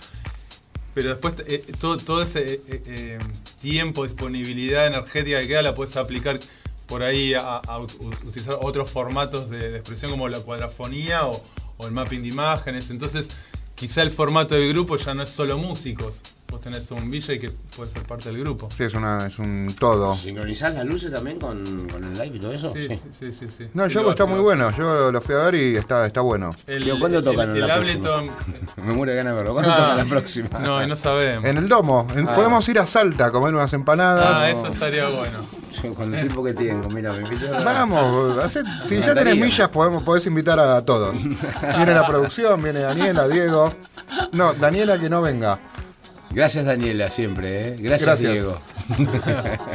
Pero 0.96 1.10
después 1.10 1.36
eh, 1.46 1.64
todo, 1.78 1.98
todo 1.98 2.24
ese 2.24 2.54
eh, 2.54 2.62
eh, 2.88 3.20
tiempo, 3.62 4.08
disponibilidad 4.08 4.88
energética 4.88 5.42
que 5.42 5.48
queda 5.50 5.62
la 5.62 5.76
puedes 5.76 5.96
aplicar 5.98 6.40
por 6.88 7.04
ahí 7.04 7.34
a, 7.36 7.58
a 7.58 7.80
ut- 7.80 8.00
utilizar 8.26 8.58
otros 8.62 8.90
formatos 8.90 9.50
de, 9.50 9.72
de 9.72 9.78
expresión 9.78 10.10
como 10.10 10.28
la 10.30 10.40
cuadrafonía 10.40 11.28
o, 11.28 11.44
o 11.78 11.86
el 11.86 11.92
mapping 11.92 12.22
de 12.22 12.30
imágenes. 12.30 12.90
Entonces, 12.90 13.30
quizá 13.76 14.02
el 14.02 14.12
formato 14.12 14.56
del 14.56 14.70
grupo 14.70 14.96
ya 14.96 15.14
no 15.14 15.24
es 15.24 15.30
solo 15.30 15.58
músicos. 15.58 16.22
Vos 16.56 16.62
tenés 16.62 16.90
un 16.92 17.12
DJ 17.12 17.38
que 17.38 17.50
puede 17.76 17.92
ser 17.92 18.04
parte 18.04 18.30
del 18.32 18.40
grupo. 18.40 18.70
Sí, 18.72 18.84
es, 18.84 18.94
una, 18.94 19.28
es 19.28 19.38
un 19.40 19.76
todo. 19.78 20.16
¿Sincronizás 20.16 20.74
las 20.74 20.86
luces 20.86 21.12
también 21.12 21.38
con, 21.38 21.86
con 21.90 22.02
el 22.02 22.14
live 22.14 22.38
y 22.38 22.40
todo 22.40 22.54
eso? 22.54 22.72
Sí, 22.74 22.88
sí, 22.88 23.00
sí, 23.20 23.34
sí. 23.34 23.48
sí. 23.58 23.68
No, 23.74 23.88
yo 23.88 24.10
está 24.10 24.26
muy 24.26 24.40
bueno. 24.40 24.72
Yo 24.72 25.12
lo 25.12 25.20
fui 25.20 25.36
a 25.36 25.40
ver 25.40 25.56
y 25.56 25.76
está, 25.76 26.06
está 26.06 26.22
bueno. 26.22 26.52
El, 26.66 26.86
Digo, 26.86 26.98
¿cuándo 26.98 27.22
tocan 27.22 27.50
el, 27.50 27.58
en 27.58 27.62
el 27.64 27.68
la 27.68 27.76
próxima? 27.76 28.10
Ableton. 28.16 28.36
Me 28.88 28.94
muero 28.94 29.12
de 29.12 29.18
ganas 29.18 29.34
de 29.34 29.38
verlo. 29.38 29.54
¿Cuándo 29.54 29.72
Ah, 29.74 29.76
toca 29.76 29.96
la 29.98 30.06
próxima? 30.06 30.60
No, 30.60 30.82
y 30.82 30.88
no 30.88 30.96
sabemos. 30.96 31.44
En 31.44 31.58
el 31.58 31.68
domo. 31.68 32.08
En- 32.16 32.26
Ah. 32.30 32.36
Podemos 32.36 32.70
ir 32.70 32.80
a 32.80 32.86
Salta 32.88 33.26
a 33.26 33.32
comer 33.32 33.54
unas 33.54 33.74
empanadas. 33.74 34.26
Ah, 34.26 34.50
eso 34.50 34.68
estaría 34.68 35.10
bueno. 35.10 35.40
Con 35.94 36.16
el 36.16 36.28
tipo 36.30 36.42
que 36.42 36.54
tengo, 36.54 36.90
mira, 36.90 37.12
me 37.12 37.24
invitó 37.24 37.54
a- 37.54 37.64
Vamos, 37.66 38.50
si 38.86 38.96
Me 38.96 39.02
ya 39.02 39.14
tenés 39.14 39.36
millas, 39.38 39.68
podemos, 39.68 40.04
podés 40.04 40.26
invitar 40.26 40.58
a 40.58 40.82
todos. 40.86 41.14
Viene 41.22 41.94
la 41.94 42.08
producción, 42.08 42.64
viene 42.64 42.80
Daniela, 42.80 43.28
Diego. 43.28 43.74
No, 44.32 44.54
Daniela 44.54 44.98
que 44.98 45.10
no 45.10 45.22
venga. 45.22 45.60
Gracias 46.32 46.66
Daniela, 46.66 47.10
siempre, 47.10 47.68
¿eh? 47.70 47.76
Gracias, 47.80 48.22
Gracias. 48.22 48.34
Diego. 48.34 48.62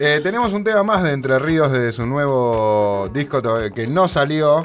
Eh, 0.00 0.18
tenemos 0.24 0.52
un 0.52 0.64
tema 0.64 0.82
más 0.82 1.04
de 1.04 1.12
Entre 1.12 1.38
Ríos 1.38 1.70
de 1.70 1.92
su 1.92 2.04
nuevo 2.04 3.08
disco 3.14 3.40
to- 3.40 3.70
que 3.72 3.86
no 3.86 4.08
salió. 4.08 4.64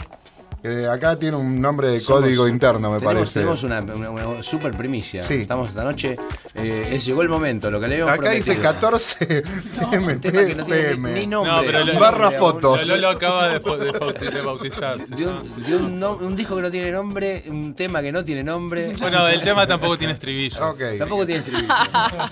Que 0.61 0.88
acá 0.88 1.15
tiene 1.18 1.38
un 1.38 1.61
nombre 1.61 1.88
de 1.88 1.99
Somos- 2.02 2.22
código 2.23 2.45
interno, 2.48 2.91
me 2.91 2.98
tenemos, 2.99 3.14
parece. 3.15 3.34
Tenemos 3.40 3.64
una, 3.64 3.80
una- 3.81 4.10
una 4.27 4.44
super 4.44 4.76
primicia. 4.76 5.23
Sí. 5.23 5.36
Estamos 5.36 5.69
esta 5.69 5.84
noche. 5.86 6.18
eh, 6.56 6.90
es- 6.91 7.06
llegó 7.06 7.22
el 7.22 7.30
momento, 7.30 7.72
lo 7.72 7.80
que 7.80 7.88
le 7.88 7.95
habíamos 8.02 8.14
Acá 8.19 8.31
dice 8.31 8.53
prometido. 8.56 8.73
14 8.73 9.44
Un 9.91 10.19
tema 10.19 10.45
que 10.45 10.56
no 10.56 10.65
tiene 10.65 10.95
ni- 10.98 11.11
ni 11.22 11.27
nombre. 11.27 11.52
No, 11.53 11.61
pero 11.61 11.86
lo- 11.86 11.99
Barra 11.99 12.31
fotos. 12.31 12.86
Lo, 12.88 12.98
lo 12.98 13.10
acaba 13.10 13.48
de, 13.48 13.53
de 13.60 13.61
bauti- 13.94 14.31
de 14.31 14.41
bautizar. 14.41 14.98
De 15.07 15.26
un, 15.27 15.64
de 15.64 15.76
un 15.77 15.99
nom- 16.02 16.19
un 16.22 16.36
disco 16.36 16.56
que 16.57 16.61
no 16.61 16.72
tiene 16.72 16.91
nombre, 16.91 17.44
un 17.48 17.73
tema 17.73 18.02
que 18.02 18.11
no 18.11 18.26
tiene 18.26 18.44
nombre. 18.44 18.94
Bueno, 18.99 19.27
el 19.30 19.41
tema 19.41 19.65
tampoco 19.65 19.98
tiene 19.98 20.14
estribillo. 20.14 20.69
Ok. 20.69 20.81
Tampoco 20.98 21.26
tiene 21.26 21.40
estribillo. 21.40 21.73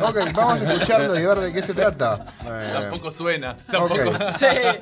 Ok, 0.01 0.17
vamos 0.33 0.61
a 0.61 0.73
escucharlo 0.73 1.17
y 1.19 1.25
ver 1.25 1.39
de 1.39 1.53
qué 1.53 1.63
se 1.63 1.73
trata. 1.73 2.25
Eh, 2.45 2.69
Tampoco 2.73 3.09
suena. 3.11 3.55
Tampoco. 3.71 3.95
ok. 3.95 4.35
Che, 4.35 4.81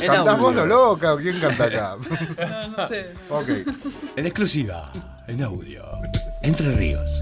En 0.00 0.06
¿Cantás 0.06 0.38
vos 0.38 0.54
lo 0.54 0.66
loca 0.66 1.14
o 1.14 1.16
quién 1.16 1.40
canta 1.40 1.64
acá? 1.64 1.96
No 2.68 2.88
sé. 2.88 3.12
ok. 3.28 3.48
En 4.16 4.26
exclusiva, 4.26 4.90
en 5.26 5.42
audio. 5.42 5.84
Entre 6.42 6.70
Ríos. 6.74 7.20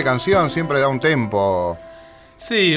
Siempre 0.00 0.12
canción, 0.12 0.48
siempre 0.50 0.80
da 0.80 0.88
un 0.88 0.98
tempo. 0.98 1.76
Sí, 2.34 2.74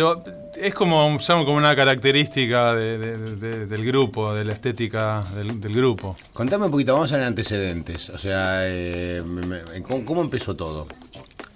es 0.60 0.74
como, 0.74 1.18
como 1.46 1.56
una 1.58 1.74
característica 1.74 2.74
de- 2.76 2.98
de- 2.98 3.36
de- 3.38 3.66
del 3.66 3.86
grupo, 3.86 4.34
de 4.34 4.44
la 4.44 4.52
estética 4.52 5.24
del, 5.34 5.62
del 5.62 5.74
grupo. 5.74 6.18
Contame 6.34 6.66
un 6.66 6.72
poquito, 6.72 6.92
vamos 6.94 7.14
a 7.14 7.18
ver 7.18 7.26
antecedentes. 7.28 8.10
O 8.10 8.18
sea, 8.18 8.68
eh, 8.68 9.22
me- 9.26 9.42
me- 9.48 9.82
¿cómo, 9.84 10.04
cómo 10.04 10.22
empezó 10.22 10.54
todo? 10.54 10.86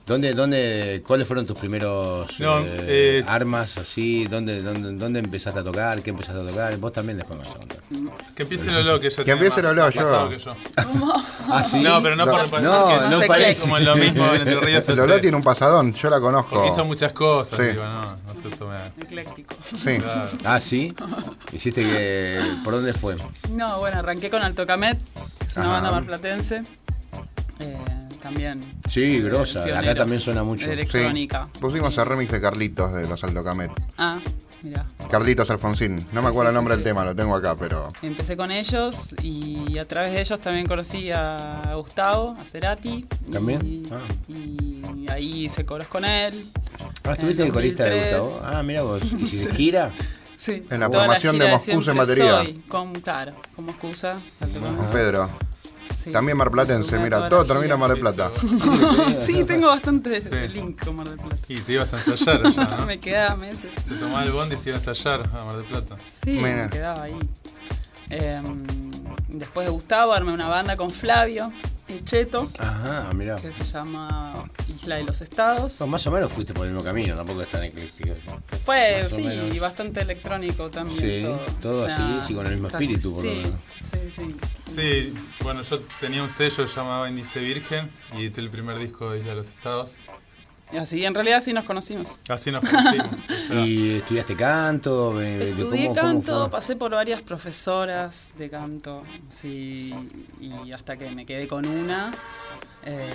¿Dónde, 0.07 0.33
dónde, 0.33 1.03
¿Cuáles 1.05 1.27
fueron 1.27 1.45
tus 1.45 1.59
primeros 1.59 2.39
No, 2.39 2.59
eh, 2.59 2.77
eh, 2.87 3.23
armas 3.27 3.75
así? 3.77 4.23
¿Dónde, 4.23 4.61
dónde, 4.61 4.93
¿Dónde 4.93 5.19
empezaste 5.19 5.59
a 5.59 5.63
tocar? 5.65 6.01
¿Qué 6.01 6.11
empezaste 6.11 6.39
a 6.41 6.47
tocar? 6.47 6.77
Vos 6.77 6.93
también 6.93 7.17
después 7.17 7.37
me 7.37 7.43
vas 7.45 7.53
a 7.53 7.57
contar. 7.57 7.79
Que 8.33 8.43
empiece 8.43 8.71
Lolo, 8.71 9.01
que 9.01 9.09
ya 9.09 9.23
Que 9.25 9.31
empiece 9.31 9.61
más- 9.61 9.75
Lolo, 9.75 9.81
más 9.83 9.93
yo. 9.93 10.29
que 10.29 10.39
yo. 10.39 10.55
¿Ah, 11.49 11.61
sí? 11.63 11.81
No, 11.81 12.01
pero 12.01 12.15
no, 12.15 12.25
No, 12.25 12.31
por 12.31 12.41
no, 12.43 12.49
porque 12.49 12.63
no 13.09 13.21
es 13.21 13.27
parece. 13.27 13.61
como 13.61 13.79
lo 13.79 13.97
mismo 13.97 14.25
en 14.33 14.35
Entre 14.47 14.59
Ríos. 14.61 14.87
Lolo 14.87 15.13
hace- 15.13 15.21
tiene 15.21 15.35
un 15.35 15.43
pasadón, 15.43 15.93
yo 15.93 16.09
la 16.09 16.21
conozco. 16.21 16.55
Porque 16.55 16.69
hizo 16.71 16.85
muchas 16.85 17.11
cosas, 17.11 17.57
Sí. 17.59 17.65
digo, 17.65 17.83
no, 17.83 18.01
no 18.01 18.17
se 18.49 18.57
tome. 18.57 18.77
Ecléctico. 19.03 19.55
Sí. 19.61 19.97
Claro. 19.97 20.29
Ah, 20.45 20.59
sí. 20.61 20.93
Hiciste 21.51 21.81
que. 21.83 22.41
¿Por 22.63 22.73
dónde 22.75 22.93
fue? 22.93 23.17
No, 23.53 23.79
bueno, 23.79 23.99
arranqué 23.99 24.29
con 24.29 24.41
Alto 24.41 24.65
Camet, 24.65 24.97
que 25.39 25.45
es 25.47 25.57
una 25.57 25.65
Ajá. 25.65 25.73
banda 25.73 25.91
marplatense. 25.91 26.63
Eh, 27.59 27.77
también. 28.19 28.59
Sí, 28.89 29.19
grosa. 29.21 29.63
Acá 29.79 29.95
también 29.95 30.19
suena 30.21 30.43
mucho. 30.43 30.67
de 30.67 30.75
Sí. 30.75 30.79
electrónica. 30.81 31.47
Pusimos 31.59 31.97
el 31.97 32.05
remix 32.05 32.31
de 32.31 32.41
Carlitos 32.41 32.93
de 32.93 33.07
los 33.07 33.23
Alto 33.23 33.43
Camet. 33.43 33.71
Ah, 33.97 34.19
mira. 34.63 34.85
Carlitos 35.09 35.49
Alfonsín. 35.49 35.95
No 36.11 36.21
me 36.21 36.27
acuerdo 36.29 36.49
sí, 36.49 36.53
el 36.53 36.55
nombre 36.55 36.73
sí, 36.73 36.77
del 36.77 36.83
sí. 36.85 36.89
tema, 36.89 37.05
lo 37.05 37.15
tengo 37.15 37.35
acá, 37.35 37.55
pero. 37.55 37.91
Empecé 38.01 38.35
con 38.37 38.51
ellos 38.51 39.13
y 39.23 39.77
a 39.77 39.87
través 39.87 40.13
de 40.13 40.21
ellos 40.21 40.39
también 40.39 40.65
conocí 40.67 41.11
a 41.11 41.73
Gustavo, 41.75 42.35
a 42.39 42.43
Cerati. 42.43 43.05
¿También? 43.31 43.61
Y, 43.65 43.83
Ah. 43.91 43.99
y 44.29 45.11
ahí 45.11 45.45
hice 45.45 45.65
coros 45.65 45.87
con 45.87 46.05
él. 46.05 46.45
Ah, 47.03 47.13
¿estuviste 47.13 47.41
En 47.43 47.47
de 47.49 47.53
corista 47.53 47.83
de 47.85 47.89
2003. 47.91 48.19
Gustavo? 48.21 48.55
Ah, 48.55 48.63
mira 48.63 48.81
vos. 48.81 49.01
¿Y 49.19 49.27
si 49.27 49.37
de 49.45 49.51
gira? 49.53 49.91
Sí. 50.35 50.61
En 50.69 50.79
la 50.81 50.89
Toda 50.89 51.05
formación 51.05 51.37
de 51.39 51.45
gira 51.45 51.57
Moscú 51.57 51.89
en 51.91 51.97
batería. 51.97 52.37
Soy, 52.43 52.53
con, 52.67 52.93
claro, 52.93 53.33
como 53.55 53.71
excusa. 53.71 54.15
Alto 54.39 54.59
Con. 54.59 54.77
Pedro. 54.91 55.29
Sí. 56.07 56.13
También 56.13 56.37
marplatense, 56.37 56.97
mira, 56.99 57.27
todo 57.27 57.43
termina 57.45 57.73
en. 57.73 57.79
Mar 57.79 57.89
del 57.89 57.99
Plata. 57.99 58.31
sí, 59.13 59.43
tengo 59.43 59.67
bastante 59.67 60.21
Sí. 60.21 60.29
link 60.53 60.83
con 60.85 60.95
Mar 60.95 61.09
del 61.09 61.17
Plata. 61.19 61.35
Y 61.49 61.55
te 61.55 61.73
ibas 61.73 61.93
a 61.93 61.97
ensayar 62.11 62.45
allá, 62.47 62.77
¿no? 62.77 62.85
me 62.85 62.99
quedaba 62.99 63.35
meses. 63.35 63.71
Te 63.87 63.95
tomaba 63.95 64.23
el 64.23 64.31
bondi 64.31 64.55
y 64.55 64.59
se 64.59 64.69
iba 64.69 64.77
a 64.77 64.79
ensayar 64.79 65.21
a 65.33 65.43
Mar 65.43 65.55
del 65.57 65.65
Plata. 65.65 65.97
Sí, 65.99 66.31
Mira. 66.31 66.63
me 66.63 66.69
quedaba 66.69 67.03
ahí. 67.03 67.17
Em, 68.09 68.63
después 69.27 69.67
de 69.67 69.71
Gustavo 69.73 70.13
armé 70.13 70.31
una 70.31 70.47
banda 70.47 70.77
con 70.77 70.89
Flavio 70.91 71.51
y 71.89 72.03
Cheto, 72.05 72.49
Ajá, 72.57 73.09
mira. 73.13 73.35
que 73.35 73.51
se 73.51 73.63
llama 73.65 74.33
Isla 74.67 74.95
de 74.95 75.03
los 75.03 75.19
Estados. 75.21 75.79
No, 75.81 75.87
más 75.87 76.07
o 76.07 76.11
menos 76.11 76.31
fuiste 76.31 76.53
por 76.53 76.65
el 76.67 76.73
mismo 76.73 76.85
camino, 76.85 77.15
tampoco 77.15 77.41
es 77.41 77.49
tan 77.49 77.63
ecléctico. 77.65 78.13
Fue, 78.65 79.03
más 79.03 79.11
sí, 79.11 79.59
bastante 79.59 80.01
electrónico 80.01 80.69
también. 80.69 80.99
Sí, 80.99 81.23
todo, 81.23 81.39
todo 81.61 81.83
O 81.83 81.85
sea, 81.85 81.95
así, 82.19 82.27
sí, 82.29 82.33
con 82.33 82.45
el 82.47 82.53
mismo 82.53 82.69
casi- 82.69 82.83
espíritu, 82.85 83.13
por 83.15 83.25
lo 83.25 83.31
menos. 83.33 83.51
Sí, 83.91 83.99
sí. 84.15 84.35
Sí, 84.77 85.11
bueno, 85.41 85.63
yo 85.63 85.79
tenía 85.99 86.21
un 86.21 86.29
sello 86.29 86.67
llamado 86.67 87.07
Índice 87.07 87.39
Virgen 87.39 87.89
y 88.15 88.21
edité 88.21 88.41
el 88.41 88.51
primer 88.51 88.77
disco 88.77 89.09
de 89.09 89.19
Isla 89.19 89.31
de 89.31 89.35
los 89.37 89.47
Estados. 89.49 89.95
Y 90.71 90.77
así, 90.77 91.03
en 91.03 91.15
realidad 91.15 91.41
sí 91.43 91.51
nos 91.51 91.65
conocimos. 91.65 92.21
Así 92.29 92.51
nos 92.51 92.61
conocimos. 92.61 93.07
O 93.07 93.33
sea, 93.47 93.59
¿Y 93.65 93.95
estudiaste 93.95 94.35
canto? 94.35 95.19
Eh, 95.19 95.49
Estudié 95.49 95.87
cómo- 95.87 95.95
cómo 95.95 95.95
canto, 95.95 96.41
fue? 96.41 96.51
pasé 96.51 96.75
por 96.75 96.91
varias 96.91 97.23
profesoras 97.23 98.29
de 98.37 98.49
canto, 98.51 99.01
sí, 99.29 99.95
y 100.39 100.71
hasta 100.71 100.95
que 100.95 101.09
me 101.09 101.25
quedé 101.25 101.47
con 101.47 101.65
una. 101.65 102.11
eh, 102.85 103.09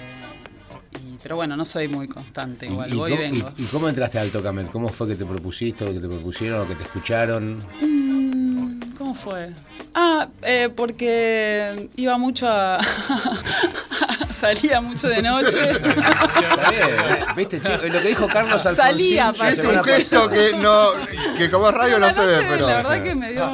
y- 1.07 1.17
pero 1.23 1.37
bueno, 1.37 1.57
no 1.57 1.65
soy 1.65 1.87
muy 1.87 2.09
constante, 2.09 2.67
igual 2.67 2.91
¿Y, 2.91 2.95
y 2.95 2.97
voy 2.99 3.13
y 3.13 3.17
cómo, 3.17 3.31
vengo. 3.31 3.53
y- 3.57 3.63
y 3.63 3.67
cómo 3.67 3.89
entraste 3.89 4.19
al 4.19 4.31
Tocamet? 4.31 4.69
¿Cómo 4.71 4.89
fue 4.89 5.07
que 5.07 5.15
te 5.15 5.25
propusiste, 5.27 5.85
lo 5.85 5.93
que 5.93 6.01
te 6.01 6.09
propusieron, 6.09 6.59
lo 6.61 6.67
que 6.67 6.75
te 6.75 6.83
escucharon? 6.85 7.59
Mm, 7.81 8.72
¿Cómo 8.97 9.15
fue? 9.15 9.51
Ah, 9.95 10.29
eh, 10.43 10.69
porque 10.75 11.89
iba 11.97 12.19
mucho 12.19 12.49
a... 12.49 12.81
salía 14.43 14.81
mucho 14.81 15.09
de 15.09 15.23
noche. 15.23 15.71
Está 15.71 16.71
bien. 16.71 16.91
¿viste, 17.37 17.61
chico? 17.61 17.77
Lo 17.87 18.01
que 18.01 18.09
dijo 18.09 18.27
Carlos 18.27 18.67
Alfonsín 18.67 18.77
Salía. 18.77 19.35
Es 19.49 19.65
un 19.65 19.85
gesto 19.85 20.29
que 20.29 20.53
no. 20.55 20.91
que 21.39 21.51
como 21.51 21.69
es 21.69 21.75
radio 21.75 22.01
no 22.01 22.07
Una 22.07 22.13
se 22.13 22.27
ve, 22.27 22.47
pero. 22.49 22.67
La 22.67 22.77
verdad 22.77 23.03
que 23.03 23.15
me 23.15 23.33
dio 23.33 23.49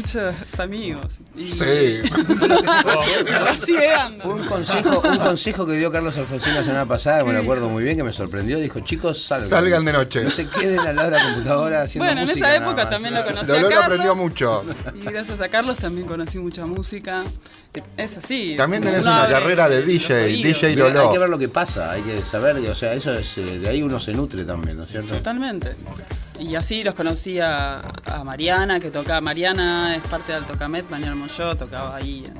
muchos 0.00 0.60
amigos. 0.60 1.18
Y 1.36 1.52
Sí. 1.52 2.00
Así 3.48 3.72
de 3.76 3.94
ando. 3.94 4.24
Fue 4.24 4.34
un 4.34 4.46
consejo, 4.46 5.02
un 5.08 5.18
consejo 5.18 5.66
que 5.66 5.72
dio 5.72 5.92
Carlos 5.92 6.16
Alfonsín 6.16 6.54
la 6.54 6.62
semana 6.64 6.86
pasada, 6.86 7.24
me 7.24 7.32
lo 7.32 7.40
acuerdo 7.40 7.68
muy 7.68 7.84
bien, 7.84 7.96
que 7.96 8.02
me 8.04 8.12
sorprendió. 8.12 8.58
Dijo, 8.58 8.80
chicos, 8.80 9.22
salgan. 9.24 9.48
Salgan 9.48 9.84
de 9.84 9.92
noche. 9.92 10.24
No 10.24 10.30
se 10.30 10.48
queden 10.48 10.80
al 10.80 10.96
lado 10.96 11.10
de 11.10 11.18
la 11.18 11.24
computadora 11.24 11.82
haciendo 11.82 12.06
Bueno, 12.06 12.22
en 12.22 12.30
esa 12.30 12.56
época 12.56 12.88
también 12.88 13.14
lo 13.14 13.24
conocí 13.24 13.50
a 13.50 13.54
Dolor 13.54 13.70
Carlos. 13.70 13.84
aprendió 13.86 14.14
mucho. 14.16 14.64
Y 14.94 15.04
gracias 15.04 15.40
a 15.40 15.48
Carlos 15.48 15.76
también 15.76 16.06
conocí 16.06 16.38
mucha 16.38 16.66
música. 16.66 17.24
Es 17.96 18.18
así. 18.18 18.54
También 18.56 18.82
tenés 18.82 19.02
una 19.04 19.28
carrera 19.28 19.68
de 19.68 19.82
DJ. 19.82 20.26
DJ 20.42 20.70
Mira, 20.70 20.88
Lolo. 20.88 21.00
Hay 21.08 21.12
que 21.12 21.18
ver 21.18 21.28
lo 21.28 21.38
que 21.38 21.48
pasa, 21.48 21.92
hay 21.92 22.02
que 22.02 22.18
saber, 22.20 22.56
o 22.56 22.74
sea, 22.74 22.94
eso 22.94 23.12
es, 23.14 23.38
eh, 23.38 23.60
de 23.60 23.68
ahí 23.68 23.82
uno 23.82 24.00
se 24.00 24.12
nutre 24.12 24.42
también, 24.44 24.76
¿no 24.76 24.84
es 24.84 24.90
cierto? 24.90 25.14
Totalmente. 25.14 25.76
Y 26.40 26.54
así 26.56 26.82
los 26.82 26.94
conocí 26.94 27.38
a, 27.38 27.80
a 28.06 28.24
Mariana, 28.24 28.80
que 28.80 28.90
tocaba. 28.90 29.20
Mariana 29.20 29.94
es 29.96 30.02
parte 30.08 30.32
de 30.32 30.38
Alto 30.38 30.54
Camet, 30.58 30.88
Mariana 30.90 31.14
Monlló, 31.14 31.54
tocaba 31.56 31.96
ahí 31.96 32.24
en, 32.26 32.36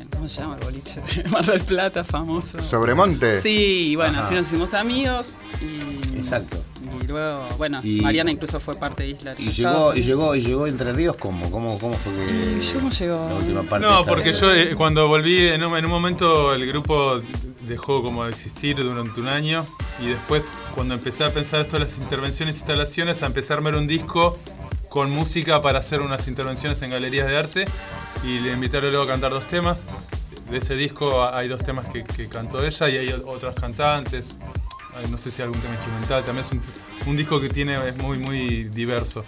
en- 0.00 0.08
¿Cómo 0.08 0.28
se 0.28 0.40
llama 0.40 0.56
el 0.58 0.64
boliche? 0.64 1.00
Mar 1.30 1.44
del 1.44 1.60
Plata, 1.62 2.02
famoso. 2.04 2.58
Sobremonte. 2.60 3.40
Sí, 3.40 3.90
y 3.92 3.96
bueno, 3.96 4.18
Ajá. 4.18 4.26
así 4.26 4.34
nos 4.34 4.46
hicimos 4.46 4.72
amigos. 4.74 5.36
Y, 5.60 6.16
Exacto. 6.18 6.62
Y 7.04 7.06
luego, 7.06 7.46
bueno, 7.58 7.80
Y- 7.84 8.00
Mariana 8.00 8.30
incluso 8.30 8.58
fue 8.58 8.76
parte 8.76 9.02
de 9.02 9.10
Isla 9.10 9.34
Y 9.38 9.50
llegó, 9.50 9.94
y 9.94 10.02
llegó, 10.02 10.34
y 10.34 10.40
llegó 10.40 10.66
Entre 10.66 10.90
Ríos, 10.94 11.16
¿cómo? 11.16 11.50
¿Cómo, 11.50 11.78
cómo 11.78 11.96
fue 11.98 12.14
que 12.14 12.60
¿Y 12.62 12.72
cómo 12.72 12.88
llegó? 12.90 13.28
la 13.28 13.34
última 13.34 13.62
parte? 13.64 13.86
No, 13.86 14.04
porque 14.06 14.32
yo 14.32 14.50
eh, 14.54 14.74
cuando 14.74 15.06
volví, 15.06 15.48
en 15.48 15.62
un, 15.62 15.76
en 15.76 15.84
un 15.84 15.90
momento 15.90 16.54
el 16.54 16.66
grupo 16.66 17.20
dejó 17.68 18.02
como 18.02 18.24
de 18.24 18.30
existir 18.30 18.76
durante 18.76 19.20
un 19.20 19.28
año 19.28 19.66
y 20.00 20.06
después 20.06 20.44
cuando 20.74 20.94
empecé 20.94 21.24
a 21.24 21.28
pensar 21.28 21.60
esto 21.60 21.76
de 21.76 21.84
las 21.84 21.98
intervenciones 21.98 22.54
e 22.54 22.58
instalaciones, 22.60 23.22
a 23.22 23.26
empezar 23.26 23.56
a 23.56 23.58
armar 23.58 23.76
un 23.76 23.86
disco 23.86 24.38
con 24.88 25.10
música 25.10 25.60
para 25.60 25.80
hacer 25.80 26.00
unas 26.00 26.26
intervenciones 26.26 26.80
en 26.80 26.90
galerías 26.90 27.26
de 27.26 27.36
arte 27.36 27.64
y 28.24 28.40
le 28.40 28.52
invitaron 28.52 28.90
luego 28.92 29.04
a 29.04 29.08
cantar 29.08 29.30
dos 29.32 29.46
temas. 29.46 29.82
De 30.50 30.56
ese 30.58 30.74
disco 30.74 31.28
hay 31.30 31.48
dos 31.48 31.62
temas 31.62 31.86
que, 31.92 32.02
que 32.02 32.28
cantó 32.28 32.64
ella 32.64 32.88
y 32.88 32.96
hay 32.96 33.14
otras 33.26 33.54
cantantes. 33.54 34.38
No 35.10 35.18
sé 35.18 35.30
si 35.30 35.42
algún 35.42 35.60
tema 35.60 35.74
instrumental, 35.74 36.24
también 36.24 36.44
es 36.46 36.52
un, 36.52 36.60
un 37.06 37.16
disco 37.16 37.40
que 37.40 37.48
tiene, 37.48 37.74
es 37.88 37.96
muy, 37.98 38.18
muy 38.18 38.64
diverso. 38.64 39.24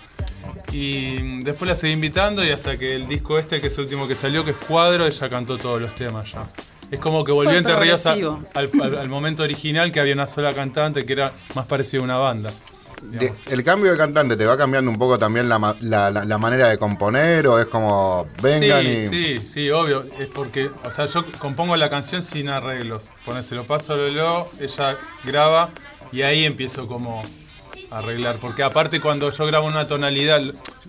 Y 0.72 1.40
después 1.42 1.68
la 1.68 1.76
seguí 1.76 1.92
invitando 1.92 2.44
y 2.44 2.50
hasta 2.50 2.76
que 2.78 2.94
el 2.94 3.06
disco 3.08 3.38
este, 3.38 3.60
que 3.60 3.66
es 3.68 3.74
el 3.78 3.84
último 3.84 4.06
que 4.08 4.14
salió, 4.16 4.44
que 4.44 4.52
es 4.52 4.56
Cuadro, 4.56 5.06
ella 5.06 5.28
cantó 5.28 5.58
todos 5.58 5.80
los 5.80 5.94
temas 5.94 6.32
ya. 6.32 6.46
Es 6.90 7.00
como 7.00 7.24
que 7.24 7.32
volvió 7.32 7.52
Entre 7.58 7.72
Ríos 7.84 8.06
al, 8.54 8.70
al- 8.80 8.98
al 8.98 9.08
momento 9.08 9.42
original, 9.42 9.90
que 9.90 9.98
había 10.00 10.14
una 10.14 10.26
sola 10.26 10.52
cantante, 10.52 11.04
que 11.04 11.12
era 11.14 11.32
más 11.54 11.66
parecido 11.66 12.02
a 12.02 12.04
una 12.04 12.16
banda. 12.18 12.50
Digamos. 13.02 13.38
¿El 13.48 13.62
cambio 13.62 13.90
de 13.92 13.96
cantante 13.96 14.36
te 14.36 14.44
va 14.46 14.56
cambiando 14.56 14.90
un 14.90 14.98
poco 14.98 15.18
también 15.18 15.48
la, 15.48 15.76
la- 15.80 16.38
manera 16.38 16.68
de 16.70 16.78
componer 16.78 17.46
o 17.46 17.58
es 17.58 17.66
como 17.66 18.26
vengan 18.42 18.82
sí, 18.82 18.88
y. 18.88 19.08
sí, 19.08 19.38
sí, 19.38 19.70
obvio. 19.70 20.04
Es 20.18 20.26
porque, 20.28 20.70
o 20.84 20.90
sea, 20.90 21.06
yo 21.06 21.24
compongo 21.38 21.76
la 21.76 21.90
canción 21.90 22.22
sin 22.22 22.48
arreglos. 22.48 23.10
Pones, 23.24 23.46
se 23.46 23.54
lo 23.54 23.64
paso 23.64 23.92
a 23.92 23.96
Lolo, 23.96 24.48
ella 24.60 24.96
graba 25.24 25.70
y 26.12 26.22
ahí 26.22 26.44
empiezo 26.44 26.86
como 26.86 27.22
a 27.90 27.98
arreglar. 27.98 28.36
Porque 28.40 28.62
aparte 28.62 29.00
cuando 29.00 29.30
yo 29.30 29.46
grabo 29.46 29.66
una 29.66 29.86
tonalidad, 29.86 30.40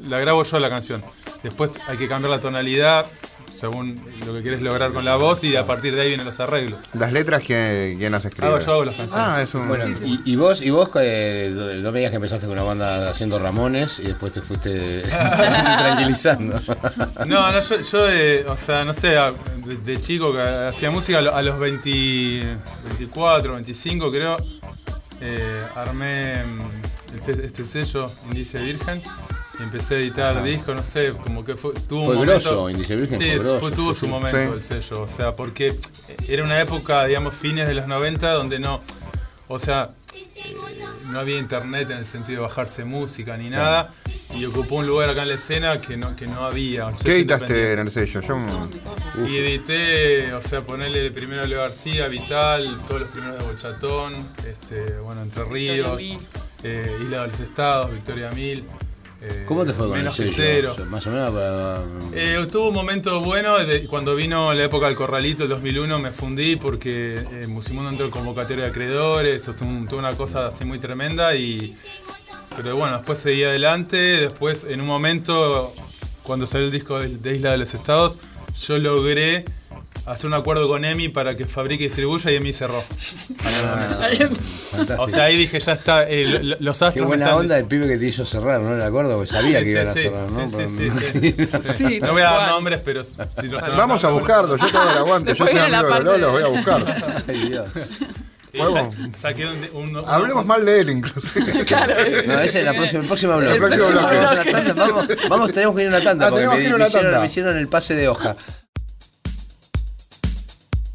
la 0.07 0.19
grabo 0.19 0.43
yo 0.43 0.59
la 0.59 0.69
canción. 0.69 1.03
Después 1.43 1.71
hay 1.87 1.97
que 1.97 2.07
cambiar 2.07 2.31
la 2.31 2.39
tonalidad 2.41 3.05
según 3.59 3.95
lo 4.25 4.33
que 4.33 4.41
quieres 4.41 4.61
lograr 4.61 4.91
con 4.93 5.03
la 5.05 5.15
voz 5.15 5.43
y 5.43 5.55
a 5.55 5.65
partir 5.65 5.95
de 5.95 6.01
ahí 6.01 6.07
vienen 6.09 6.25
los 6.25 6.39
arreglos. 6.39 6.79
Las 6.93 7.11
letras, 7.11 7.43
¿quién, 7.45 7.97
quién 7.97 8.11
las 8.11 8.23
escribe? 8.25 8.47
Hago 8.47 8.59
yo 8.59 8.71
hago 8.73 8.85
las 8.85 8.95
canciones. 8.97 9.27
Ah, 9.27 9.41
es 9.41 9.53
un. 9.55 9.67
Bueno, 9.67 9.85
y, 10.05 10.21
y 10.31 10.35
vos, 10.35 10.61
y 10.61 10.69
vos 10.69 10.89
eh, 11.01 11.49
no 11.81 11.91
me 11.91 11.99
digas 11.99 12.11
que 12.11 12.17
empezaste 12.17 12.45
con 12.45 12.53
una 12.53 12.63
banda 12.63 13.09
haciendo 13.09 13.39
Ramones 13.39 13.99
y 13.99 14.03
después 14.03 14.31
te 14.33 14.41
fuiste 14.41 15.01
tranquilizando. 15.77 16.59
No, 17.25 17.51
no, 17.51 17.59
yo, 17.61 17.81
yo, 17.81 18.09
eh, 18.09 18.45
o 18.47 18.57
sea, 18.57 18.85
no 18.85 18.93
sé, 18.93 19.09
de, 19.09 19.77
de 19.83 19.97
chico 19.99 20.31
que 20.33 20.41
hacía 20.41 20.89
música, 20.91 21.19
a 21.19 21.21
lo- 21.21 21.35
a 21.35 21.41
los 21.41 21.59
20, 21.59 21.89
24, 22.89 23.53
25 23.53 24.11
creo, 24.11 24.37
eh, 25.21 25.61
armé 25.75 26.43
mm, 26.43 27.15
este, 27.15 27.45
este 27.45 27.65
sello, 27.65 28.05
Índice 28.29 28.59
Virgen, 28.59 29.01
empecé 29.63 29.95
a 29.95 29.97
editar 29.99 30.37
Ajá. 30.37 30.45
discos, 30.45 30.75
no 30.75 30.81
sé, 30.83 31.13
como 31.13 31.43
que 31.43 31.55
fue, 31.55 31.73
tuvo 31.87 32.05
Fue 32.05 32.15
un 32.17 32.25
momento... 32.25 32.65
Virgen 32.67 33.09
sí, 33.09 33.15
fue 33.17 33.37
grosso, 33.39 33.59
fue- 33.59 33.71
tuvo 33.71 33.93
sí, 33.93 33.99
su 34.01 34.05
sí. 34.05 34.11
momento 34.11 34.59
Sí. 34.59 34.73
el 34.75 34.81
sello, 34.81 35.01
o 35.01 35.07
sea, 35.07 35.31
porque 35.33 35.73
era 36.27 36.43
una 36.43 36.59
época, 36.61 37.05
digamos, 37.05 37.35
fines 37.35 37.67
de 37.67 37.73
los 37.75 37.87
90, 37.87 38.31
donde 38.33 38.59
no, 38.59 38.81
o 39.47 39.59
sea, 39.59 39.89
eh, 40.13 40.55
no 41.05 41.19
había 41.19 41.37
internet 41.39 41.89
en 41.91 41.97
el 41.99 42.05
sentido 42.05 42.41
de 42.41 42.47
bajarse 42.47 42.83
música 42.85 43.35
ni 43.37 43.49
nada. 43.49 43.93
y 44.35 44.43
ocupó 44.43 44.75
un 44.75 44.85
lugar 44.87 45.09
acá 45.09 45.21
en 45.21 45.29
la 45.29 45.35
escena 45.35 45.79
que 45.79 45.95
no, 45.95 46.13
que 46.17 46.27
no 46.27 46.45
había. 46.45 46.89
¿Qué 47.01 47.15
editaste 47.15 47.71
en 47.73 47.79
el 47.79 47.89
sello? 47.91 48.19
Yo, 48.21 48.37
Y 49.25 49.37
edité, 49.37 50.33
o 50.33 50.41
sea, 50.41 50.61
ponerle 50.61 51.09
primero 51.11 51.43
a 51.43 51.45
Leo 51.45 51.59
García, 51.61 52.09
Vital, 52.09 52.77
todos 52.87 53.01
los 53.01 53.09
primeros 53.09 53.37
de 53.39 53.45
Bolchatón, 53.45 54.13
este, 54.45 54.97
bueno, 54.99 55.21
Entre 55.21 55.45
Ríos, 55.45 56.01
eh, 56.63 56.97
Isla 57.05 57.21
de 57.21 57.27
los 57.29 57.39
Estados, 57.39 57.93
Victoria 57.93 58.29
Mil. 58.31 58.65
Eh, 59.21 59.43
¿Cómo 59.47 59.65
te 59.65 59.73
fue 59.73 59.87
con 59.87 59.97
Menos 59.97 60.19
el 60.19 60.27
que 60.27 60.31
sello? 60.31 60.73
cero. 60.75 60.85
Más 60.89 61.05
o 61.07 61.11
menos 61.11 61.31
para... 61.31 61.81
Eh, 62.13 62.45
tuvo 62.51 62.69
un 62.69 62.73
momento 62.75 63.21
bueno 63.21 63.57
de- 63.65 63.85
cuando 63.87 64.15
vino 64.15 64.53
la 64.53 64.63
época 64.65 64.85
del 64.87 64.95
Corralito, 64.95 65.43
el 65.43 65.49
2001, 65.49 65.99
me 65.99 66.11
fundí 66.11 66.55
porque 66.55 67.15
eh, 67.15 67.47
Musimundo 67.47 67.89
entró 67.89 68.05
en 68.05 68.11
convocatoria 68.11 68.65
de 68.65 68.69
acreedores, 68.69 69.43
tuvo 69.57 69.97
una 69.97 70.13
cosa 70.13 70.47
así 70.47 70.65
muy 70.65 70.79
tremenda 70.79 71.35
y... 71.35 71.75
Pero 72.55 72.75
bueno, 72.75 72.97
después 72.97 73.19
seguí 73.19 73.43
adelante, 73.43 73.97
después 73.97 74.63
en 74.63 74.81
un 74.81 74.87
momento, 74.87 75.73
cuando 76.23 76.47
salió 76.47 76.65
el 76.67 76.71
disco 76.71 76.99
de, 76.99 77.09
de 77.09 77.35
Isla 77.35 77.51
de 77.51 77.57
los 77.57 77.73
Estados, 77.73 78.17
yo 78.65 78.77
logré 78.79 79.45
hacer 80.07 80.27
un 80.27 80.33
acuerdo 80.33 80.67
con 80.67 80.83
EMI 80.85 81.09
para 81.09 81.35
que 81.35 81.45
fabrique 81.45 81.85
y 81.85 81.87
distribuya 81.87 82.31
y 82.31 82.35
EMI 82.35 82.53
cerró. 82.53 82.81
Fantástico. 82.81 85.03
O 85.03 85.09
sea, 85.09 85.23
ahí 85.25 85.37
dije, 85.37 85.59
ya 85.59 85.73
está, 85.73 86.07
eh, 86.07 86.25
lo- 86.25 86.39
lo- 86.43 86.57
los 86.59 86.81
astros 86.81 86.93
Qué 86.93 87.01
buena 87.07 87.25
están- 87.25 87.39
onda 87.39 87.57
el 87.57 87.65
pibe 87.65 87.87
que 87.87 87.97
te 87.97 88.05
hizo 88.05 88.25
cerrar, 88.25 88.61
¿no? 88.61 88.75
¿Le 88.77 88.83
acuerdo? 88.83 89.15
Porque 89.17 89.31
sabía 89.31 89.59
Sí, 89.59 89.65
que 89.65 89.65
sí, 89.65 89.71
iban 89.71 89.87
a 89.87 89.93
cerrar, 89.93 90.31
¿no? 90.31 90.49
sí, 90.49 90.49
sí, 90.49 90.55
Pero- 90.57 90.69
sí, 90.69 91.21
sí, 91.21 91.47
sí. 91.77 91.77
Sí, 91.77 91.99
No 92.01 92.11
voy 92.13 92.21
a 92.21 92.25
dar 92.31 92.49
nombres, 92.51 92.81
pero 92.83 93.03
si 93.03 93.17
los 93.49 93.61
Vamos 93.77 94.03
a 94.03 94.09
buscarlo, 94.09 94.57
yo 94.57 94.65
tengo 94.67 94.91
el 94.91 94.97
aguante. 94.97 95.33
Yo 95.33 95.45
Después 95.45 95.49
soy 95.51 95.59
viene 95.59 95.71
la 95.71 95.79
amigo 95.79 95.95
de 95.95 96.03
Lolo, 96.03 96.17
los 96.17 96.31
voy 96.31 96.43
a 96.43 96.47
buscar. 96.47 97.23
Ay, 97.27 97.49
Dios. 97.49 97.69
Sa- 99.19 99.29
un, 99.73 99.95
un- 99.97 100.03
Hablemos 100.07 100.45
mal 100.45 100.65
de 100.65 100.79
él, 100.79 100.89
inclusive. 100.89 101.65
Claro. 101.65 101.93
No, 102.25 102.39
ese 102.39 102.59
es 102.59 102.65
la 102.65 102.73
próxima, 102.73 103.01
el 103.01 103.07
próximo 103.07 103.37
bloque. 103.37 103.53
El 103.53 103.59
próximo 103.59 103.85
Vamos, 104.01 104.35
bloque. 104.35 104.73
vamos, 104.75 105.07
vamos, 105.29 105.51
tenemos 105.51 105.75
que 105.75 105.81
ir 105.83 105.87
a 105.87 105.91
una 105.91 106.01
tanda 106.03 106.27
Ah, 106.27 106.29
porque 106.29 106.45
tenemos 106.47 106.57
me, 106.57 106.63
que 106.63 106.63
ir 106.63 106.67
a 106.67 106.71
me 106.71 106.75
una 106.77 106.87
hicieron, 106.87 107.05
tanda. 107.11 107.19
me 107.19 107.25
hicieron 107.27 107.57
el 107.57 107.67
pase 107.67 107.95
de 107.95 108.07
hoja. 108.07 108.35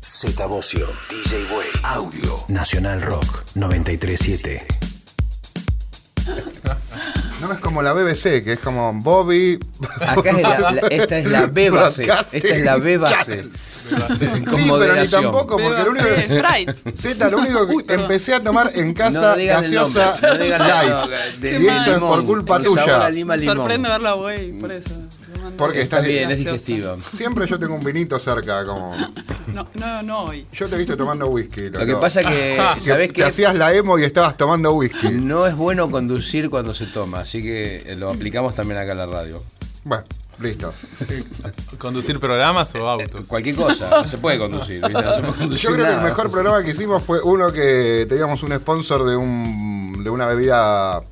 Z 0.04 0.46
Bocio, 0.46 0.88
DJ 1.08 1.44
Way. 1.54 1.68
Audio. 1.84 2.44
Nacional 2.48 3.00
Rock 3.02 3.44
937. 3.54 4.66
No 7.40 7.52
es 7.52 7.58
como 7.60 7.82
la 7.82 7.92
BBC, 7.92 8.42
que 8.44 8.54
es 8.54 8.60
como 8.60 8.92
Bobby. 8.94 9.58
Acá 10.00 10.30
es 10.30 10.42
la, 10.42 10.70
la- 10.72 10.80
esta 10.90 11.18
es 11.18 11.24
la 11.26 11.46
B 11.52 11.70
base. 11.70 12.02
Esta 12.32 12.48
es 12.48 12.64
la 12.64 12.76
B 12.78 12.98
base. 12.98 13.42
Con 13.92 13.98
Sí, 14.16 14.16
pero 14.46 14.56
ni 14.58 14.64
moderación. 14.66 15.22
tampoco, 15.24 15.56
porque 15.58 15.82
lo 15.82 15.90
único 15.90 16.06
que. 16.06 16.38
Sprite. 16.40 16.96
Z, 16.96 17.30
lo 17.30 17.38
único 17.38 17.66
que 17.66 17.94
empecé 17.94 18.34
a 18.34 18.42
tomar 18.42 18.70
en 18.74 18.94
casa 18.94 19.30
no 19.32 19.36
digan 19.36 19.64
el 19.64 19.74
nombre. 19.74 20.02
gaseosa 20.02 20.36
No 20.38 20.44
light. 20.58 21.10
de- 21.40 21.50
Y 21.60 21.66
esto 21.66 21.80
es 21.90 21.94
limón, 21.96 22.00
por 22.00 22.24
culpa 22.26 22.56
el 22.56 22.64
sabor 22.64 22.80
tuya. 22.80 23.06
a 23.06 23.10
lima, 23.10 23.34
Me 23.34 23.40
limón. 23.40 23.56
sorprende 23.56 23.88
verlo 23.88 24.08
a 24.08 24.14
Way, 24.16 24.52
por 24.52 24.72
eso. 24.72 24.90
Porque 25.56 25.82
Está 25.82 25.98
estás 25.98 26.08
bien, 26.08 26.30
es 26.30 26.38
digestivo. 26.38 26.96
Siempre 27.14 27.46
yo 27.46 27.58
tengo 27.58 27.74
un 27.74 27.84
vinito 27.84 28.18
cerca, 28.18 28.64
como. 28.64 28.94
No, 29.52 29.68
no, 29.74 30.02
no 30.02 30.20
hoy. 30.24 30.46
Yo 30.52 30.68
te 30.68 30.76
he 30.76 30.78
visto 30.78 30.96
tomando 30.96 31.26
whisky. 31.28 31.70
Lo 31.70 31.84
que 31.84 31.96
pasa 31.96 32.22
que, 32.22 32.58
que 32.74 32.80
¿sabés 32.80 33.12
te 33.12 33.24
hacías 33.24 33.54
la 33.54 33.74
emo 33.74 33.98
y 33.98 34.04
estabas 34.04 34.36
tomando 34.36 34.72
whisky. 34.72 35.08
No 35.10 35.46
es 35.46 35.54
bueno 35.54 35.90
conducir 35.90 36.48
cuando 36.50 36.74
se 36.74 36.86
toma, 36.86 37.20
así 37.20 37.42
que 37.42 37.82
eh, 37.86 37.96
lo 37.96 38.10
aplicamos 38.10 38.54
también 38.54 38.78
acá 38.80 38.92
en 38.92 38.98
la 38.98 39.06
radio. 39.06 39.42
Bueno, 39.84 40.04
listo. 40.38 40.72
¿Conducir 41.78 42.18
programas 42.20 42.74
o 42.74 42.88
autos? 42.88 43.26
Cualquier 43.28 43.56
cosa, 43.56 43.90
no 43.90 44.06
se 44.06 44.18
puede 44.18 44.38
conducir. 44.38 44.80
¿viste? 44.80 44.92
No 44.92 45.14
se 45.14 45.20
puede 45.20 45.38
conducir 45.38 45.68
Yo 45.68 45.74
creo 45.74 45.86
que 45.86 45.92
el 45.92 46.00
mejor 46.00 46.30
programa 46.30 46.62
que 46.64 46.70
hicimos 46.70 47.02
fue 47.02 47.20
uno 47.20 47.52
que 47.52 48.06
teníamos 48.08 48.42
un 48.42 48.52
sponsor 48.56 49.04
de 49.04 49.16
un 49.16 50.04
de 50.04 50.10
una 50.10 50.26
bebida. 50.26 51.02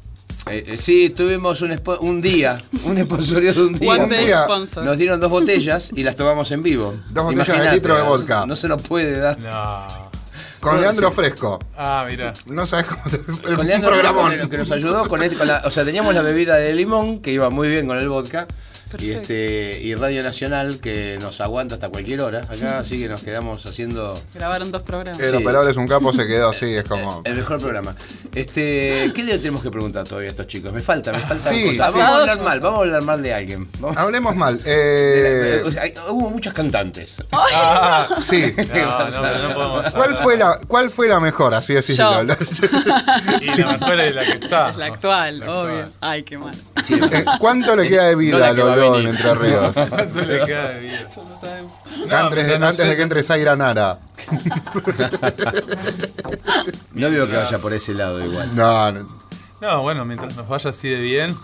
Eh, 0.49 0.65
eh, 0.69 0.79
sí, 0.79 1.11
tuvimos 1.11 1.61
un, 1.61 1.79
un 2.01 2.21
día, 2.23 2.61
un 2.85 2.99
sponsorio 2.99 3.53
de 3.53 3.61
un 3.63 3.75
día. 3.75 3.91
One 3.93 4.09
Day 4.09 4.33
Sponsor. 4.33 4.85
Nos 4.85 4.97
dieron 4.99 5.21
dos 5.21 5.31
botellas 5.31 5.91
y 5.95 6.03
las 6.03 6.17
tomamos 6.17 6.51
en 6.53 6.63
vivo. 6.63 6.95
Dos 7.11 7.25
botellas 7.25 7.65
de 7.65 7.73
litro 7.73 7.95
de 7.95 8.03
vodka. 8.03 8.47
No 8.47 8.57
se 8.57 8.67
nos 8.69 8.81
puede 8.83 9.19
dar. 9.19 9.39
No. 9.39 10.11
Con 10.61 10.81
Leandro 10.81 11.09
sí. 11.09 11.15
Fresco. 11.17 11.59
Ah, 11.77 12.07
mira. 12.09 12.33
No 12.47 12.67
sabes 12.67 12.87
cómo 12.87 13.03
te. 13.11 13.17
el- 13.49 13.55
Con 13.57 13.67
Leandro. 13.67 14.03
Ramón, 14.03 14.49
que 14.51 14.59
nos 14.59 14.71
ayudó 14.71 15.09
con, 15.09 15.23
este- 15.23 15.37
con 15.39 15.47
la, 15.47 15.63
o 15.65 15.71
sea, 15.71 15.85
teníamos 15.85 16.15
la 16.15 16.23
bebida 16.23 16.57
de 16.57 16.73
limón 16.75 17.21
que 17.21 17.33
iba 17.33 17.49
muy 17.51 17.69
bien 17.69 17.87
con 17.87 17.99
el 17.99 18.09
vodka 18.09 18.47
y 18.99 19.11
este 19.13 19.79
y 19.83 19.95
Radio 19.95 20.23
Nacional 20.23 20.81
que 20.81 21.19
nos 21.21 21.41
aguanta 21.41 21.75
hasta 21.77 21.89
cualquier 21.89 22.21
hora 22.23 22.41
acá, 22.49 22.79
así 22.81 23.01
que 23.01 23.09
nos 23.09 23.23
quedamos 23.23 23.65
haciendo 23.67 24.19
Grabaron 24.35 24.71
dos 24.73 24.83
programas. 24.83 25.21
El 25.21 25.31
Sí. 25.31 25.37
operador 25.37 25.71
es 25.71 25.77
un 25.77 25.87
capo, 25.89 26.13
se 26.13 26.27
quedó 26.27 26.51
así, 26.51 26.75
es 26.75 26.85
como. 26.89 27.23
el 27.25 27.37
mejor 27.37 27.61
programa. 27.61 27.95
Este, 28.35 29.11
¿qué 29.15 29.25
le 29.25 29.39
tenemos 29.39 29.63
que 29.63 29.71
preguntar 29.71 30.05
todavía 30.07 30.29
a 30.29 30.33
estos 30.33 30.47
chicos? 30.47 30.73
Me 30.73 30.81
falta, 30.81 31.13
me 31.13 31.19
faltan 31.21 31.53
Sí, 31.53 31.63
cosas. 31.77 31.93
sí. 31.93 31.99
Vamos 31.99 31.99
a 32.01 32.17
hablar 32.21 32.41
mal, 32.43 32.61
vamos 32.61 32.79
a 32.79 32.83
hablar 32.83 33.03
mal 33.03 33.23
de 33.23 33.35
alguien. 33.35 33.69
Vamos- 33.81 33.97
Hablemos 33.97 34.37
mal. 34.37 34.61
Eh, 34.65 35.61
la- 35.63 35.69
o 35.69 35.73
sea, 35.73 35.83
hay- 35.83 35.95
hubo 36.09 36.31
muchas 36.31 36.53
cantantes. 36.55 37.17
Ah, 37.33 38.09
sí. 38.23 38.55
no, 38.57 38.65
no, 39.11 39.23
pero 39.23 39.49
no 39.49 39.55
podemos. 39.55 39.93
¿Cuál 39.93 40.15
fue 40.17 40.37
la, 40.37 40.59
cuál 40.67 40.91
fue 40.91 41.09
la 41.09 41.21
mejor? 41.21 41.55
Así 41.55 41.75
decirlo. 41.75 42.23
Yo. 42.23 42.35
Y 43.41 43.47
la 43.59 43.73
mejor 43.79 44.01
es 44.01 44.15
la 44.15 44.25
que 44.25 44.33
está. 44.33 44.71
Es 44.71 44.77
la 44.77 44.87
actual, 44.87 45.39
La 45.41 45.47
obvio. 45.53 45.63
actual. 45.81 45.93
Ay, 46.01 46.23
qué 46.23 46.39
mal. 46.39 46.55
Eh, 46.89 47.25
¿Cuánto 47.39 47.77
le 47.77 47.89
queda 47.89 48.05
de 48.07 48.17
vida 48.17 48.37
a 48.37 48.55
venir. 48.81 49.09
Entre 49.09 49.35
Ríos? 49.35 49.73
¿Cuánto 49.89 50.21
le 50.23 50.45
queda 50.45 50.69
de 50.71 50.81
vida? 50.81 51.01
Eso 51.07 51.25
no 51.29 51.37
sabemos. 51.37 51.73
No, 52.09 52.17
antes 52.17 52.37
de, 52.45 52.45
pero 52.45 52.59
no 52.59 52.67
antes 52.67 52.83
sé. 52.85 52.89
de 52.89 52.97
que 52.97 53.03
entre 53.03 53.23
Zaira 53.23 53.57
Nara. 53.57 53.99
No 56.93 57.11
veo 57.11 57.27
que 57.27 57.37
vaya 57.37 57.59
por 57.59 57.73
ese 57.73 57.95
lado 57.95 58.25
igual. 58.25 58.55
No, 58.55 58.93
no. 58.93 59.21
No, 59.61 59.83
bueno, 59.83 60.05
mientras 60.05 60.35
nos 60.37 60.49
vaya 60.49 60.71
así 60.71 60.89
de 60.89 61.01
bien. 61.01 61.37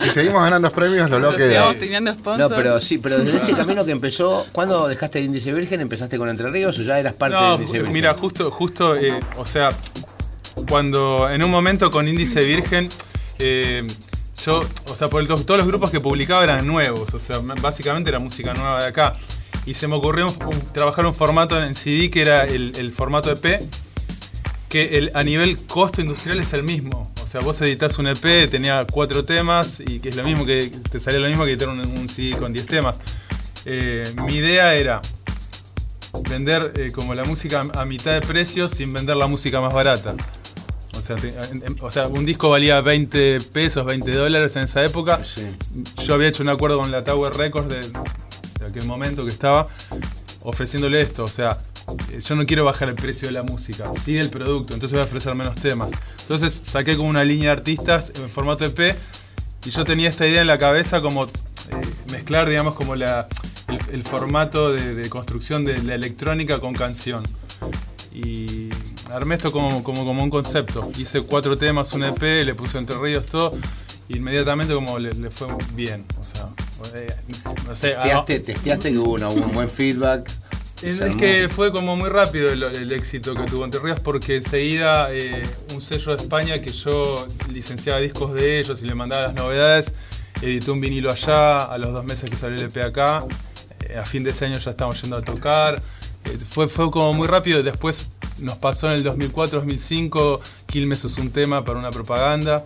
Si 0.00 0.10
seguimos 0.10 0.42
ganando 0.42 0.70
premios, 0.70 1.10
Lolo 1.10 1.36
queda. 1.36 1.48
Sigamos 1.48 1.78
teniendo 1.78 2.14
sponsors. 2.14 2.50
No, 2.50 2.56
pero 2.56 2.80
sí, 2.80 2.98
pero 2.98 3.18
desde 3.18 3.36
este 3.38 3.54
camino 3.54 3.84
que 3.84 3.90
empezó, 3.90 4.46
¿cuándo 4.52 4.86
dejaste 4.88 5.18
el 5.18 5.26
índice 5.26 5.52
virgen? 5.52 5.80
¿Empezaste 5.80 6.18
con 6.18 6.28
Entre 6.28 6.48
Ríos 6.50 6.78
o 6.78 6.82
ya 6.82 6.98
eras 6.98 7.12
parte 7.14 7.34
No, 7.36 7.42
del 7.42 7.52
índice 7.60 7.72
virgen? 7.78 7.92
mira, 7.92 8.14
justo, 8.14 8.50
justo, 8.50 8.96
eh, 8.96 9.18
o 9.36 9.44
sea, 9.44 9.70
cuando 10.68 11.28
en 11.28 11.42
un 11.42 11.50
momento 11.50 11.90
con 11.90 12.06
Índice 12.06 12.40
Virgen, 12.42 12.88
eh, 13.38 13.86
yo, 14.44 14.60
o 14.88 14.96
sea, 14.96 15.08
por 15.08 15.20
el- 15.22 15.28
todos 15.28 15.56
los 15.58 15.66
grupos 15.66 15.90
que 15.90 16.00
publicaba 16.00 16.44
eran 16.44 16.66
nuevos, 16.66 17.12
o 17.14 17.18
sea, 17.18 17.38
básicamente 17.60 18.10
era 18.10 18.18
música 18.18 18.52
nueva 18.54 18.80
de 18.82 18.86
acá. 18.88 19.16
Y 19.66 19.74
se 19.74 19.86
me 19.86 19.94
ocurrió 19.94 20.26
trabajar 20.72 21.06
un 21.06 21.14
formato 21.14 21.62
en 21.62 21.74
CD 21.74 22.10
que 22.10 22.22
era 22.22 22.44
el, 22.44 22.72
el 22.76 22.90
formato 22.92 23.30
EP, 23.30 23.60
que 24.68 24.98
el, 24.98 25.12
a 25.14 25.22
nivel 25.22 25.58
costo 25.66 26.00
industrial 26.00 26.40
es 26.40 26.52
el 26.52 26.62
mismo. 26.64 27.12
O 27.22 27.26
sea, 27.26 27.40
vos 27.40 27.60
editas 27.62 27.98
un 27.98 28.08
EP, 28.08 28.48
tenía 28.50 28.84
cuatro 28.90 29.24
temas 29.24 29.80
y 29.80 30.00
que 30.00 30.08
es 30.08 30.16
lo 30.16 30.24
mismo 30.24 30.44
que 30.44 30.70
te 30.90 30.98
salía 30.98 31.20
lo 31.20 31.28
mismo 31.28 31.44
que 31.44 31.52
editar 31.52 31.68
un, 31.68 31.80
un 31.80 32.08
CD 32.08 32.36
con 32.36 32.52
10 32.52 32.66
temas. 32.66 32.98
Eh, 33.64 34.12
mi 34.26 34.34
idea 34.34 34.74
era 34.74 35.00
vender 36.28 36.72
eh, 36.76 36.90
como 36.92 37.14
la 37.14 37.24
música 37.24 37.64
a 37.74 37.84
mitad 37.84 38.12
de 38.12 38.20
precio 38.20 38.68
sin 38.68 38.92
vender 38.92 39.16
la 39.16 39.26
música 39.28 39.60
más 39.60 39.72
barata. 39.72 40.14
O 41.02 41.04
sea, 41.04 41.16
te- 41.16 41.30
en- 41.50 41.62
en- 41.66 41.76
o 41.80 41.90
sea, 41.90 42.06
un 42.06 42.24
disco 42.24 42.48
valía 42.50 42.80
20 42.80 43.38
pesos, 43.52 43.84
20 43.84 44.12
dólares 44.12 44.54
en 44.54 44.62
esa 44.62 44.84
época. 44.84 45.24
Sí. 45.24 45.44
Yo 46.06 46.14
había 46.14 46.28
hecho 46.28 46.44
un 46.44 46.48
acuerdo 46.48 46.78
con 46.78 46.92
la 46.92 47.02
Tower 47.02 47.34
Records 47.34 47.68
de, 47.68 47.80
de 47.80 48.66
aquel 48.68 48.84
momento 48.86 49.24
que 49.24 49.30
estaba 49.30 49.66
ofreciéndole 50.42 51.00
esto. 51.00 51.24
O 51.24 51.28
sea, 51.28 51.58
eh, 52.12 52.20
yo 52.24 52.36
no 52.36 52.46
quiero 52.46 52.64
bajar 52.64 52.88
el 52.88 52.94
precio 52.94 53.26
de 53.26 53.32
la 53.32 53.42
música, 53.42 53.90
sí 54.00 54.12
del 54.14 54.30
producto, 54.30 54.74
entonces 54.74 54.92
voy 54.96 55.02
a 55.02 55.06
ofrecer 55.08 55.34
menos 55.34 55.56
temas. 55.56 55.90
Entonces 56.20 56.60
saqué 56.64 56.96
como 56.96 57.08
una 57.08 57.24
línea 57.24 57.46
de 57.46 57.52
artistas 57.52 58.12
en 58.14 58.30
formato 58.30 58.64
EP 58.64 58.94
y 59.64 59.70
yo 59.70 59.84
tenía 59.84 60.08
esta 60.08 60.24
idea 60.26 60.40
en 60.42 60.46
la 60.46 60.58
cabeza 60.58 61.00
como 61.00 61.24
eh, 61.24 61.28
mezclar, 62.12 62.48
digamos, 62.48 62.74
como 62.74 62.94
la, 62.94 63.26
el, 63.66 63.78
el 63.94 64.02
formato 64.04 64.72
de, 64.72 64.94
de 64.94 65.08
construcción 65.08 65.64
de 65.64 65.82
la 65.82 65.96
electrónica 65.96 66.60
con 66.60 66.74
canción. 66.74 67.24
Y 68.14 68.68
armé 69.12 69.34
esto 69.36 69.52
como, 69.52 69.82
como, 69.84 70.04
como 70.04 70.22
un 70.22 70.30
concepto. 70.30 70.90
Hice 70.98 71.22
cuatro 71.22 71.56
temas, 71.56 71.92
un 71.92 72.04
EP, 72.04 72.44
le 72.44 72.54
puse 72.54 72.78
Entre 72.78 72.96
Ríos, 72.96 73.26
todo. 73.26 73.52
Y 74.08 74.16
inmediatamente 74.16 74.74
como 74.74 74.98
le, 74.98 75.12
le 75.12 75.30
fue 75.30 75.48
bien. 75.74 76.04
O 76.20 76.24
sea, 76.24 76.48
eh, 76.94 77.14
no 77.66 77.76
sé, 77.76 77.94
ah, 77.96 78.02
Testeaste, 78.02 78.40
testeaste 78.40 78.90
que 78.90 78.98
hubo 78.98 79.12
un 79.12 79.52
buen 79.52 79.70
feedback. 79.70 80.28
es, 80.82 81.00
que 81.16 81.48
fue 81.48 81.72
como 81.72 81.96
muy 81.96 82.08
rápido 82.08 82.50
el, 82.50 82.62
el 82.62 82.92
éxito 82.92 83.34
que 83.34 83.44
tuvo 83.44 83.64
Entre 83.64 83.80
Ríos 83.80 84.00
porque 84.00 84.36
enseguida 84.36 85.12
eh, 85.12 85.42
un 85.74 85.80
sello 85.80 86.16
de 86.16 86.22
España 86.22 86.60
que 86.60 86.70
yo 86.70 87.26
licenciaba 87.52 88.00
discos 88.00 88.34
de 88.34 88.58
ellos 88.58 88.82
y 88.82 88.86
le 88.86 88.94
mandaba 88.94 89.28
las 89.28 89.34
novedades, 89.34 89.92
editó 90.42 90.72
un 90.72 90.80
vinilo 90.80 91.10
allá, 91.10 91.58
a 91.58 91.78
los 91.78 91.92
dos 91.92 92.04
meses 92.04 92.28
que 92.28 92.36
salió 92.36 92.56
el 92.56 92.64
EP 92.64 92.76
acá, 92.78 93.24
eh, 93.88 93.96
a 93.96 94.04
fin 94.04 94.24
de 94.24 94.30
ese 94.30 94.46
año 94.46 94.58
ya 94.58 94.72
estamos 94.72 95.00
yendo 95.00 95.16
a 95.16 95.22
tocar, 95.22 95.80
eh, 96.24 96.38
fue, 96.48 96.68
fue 96.68 96.90
como 96.90 97.14
muy 97.14 97.28
rápido, 97.28 97.62
después 97.62 98.10
nos 98.38 98.56
pasó 98.58 98.88
en 98.88 98.94
el 98.94 99.04
2004-2005, 99.04 100.40
Quilmes 100.66 101.04
usó 101.04 101.20
un 101.20 101.30
tema 101.30 101.64
para 101.64 101.78
una 101.78 101.90
propaganda. 101.90 102.62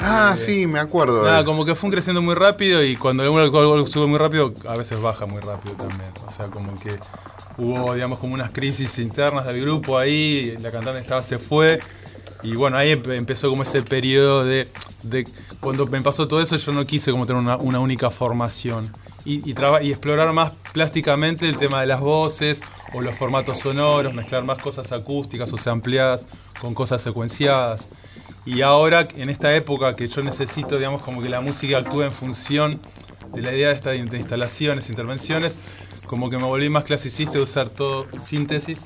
Ah, 0.00 0.34
Eh, 0.34 0.38
sí, 0.38 0.66
me 0.66 0.78
acuerdo. 0.78 1.24
Nada, 1.24 1.44
como 1.44 1.64
que 1.64 1.74
fue 1.74 1.90
creciendo 1.90 2.20
muy 2.22 2.34
rápido 2.34 2.84
y 2.84 2.96
cuando 2.96 3.22
algo, 3.22 3.86
sube 3.86 4.06
muy 4.06 4.18
rápido, 4.18 4.54
a 4.68 4.76
veces 4.76 5.00
baja 5.00 5.26
muy 5.26 5.40
rápido 5.40 5.74
también. 5.76 6.10
O 6.26 6.30
sea, 6.30 6.46
como 6.48 6.78
que 6.78 6.96
hubo, 7.56 7.94
digamos, 7.94 8.18
como 8.18 8.34
unas 8.34 8.50
crisis 8.50 8.98
internas 8.98 9.46
del 9.46 9.60
grupo 9.60 9.98
ahí, 9.98 10.56
la 10.60 10.70
cantante 10.70 11.00
estaba, 11.00 11.22
se 11.22 11.38
fue 11.38 11.80
Y 12.44 12.54
bueno, 12.54 12.76
ahí 12.76 12.92
empe- 12.92 13.16
empezó 13.16 13.50
como 13.50 13.64
ese 13.64 13.82
periodo 13.82 14.44
de, 14.44 14.68
de- 15.02 15.26
Cuando 15.58 15.86
me 15.86 16.00
pasó 16.02 16.28
todo 16.28 16.40
eso, 16.40 16.56
yo 16.56 16.70
no 16.72 16.84
quise 16.84 17.10
como 17.10 17.26
tener 17.26 17.42
una, 17.42 17.56
una 17.56 17.80
única 17.80 18.10
formación. 18.10 18.92
Y, 19.24 19.50
y, 19.50 19.54
y 19.82 19.90
explorar 19.90 20.32
más 20.32 20.52
plásticamente 20.72 21.48
el 21.48 21.58
tema 21.58 21.80
de 21.80 21.86
las 21.86 22.00
voces 22.00 22.62
o 22.94 23.00
los 23.00 23.16
formatos 23.16 23.58
sonoros, 23.58 24.14
mezclar 24.14 24.44
más 24.44 24.58
cosas 24.58 24.90
acústicas 24.92 25.52
o 25.52 25.70
ampliadas 25.70 26.26
con 26.60 26.74
cosas 26.74 27.02
secuenciadas. 27.02 27.88
Y 28.46 28.62
ahora, 28.62 29.06
en 29.16 29.28
esta 29.28 29.54
época 29.54 29.94
que 29.94 30.06
yo 30.06 30.22
necesito, 30.22 30.76
digamos, 30.76 31.02
como 31.02 31.20
que 31.20 31.28
la 31.28 31.40
música 31.40 31.78
actúe 31.78 32.02
en 32.02 32.12
función 32.12 32.80
de 33.34 33.42
la 33.42 33.52
idea 33.52 33.68
de 33.68 33.74
estas 33.74 34.10
de 34.10 34.16
instalaciones, 34.16 34.88
intervenciones, 34.88 35.58
como 36.06 36.30
que 36.30 36.38
me 36.38 36.44
volví 36.44 36.70
más 36.70 36.84
clasicista 36.84 37.34
de 37.34 37.42
usar 37.42 37.68
todo 37.68 38.06
síntesis. 38.18 38.84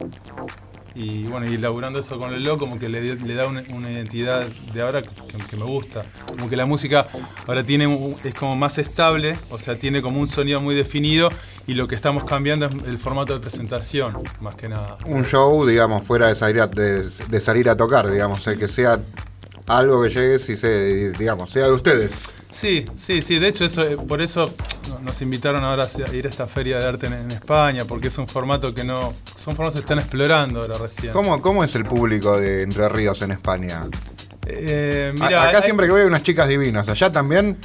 Y 0.94 1.24
bueno, 1.24 1.46
y 1.46 1.56
laburando 1.56 1.98
eso 1.98 2.18
con 2.18 2.32
Lelo, 2.32 2.58
como 2.58 2.78
que 2.78 2.88
le, 2.88 3.14
le 3.16 3.34
da 3.34 3.46
una, 3.46 3.90
identidad 3.90 4.46
de 4.72 4.82
ahora 4.82 5.02
que, 5.02 5.56
me 5.56 5.64
gusta. 5.64 6.02
Como 6.26 6.48
que 6.48 6.56
la 6.56 6.66
música 6.66 7.08
ahora 7.46 7.62
tiene 7.62 7.84
es 8.24 8.34
como 8.34 8.56
más 8.56 8.78
estable, 8.78 9.36
o 9.50 9.58
sea, 9.58 9.78
tiene 9.78 10.02
como 10.02 10.20
un 10.20 10.28
sonido 10.28 10.60
muy 10.60 10.74
definido 10.74 11.30
y 11.66 11.74
lo 11.74 11.88
que 11.88 11.94
estamos 11.94 12.24
cambiando 12.24 12.66
es 12.66 12.74
el 12.86 12.98
formato 12.98 13.34
de 13.34 13.40
presentación, 13.40 14.18
más 14.40 14.54
que 14.54 14.68
nada. 14.68 14.98
Un 15.06 15.24
show, 15.24 15.64
digamos, 15.66 16.06
fuera 16.06 16.28
de 16.28 16.34
salir 16.34 16.60
a, 16.60 16.66
de, 16.66 17.04
de 17.04 17.40
salir 17.40 17.68
a 17.68 17.76
tocar, 17.76 18.10
digamos, 18.10 18.46
eh, 18.46 18.58
que 18.58 18.68
sea 18.68 19.00
algo 19.66 20.02
que 20.02 20.08
llegue 20.10 20.34
y 20.34 20.56
se, 20.56 21.12
digamos, 21.12 21.50
sea 21.50 21.66
de 21.66 21.72
ustedes. 21.72 22.30
Sí, 22.50 22.86
sí, 22.96 23.22
sí. 23.22 23.38
De 23.38 23.48
hecho, 23.48 23.64
eso, 23.64 23.82
eh, 23.84 23.96
por 23.96 24.20
eso 24.20 24.44
no- 24.88 24.98
nos 25.00 25.22
invitaron 25.22 25.64
ahora 25.64 25.84
a 25.86 26.14
ir 26.14 26.26
a 26.26 26.30
esta 26.30 26.46
feria 26.46 26.78
de 26.78 26.86
arte 26.86 27.06
en, 27.06 27.14
en 27.14 27.30
España, 27.30 27.84
porque 27.86 28.08
es 28.08 28.18
un 28.18 28.28
formato 28.28 28.74
que 28.74 28.84
no. 28.84 29.14
Son 29.36 29.54
formatos 29.56 29.74
que 29.74 29.80
están 29.80 29.98
explorando 29.98 30.60
ahora 30.60 30.76
recién. 30.78 31.12
¿Cómo, 31.12 31.40
¿Cómo 31.40 31.64
es 31.64 31.74
el 31.74 31.84
público 31.84 32.38
de 32.38 32.62
Entre 32.62 32.88
Ríos 32.88 33.22
en 33.22 33.30
España? 33.32 33.82
Eh, 34.46 35.12
A- 35.18 35.24
mira, 35.24 35.48
Acá 35.48 35.58
hay- 35.58 35.62
siempre 35.64 35.86
que 35.86 35.92
veo 35.92 36.02
hay 36.02 36.08
unas 36.08 36.22
chicas 36.22 36.48
divinas, 36.48 36.88
allá 36.88 37.10
también. 37.12 37.56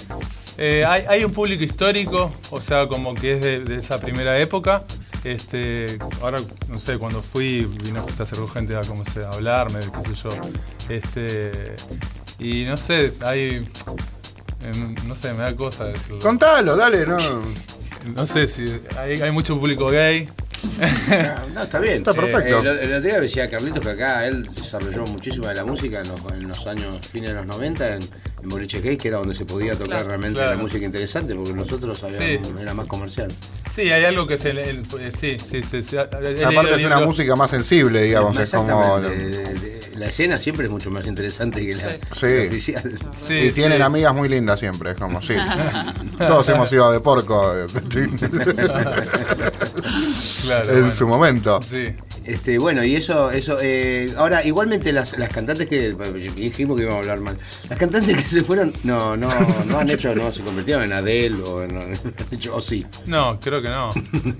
Eh, 0.60 0.86
hay, 0.88 1.04
hay 1.08 1.24
un 1.24 1.32
público 1.34 1.64
histórico, 1.64 2.32
o 2.50 2.62
sea, 2.62 2.88
como 2.88 3.14
que 3.14 3.34
es 3.36 3.42
de, 3.42 3.60
de 3.60 3.76
esa 3.78 4.00
primera 4.00 4.40
época. 4.40 4.84
Este, 5.24 5.98
ahora, 6.22 6.40
no 6.70 6.80
sé, 6.80 6.98
cuando 6.98 7.22
fui, 7.22 7.66
vino 7.84 8.00
a 8.00 8.24
acercó 8.24 8.48
gente 8.48 8.76
a, 8.76 8.82
como 8.82 9.04
a 9.04 9.30
hablarme, 9.34 9.80
qué 9.80 10.10
sé 10.10 10.16
yo. 10.16 10.30
Este, 10.90 11.76
y 12.40 12.66
no 12.66 12.78
sé, 12.78 13.14
hay. 13.26 13.68
No 15.06 15.16
sé, 15.16 15.32
me 15.34 15.40
da 15.40 15.56
cosa 15.56 15.86
decirlo. 15.86 16.20
Contalo, 16.20 16.76
dale, 16.76 17.06
no. 17.06 17.18
No 18.16 18.26
sé 18.26 18.48
si 18.48 18.80
hay, 18.98 19.22
hay 19.22 19.32
mucho 19.32 19.60
público 19.60 19.88
gay. 19.88 20.30
No, 21.54 21.64
está 21.64 21.80
bien. 21.80 21.98
Está 21.98 22.14
perfecto. 22.14 22.58
Eh, 22.58 22.60
el, 22.60 22.68
el 22.80 22.94
otro 22.98 23.02
día 23.02 23.20
decía 23.20 23.48
Carlitos 23.50 23.80
que 23.84 23.90
acá 23.92 24.28
él 24.28 24.50
desarrolló 24.54 25.04
muchísimo 25.06 25.48
de 25.48 25.56
la 25.56 25.66
música 25.66 26.02
en 26.02 26.08
los, 26.10 26.20
en 26.34 26.48
los 26.48 26.68
años, 26.68 27.00
fines 27.08 27.30
de 27.32 27.36
los 27.36 27.46
90, 27.46 27.96
en, 27.96 28.02
en 28.44 28.50
Boliche 28.50 28.82
Gay, 28.82 28.98
que 28.98 29.08
era 29.10 29.18
donde 29.18 29.34
se 29.34 29.46
podía 29.46 29.74
tocar 29.74 29.88
Claro. 29.88 30.08
realmente 30.10 30.36
Claro. 30.40 30.52
la 30.52 30.58
música 30.58 30.86
interesante, 30.86 31.36
porque 31.36 31.54
nosotros 31.54 32.04
habíamos, 32.04 32.48
Sí. 32.48 32.54
era 32.62 32.74
más 32.74 32.86
comercial. 32.88 33.28
Sí, 33.74 33.92
hay 33.92 34.06
algo 34.06 34.26
que 34.28 34.36
es 34.36 34.46
el. 34.46 34.58
el- 34.60 34.86
eh, 35.00 35.12
sí, 35.12 35.38
sí, 35.40 35.62
sí. 35.64 35.84
sí. 35.84 35.96
He 35.98 36.22
leído 36.22 36.48
Aparte 36.50 36.76
es 36.76 36.86
una 36.86 37.00
música 37.00 37.36
más 37.36 37.50
sensible, 37.52 38.02
digamos, 38.04 38.38
es 38.40 38.50
como... 38.52 38.98
Exactamente. 38.98 39.38
De- 39.40 39.54
de- 39.54 39.78
la 39.98 40.06
escena 40.08 40.38
siempre 40.38 40.66
es 40.68 40.72
mucho 40.72 40.92
más 40.92 41.08
interesante 41.08 41.66
que 41.66 41.74
la, 41.74 41.88
la 41.90 42.48
oficial. 42.48 43.00
Sí, 43.16 43.34
y 43.34 43.52
tienen 43.52 43.80
sí. 43.80 43.84
amigas 43.84 44.14
muy 44.14 44.30
lindas 44.30 44.60
siempre, 44.60 44.92
es 44.92 44.96
como, 44.98 45.24
sí. 45.24 45.34
Todos 46.20 46.48
hemos 46.50 46.72
ido 46.72 46.88
a 46.90 46.92
de 46.94 47.00
porco 47.00 47.52
Claro, 50.48 50.70
en 50.70 50.80
bueno. 50.80 50.92
su 50.92 51.08
momento. 51.08 51.60
Sí. 51.62 51.88
Este, 52.26 52.58
bueno, 52.58 52.84
y 52.84 52.94
eso, 52.96 53.32
eso, 53.32 53.58
eh, 53.62 54.14
ahora 54.18 54.44
igualmente 54.44 54.92
las, 54.92 55.18
las 55.18 55.30
cantantes 55.30 55.68
que 55.68 55.96
dijimos 56.36 56.76
que 56.76 56.84
íbamos 56.84 56.98
a 56.98 57.00
hablar 57.00 57.20
mal, 57.22 57.38
las 57.70 57.80
cantantes 57.80 58.16
que 58.18 58.22
se 58.24 58.44
fueron, 58.44 58.74
no, 58.84 59.16
no, 59.16 59.30
no 59.66 59.80
han 59.80 59.90
hecho, 59.90 60.14
no 60.14 60.30
se 60.34 60.42
convirtieron 60.42 60.84
en 60.84 60.92
Adele 60.92 61.42
o 61.42 61.64
en, 61.64 61.78
o 62.52 62.62
sí. 62.62 62.86
No, 63.06 63.40
creo 63.40 63.62
que 63.62 63.70
no. 63.70 63.90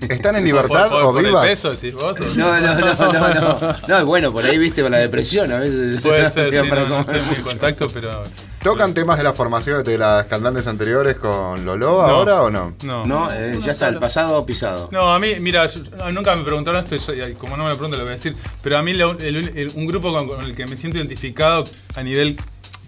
¿Están 0.08 0.36
en 0.36 0.44
libertad 0.44 0.88
¿Por, 0.90 1.00
por- 1.00 1.02
o 1.02 1.12
por 1.14 1.22
vivas? 1.24 1.44
el 1.44 1.50
peso 1.50 1.70
decís 1.70 1.94
vos? 1.94 2.18
o- 2.20 2.38
No, 2.38 2.60
no, 2.60 2.74
no, 2.78 3.12
no, 3.12 3.34
no. 3.34 3.76
No, 3.88 4.04
bueno, 4.06 4.32
por 4.32 4.44
ahí 4.44 4.58
viste 4.58 4.82
con 4.82 4.92
la 4.92 4.98
depresión 4.98 5.50
a 5.52 5.56
veces. 5.58 6.00
Puede 6.02 6.30
ser, 6.30 6.50
sí, 6.52 6.56
no, 6.68 6.76
no 6.76 6.88
comer. 6.88 7.00
estoy 7.00 7.20
muy 7.22 7.34
en 7.36 7.42
contacto, 7.42 7.86
pero. 7.88 8.22
¿Tocan 8.68 8.92
temas 8.92 9.16
de 9.16 9.24
la 9.24 9.32
formación 9.32 9.82
de 9.82 9.96
las 9.96 10.26
cantantes 10.26 10.66
anteriores 10.66 11.16
con 11.16 11.64
Lolo 11.64 11.86
No. 11.90 12.00
ahora 12.02 12.42
o 12.42 12.50
no? 12.50 12.74
No. 12.84 13.06
No, 13.06 13.32
eh, 13.32 13.58
ya 13.64 13.70
está, 13.72 13.88
el 13.88 13.98
pasado 13.98 14.44
pisado. 14.44 14.90
No, 14.92 15.10
a 15.12 15.18
mí, 15.18 15.36
mira, 15.40 15.66
yo- 15.68 15.80
a- 16.04 16.12
nunca 16.12 16.36
me 16.36 16.44
preguntaron 16.44 16.84
esto 16.84 17.14
y, 17.14 17.32
como 17.34 17.56
no 17.56 17.64
me 17.64 17.70
lo 17.70 17.76
pregunto 17.76 17.96
lo 17.96 18.04
voy 18.04 18.10
a 18.10 18.16
decir, 18.16 18.36
pero 18.62 18.76
a 18.76 18.82
mí 18.82 18.92
la- 18.92 19.16
el- 19.20 19.36
el- 19.58 19.72
un 19.74 19.86
grupo 19.86 20.12
con, 20.12 20.28
con 20.28 20.42
el 20.44 20.54
que 20.54 20.66
me 20.66 20.76
siento 20.76 20.98
identificado 20.98 21.64
a 21.94 22.02
nivel 22.02 22.36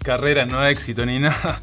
carrera, 0.03 0.45
no 0.45 0.63
éxito 0.65 1.03
ni 1.05 1.17
nada, 1.19 1.59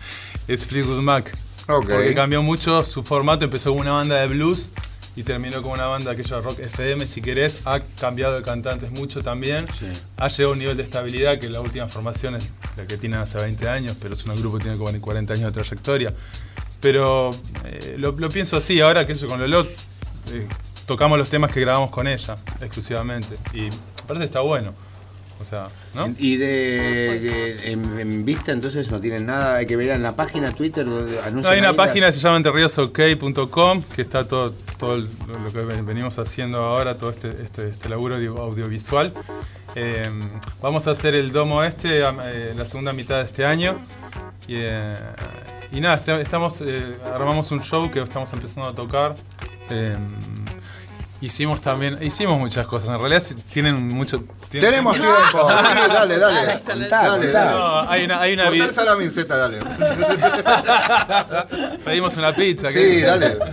es 0.48 0.66
Fleetwood 0.66 1.00
Mac. 1.00 1.32
Ok. 1.68 1.88
Porque 1.88 2.12
cambió 2.14 2.42
mucho 2.42 2.82
su 2.84 3.04
formato, 3.04 3.44
empezó 3.44 3.70
como 3.70 3.82
una 3.82 3.92
banda 3.92 4.16
de 4.16 4.26
blues 4.26 4.70
y 5.18 5.24
terminó 5.24 5.60
como 5.62 5.74
una 5.74 5.86
banda 5.86 6.12
aquello 6.12 6.40
rock 6.40 6.60
FM, 6.60 7.04
si 7.08 7.20
querés, 7.20 7.58
ha 7.64 7.80
cambiado 8.00 8.36
de 8.36 8.42
cantantes 8.42 8.92
mucho 8.92 9.20
también, 9.20 9.66
Sí. 9.76 9.86
ha 10.16 10.28
llegado 10.28 10.50
a 10.50 10.52
un 10.52 10.58
nivel 10.60 10.76
de 10.76 10.84
estabilidad 10.84 11.40
que 11.40 11.50
la 11.50 11.60
última 11.60 11.88
formación 11.88 12.36
es 12.36 12.52
la 12.76 12.86
que 12.86 12.96
tienen 12.98 13.18
hace 13.18 13.36
20 13.38 13.68
años, 13.68 13.96
pero 14.00 14.14
es 14.14 14.24
un 14.24 14.36
grupo 14.36 14.58
que 14.58 14.64
tiene 14.64 14.78
como 14.78 14.92
40 15.00 15.34
años 15.34 15.46
de 15.46 15.60
trayectoria. 15.60 16.14
Pero 16.80 17.30
eh, 17.64 17.96
lo, 17.98 18.12
lo 18.12 18.28
pienso 18.28 18.56
así, 18.56 18.80
ahora 18.80 19.04
que 19.06 19.12
eso 19.14 19.26
con 19.26 19.40
Lolo, 19.40 19.66
eh, 20.32 20.46
tocamos 20.86 21.18
los 21.18 21.28
temas 21.28 21.50
que 21.52 21.60
grabamos 21.62 21.90
con 21.90 22.06
ella, 22.06 22.36
exclusivamente. 22.60 23.36
Y 23.54 23.68
aparte 24.04 24.22
está 24.24 24.38
bueno. 24.40 24.72
O 25.40 25.44
sea, 25.44 25.69
¿no? 25.94 26.12
Y 26.19 26.36
de, 26.36 26.47
de- 27.20 27.70
en, 27.73 27.98
en 28.01 28.24
vista 28.24 28.51
entonces 28.52 28.90
no 28.90 29.01
tienen 29.01 29.27
nada, 29.27 29.55
hay 29.56 29.66
que 29.66 29.77
ver 29.77 29.90
en 29.90 30.02
la 30.02 30.16
página 30.16 30.52
Twitter 30.52 30.85
donde 30.85 31.12
No, 31.32 31.48
hay 31.48 31.60
una 31.60 31.74
página 31.74 32.06
que 32.09 32.12
se 32.12 32.20
llama 32.20 32.39
enterriosok.com 32.39 33.82
que 33.94 34.02
está 34.02 34.27
todo, 34.27 34.52
todo 34.78 34.97
lo 34.97 35.52
que 35.52 35.60
ven- 35.60 35.86
venimos 35.86 36.19
haciendo 36.19 36.59
ahora, 36.59 36.98
todo 36.98 37.10
este, 37.10 37.31
este, 37.43 37.69
este 37.69 37.89
laburo 37.89 38.16
audio- 38.16 38.36
audiovisual. 38.39 39.12
Eh, 39.74 40.02
vamos 40.60 40.89
a 40.89 40.90
hacer 40.93 41.15
el 41.15 41.31
domo 41.31 41.62
este 41.62 42.01
eh, 42.01 42.55
la 42.56 42.65
segunda 42.65 42.93
mitad 42.93 43.19
de 43.19 43.24
este 43.27 43.44
año. 43.44 43.78
Y, 44.48 44.55
eh, 44.56 44.94
y 45.70 45.81
nada, 45.81 45.97
est- 45.97 46.09
estamos, 46.09 46.62
eh, 46.62 46.94
armamos 47.15 47.51
un 47.52 47.62
show 47.62 47.90
que 47.90 48.02
estamos 48.02 48.32
empezando 48.32 48.69
a 48.70 48.74
tocar. 48.74 49.15
Hicimos 51.20 51.60
también, 51.60 51.98
hicimos 52.00 52.38
muchas 52.38 52.64
cosas. 52.68 52.90
En 52.90 53.00
realidad 53.00 53.24
tienen 53.52 53.88
mucho. 53.88 54.22
tienen- 54.50 54.70
Tenemos 54.70 54.94
tiempo. 54.96 55.16
Sí, 55.32 55.38
dale, 55.92 56.16
dale. 56.18 56.60
Dale, 56.88 57.32
dale. 57.32 57.50
No, 57.58 57.90
hay 57.90 58.04
una, 58.04 58.20
hay 58.20 58.34
una 58.34 58.70
salami, 58.72 59.10
Z, 59.10 59.36
dale. 59.36 59.58
Pedimos 61.84 62.16
una 62.16 62.32
pizza. 62.32 62.68
Sí, 62.70 62.78
¿qué? 62.78 63.00
dale. 63.02 63.36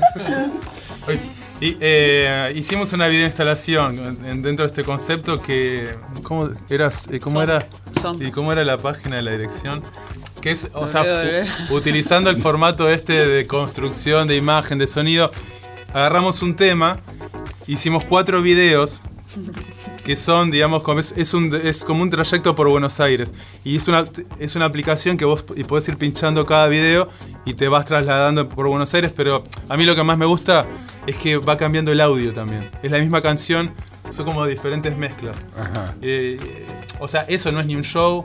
Y, 1.62 1.78
eh, 1.80 2.52
hicimos 2.54 2.92
una 2.92 3.08
videoinstalación 3.08 4.18
en- 4.26 4.42
dentro 4.42 4.66
de 4.66 4.68
este 4.68 4.84
concepto 4.84 5.42
que. 5.42 5.88
¿Cómo, 6.22 6.50
eras, 6.70 7.08
eh, 7.10 7.22
cómo 7.22 7.42
era? 7.42 7.66
¿Y 8.20 8.30
cómo 8.32 8.52
era 8.52 8.66
la 8.66 8.78
página 8.78 9.16
de 9.16 9.22
la 9.22 9.32
dirección? 9.32 9.82
Que 10.42 10.52
es, 10.52 10.68
o 10.74 10.90
sea, 10.90 11.04
utilizando 11.70 12.30
el 12.30 12.42
formato 12.42 12.90
este 12.90 13.26
de 13.26 13.48
construcción, 13.48 14.28
de 14.28 14.36
imagen, 14.36 14.78
de 14.80 14.86
sonido, 14.86 15.32
agarramos 15.94 16.42
un 16.42 16.58
tema, 16.58 17.00
hicimos 17.68 18.06
cuatro 18.06 18.42
videos 18.42 19.02
que 20.04 20.16
son, 20.16 20.52
digamos, 20.52 20.84
como 20.84 21.00
es, 21.00 21.14
es 21.18 21.34
un, 21.34 21.54
es 21.56 21.84
como 21.84 22.04
un 22.04 22.10
trayecto 22.12 22.54
por 22.56 22.70
Buenos 22.70 23.00
Aires. 23.00 23.34
Y 23.64 23.76
es 23.78 23.88
una, 23.88 24.06
es 24.40 24.56
una 24.56 24.66
aplicación 24.66 25.18
que 25.18 25.26
vos 25.26 25.44
y 25.56 25.64
podés 25.64 25.88
ir 25.88 25.98
pinchando 25.98 26.46
cada 26.46 26.68
video 26.68 27.10
y 27.44 27.56
te 27.56 27.68
vas 27.68 27.86
trasladando 27.86 28.48
por 28.48 28.68
Buenos 28.68 28.94
Aires, 28.94 29.12
pero 29.16 29.44
a 29.68 29.78
mí 29.78 29.86
lo 29.86 29.96
que 29.96 30.04
más 30.04 30.18
me 30.18 30.26
gusta 30.26 30.68
es 31.08 31.16
que 31.16 31.38
va 31.38 31.58
cambiando 31.58 31.92
el 31.92 32.02
audio 32.02 32.34
también. 32.34 32.70
Es 32.84 32.92
la 32.92 33.00
misma 33.00 33.22
canción, 33.22 33.74
son 34.12 34.26
como 34.26 34.46
diferentes 34.46 34.96
mezclas. 34.96 35.38
Ajá. 35.58 35.96
Eh, 36.02 36.66
o 37.00 37.08
sea, 37.08 37.22
eso 37.22 37.52
no 37.52 37.60
es 37.60 37.66
ni 37.66 37.76
un 37.76 37.84
show, 37.84 38.24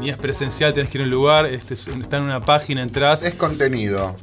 ni 0.00 0.10
es 0.10 0.16
presencial, 0.18 0.72
tenés 0.74 0.90
que 0.90 0.98
ir 0.98 1.02
a 1.02 1.04
un 1.04 1.10
lugar, 1.10 1.46
este, 1.46 1.74
es- 1.74 1.88
está 1.88 2.18
en 2.18 2.24
una 2.24 2.40
página, 2.42 2.82
entras. 2.82 3.22
Es 3.22 3.34
contenido. 3.34 4.14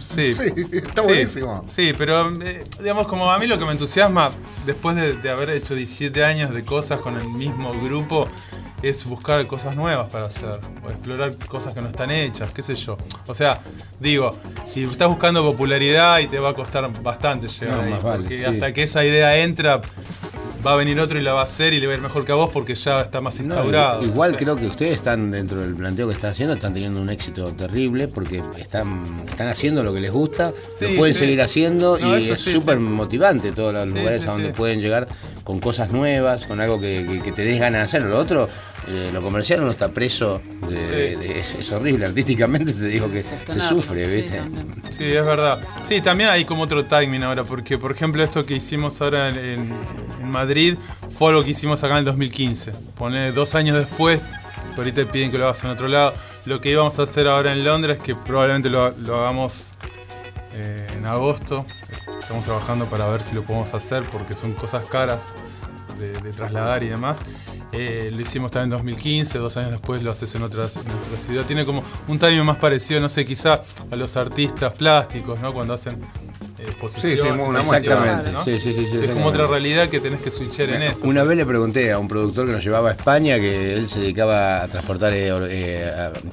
Sí, 0.00 0.34
Sí, 0.34 0.52
está 0.72 1.02
Sí, 1.02 1.08
buenísimo. 1.08 1.64
Sí, 1.68 1.92
pero 1.96 2.30
eh, 2.42 2.64
digamos, 2.78 3.06
como 3.06 3.30
a 3.30 3.38
mí 3.38 3.46
lo 3.46 3.58
que 3.58 3.64
me 3.64 3.72
entusiasma, 3.72 4.30
después 4.66 4.96
de, 4.96 5.14
de 5.14 5.30
haber 5.30 5.50
hecho 5.50 5.74
17 5.74 6.24
años 6.24 6.52
de 6.52 6.64
cosas 6.64 6.98
con 7.00 7.16
el 7.16 7.28
mismo 7.28 7.72
grupo, 7.72 8.26
es 8.82 9.04
buscar 9.04 9.46
cosas 9.46 9.76
nuevas 9.76 10.10
para 10.10 10.26
hacer, 10.26 10.58
o 10.82 10.88
explorar 10.88 11.36
cosas 11.46 11.74
que 11.74 11.82
no 11.82 11.88
están 11.88 12.10
hechas, 12.10 12.50
qué 12.52 12.62
sé 12.62 12.74
yo. 12.74 12.96
O 13.26 13.34
sea, 13.34 13.60
digo, 13.98 14.30
si 14.64 14.84
estás 14.84 15.08
buscando 15.08 15.42
popularidad 15.44 16.18
y 16.20 16.28
te 16.28 16.38
va 16.38 16.50
a 16.50 16.54
costar 16.54 16.90
bastante 17.02 17.46
llegar 17.46 17.76
No, 17.76 17.82
ahí, 17.82 17.90
más 17.90 18.02
vale, 18.02 18.22
porque 18.22 18.38
sí. 18.38 18.44
hasta 18.46 18.72
que 18.72 18.84
esa 18.84 19.04
idea 19.04 19.36
entra, 19.36 19.82
va 20.66 20.72
a 20.74 20.76
venir 20.76 20.98
otro 21.00 21.18
y 21.18 21.22
la 21.22 21.32
va 21.32 21.40
a 21.40 21.44
hacer 21.44 21.72
y 21.72 21.80
le 21.80 21.86
va 21.86 21.92
a 21.92 21.96
ir 21.96 22.02
mejor 22.02 22.24
que 22.24 22.32
a 22.32 22.34
vos 22.34 22.50
porque 22.52 22.74
ya 22.74 23.00
está 23.00 23.20
más 23.20 23.38
No, 23.40 23.44
instaurado. 23.54 24.02
igual 24.02 24.30
O 24.30 24.32
sea, 24.32 24.38
creo 24.38 24.56
que 24.56 24.66
ustedes 24.66 24.92
están 24.92 25.30
dentro 25.30 25.60
del 25.60 25.74
planteo 25.74 26.06
que 26.08 26.14
están 26.14 26.32
haciendo, 26.32 26.54
están 26.54 26.74
teniendo 26.74 27.00
un 27.00 27.08
éxito 27.10 27.46
terrible 27.52 28.08
porque 28.08 28.42
están, 28.58 29.24
están 29.28 29.48
haciendo 29.48 29.82
lo 29.82 29.92
que 29.94 30.00
les 30.00 30.12
gusta, 30.12 30.52
Sí, 30.78 30.90
lo 30.92 30.96
pueden 30.98 31.14
sí. 31.14 31.20
seguir 31.20 31.40
haciendo 31.42 31.98
No, 31.98 32.18
y 32.18 32.28
es 32.30 32.40
súper 32.40 32.76
sí. 32.76 32.82
motivante 32.82 33.52
todos 33.52 33.72
los 33.72 33.88
lugares 33.88 34.26
a 34.26 34.32
donde 34.32 34.50
pueden 34.50 34.80
llegar 34.80 35.08
con 35.44 35.60
cosas 35.60 35.90
nuevas, 35.92 36.44
con 36.46 36.60
algo 36.60 36.78
que, 36.80 37.06
que- 37.08 37.20
que 37.22 37.32
te 37.32 37.42
des 37.42 37.58
ganas 37.58 37.80
de 37.80 37.84
hacerlo. 37.84 38.08
Lo 38.10 38.18
otro, 38.18 38.48
eh, 38.88 39.10
lo 39.12 39.22
comercial 39.22 39.60
uno 39.60 39.70
está 39.70 39.88
preso. 39.92 40.40
de- 40.68 41.16
Sí. 41.16 41.24
de- 41.26 41.38
es 41.40 41.72
horrible, 41.72 42.06
artísticamente 42.06 42.72
te 42.72 42.86
digo 42.86 43.10
que 43.10 43.20
se 43.22 43.38
sufre, 43.60 44.04
sí, 44.08 44.16
¿viste? 44.16 44.38
también. 44.38 44.66
Sí, 44.90 45.04
es 45.04 45.24
verdad. 45.24 45.60
Sí, 45.86 46.00
también 46.00 46.30
hay 46.30 46.44
como 46.44 46.62
otro 46.62 46.84
timing 46.86 47.22
ahora, 47.24 47.42
porque 47.44 47.76
por 47.78 47.90
ejemplo 47.92 48.22
esto 48.22 48.44
que 48.46 48.54
hicimos 48.54 49.00
ahora 49.02 49.28
en, 49.30 49.72
Madrid 50.24 50.76
fue 51.10 51.30
algo 51.30 51.42
que 51.42 51.50
hicimos 51.50 51.82
acá 51.82 51.94
en 51.94 51.98
el 52.00 52.04
2015. 52.04 52.70
Poner 52.96 53.34
dos 53.34 53.54
años 53.56 53.76
después, 53.76 54.20
pero 54.70 54.82
ahorita 54.82 55.10
piden 55.10 55.32
que 55.32 55.38
lo 55.38 55.46
hagas 55.46 55.64
en 55.64 55.70
otro 55.70 55.88
lado. 55.88 56.14
Lo 56.46 56.60
que 56.60 56.70
íbamos 56.70 56.98
a 57.00 57.02
hacer 57.02 57.26
ahora 57.26 57.52
en 57.52 57.64
Londres, 57.64 57.98
que 57.98 58.14
probablemente 58.14 58.70
lo, 58.70 58.90
lo 58.92 59.16
hagamos 59.18 59.74
eh, 60.54 60.86
en 60.96 61.06
agosto. 61.06 61.66
Estamos 62.20 62.44
trabajando 62.44 62.86
para 62.86 63.08
ver 63.08 63.22
si 63.22 63.34
lo 63.34 63.42
podemos 63.42 63.74
hacer, 63.74 64.04
porque 64.04 64.34
son 64.36 64.52
cosas 64.52 64.86
caras 64.86 65.24
de, 66.00 66.32
trasladar 66.32 66.82
y 66.82 66.88
demás. 66.88 67.20
Eh, 67.72 68.10
lo 68.12 68.20
hicimos 68.20 68.50
también 68.50 68.72
en 68.72 68.78
2015, 68.78 69.38
dos 69.38 69.56
años 69.56 69.70
después 69.72 70.02
lo 70.02 70.10
haces 70.10 70.34
en 70.34 70.42
otra, 70.42 70.64
en 70.64 70.68
otra 70.68 71.16
ciudad. 71.18 71.44
Tiene 71.44 71.64
como 71.64 71.82
un 72.08 72.18
timing 72.18 72.44
más 72.44 72.56
parecido, 72.56 73.00
no 73.00 73.08
sé, 73.08 73.24
quizá 73.24 73.62
a 73.90 73.96
los 73.96 74.16
artistas 74.16 74.72
plásticos, 74.72 75.40
¿no? 75.40 75.52
Cuando 75.52 75.74
hacen 75.74 76.00
eh, 76.60 76.64
exposiciones. 76.66 77.20
Sí, 77.20 77.26
sí, 77.26 77.28
una 77.32 77.62
muestra. 77.62 77.78
Exactamente, 77.78 78.32
¿no? 78.32 78.44
sí, 78.44 78.58
sí, 78.60 78.72
sí, 78.74 78.86
sí, 78.90 78.98
Es 79.02 79.10
como 79.10 79.26
otra 79.26 79.46
realidad 79.46 79.88
que 79.88 80.00
tenés 80.00 80.20
que 80.20 80.30
switchar 80.30 80.70
en 80.70 80.82
eso. 80.82 81.06
Una 81.06 81.24
vez 81.24 81.36
le 81.36 81.46
pregunté 81.46 81.92
a 81.92 81.98
un 81.98 82.08
productor 82.08 82.46
que 82.46 82.52
nos 82.52 82.64
llevaba 82.64 82.90
a 82.90 82.92
España 82.92 83.36
que 83.38 83.74
él 83.74 83.88
se 83.88 84.00
dedicaba 84.00 84.62
a 84.62 84.68
transportar, 84.68 85.12
eh, 85.12 85.30
eh, 85.50 85.90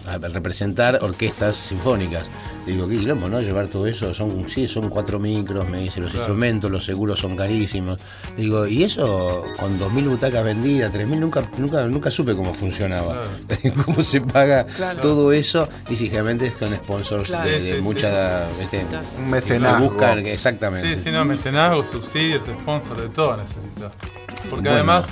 a, 0.07 0.13
a 0.13 0.17
representar 0.17 0.99
orquestas 1.01 1.55
sinfónicas. 1.55 2.25
Le 2.65 2.73
digo, 2.73 2.87
qué 2.89 2.97
quilombo, 2.97 3.29
¿no? 3.29 3.39
Llevar 3.39 3.67
todo 3.69 3.87
eso. 3.87 4.13
Son, 4.13 4.49
sí, 4.49 4.67
son 4.67 4.89
cuatro 4.89 5.19
micros, 5.19 5.67
me 5.69 5.79
dice, 5.79 6.01
los 6.01 6.11
Claro. 6.11 6.23
instrumentos, 6.25 6.69
los 6.69 6.83
seguros 6.83 7.17
son 7.17 7.37
carísimos. 7.37 8.01
Le 8.35 8.43
digo, 8.43 8.67
y 8.67 8.83
eso 8.83 9.45
con 9.57 9.79
2.000 9.79 10.09
butacas 10.09 10.43
vendidas, 10.43 10.91
3.000, 10.93 11.17
nunca, 11.17 11.49
nunca, 11.57 11.85
nunca 11.85 12.11
supe 12.11 12.35
cómo 12.35 12.53
funcionaba. 12.53 13.23
cómo 13.85 14.01
se 14.03 14.19
paga 14.19 14.65
Claro. 14.65 14.99
todo 14.99 15.31
eso. 15.31 15.69
Y 15.89 15.95
si 15.95 16.07
generalmente 16.07 16.47
es 16.47 16.53
con 16.53 16.75
sponsors 16.75 17.29
Claro. 17.29 17.49
de, 17.49 17.61
Sí, 17.61 17.67
de 17.69 17.75
sí, 17.77 17.81
mucha... 17.81 18.47
Necesitas. 18.49 19.15
Un 19.19 19.29
mecenazgo. 19.29 19.85
Que- 20.23 20.33
exactamente. 20.33 20.95
Sí, 20.97 21.03
sí, 21.05 21.11
no, 21.11 21.23
mecenazgo, 21.25 21.83
subsidios, 21.83 22.45
sponsor, 22.45 22.99
de 23.01 23.09
todo 23.09 23.37
necesitas. 23.37 23.93
Porque 24.49 24.69
Bueno. 24.69 24.71
además 24.75 25.05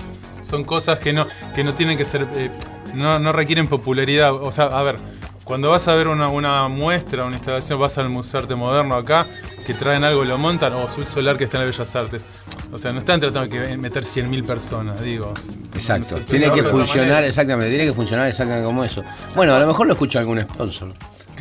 son 0.43 0.63
cosas 0.63 0.99
que 0.99 1.13
no, 1.13 1.25
que 1.53 1.63
no 1.63 1.73
tienen 1.73 1.97
que 1.97 2.05
ser, 2.05 2.27
eh, 2.35 2.51
no, 2.93 3.19
no 3.19 3.31
requieren 3.33 3.67
popularidad. 3.67 4.33
O 4.33 4.51
sea, 4.51 4.65
a 4.65 4.83
ver, 4.83 4.95
cuando 5.43 5.69
vas 5.69 5.87
a 5.87 5.95
ver 5.95 6.07
una, 6.07 6.27
una 6.29 6.67
muestra, 6.67 7.25
una 7.25 7.35
instalación, 7.35 7.79
vas 7.79 7.97
al 7.97 8.09
Museo 8.09 8.39
Arte 8.41 8.55
Moderno 8.55 8.95
acá, 8.95 9.27
que 9.65 9.73
traen 9.73 10.03
algo, 10.03 10.23
lo 10.23 10.37
montan, 10.37 10.73
o 10.73 10.83
Azul 10.85 11.05
Solar 11.07 11.37
que 11.37 11.43
está 11.45 11.57
en 11.59 11.67
las 11.67 11.75
Bellas 11.77 11.95
Artes. 11.95 12.25
O 12.71 12.77
sea, 12.77 12.91
no 12.91 12.99
están 12.99 13.19
tratando 13.19 13.55
de 13.55 13.77
meter 13.77 14.03
100.000 14.03 14.43
personas, 14.45 15.01
digo. 15.01 15.33
Exacto, 15.73 16.17
tiene 16.21 16.51
que 16.51 16.63
funcionar, 16.63 17.23
exactamente, 17.23 17.69
tiene 17.69 17.85
que 17.89 17.93
funcionar 17.93 18.27
exactamente 18.27 18.65
como 18.65 18.83
eso. 18.83 19.03
Bueno, 19.35 19.53
a 19.55 19.59
lo 19.59 19.67
mejor 19.67 19.87
lo 19.87 19.93
escucha 19.93 20.19
algún 20.19 20.41
sponsor. 20.41 20.89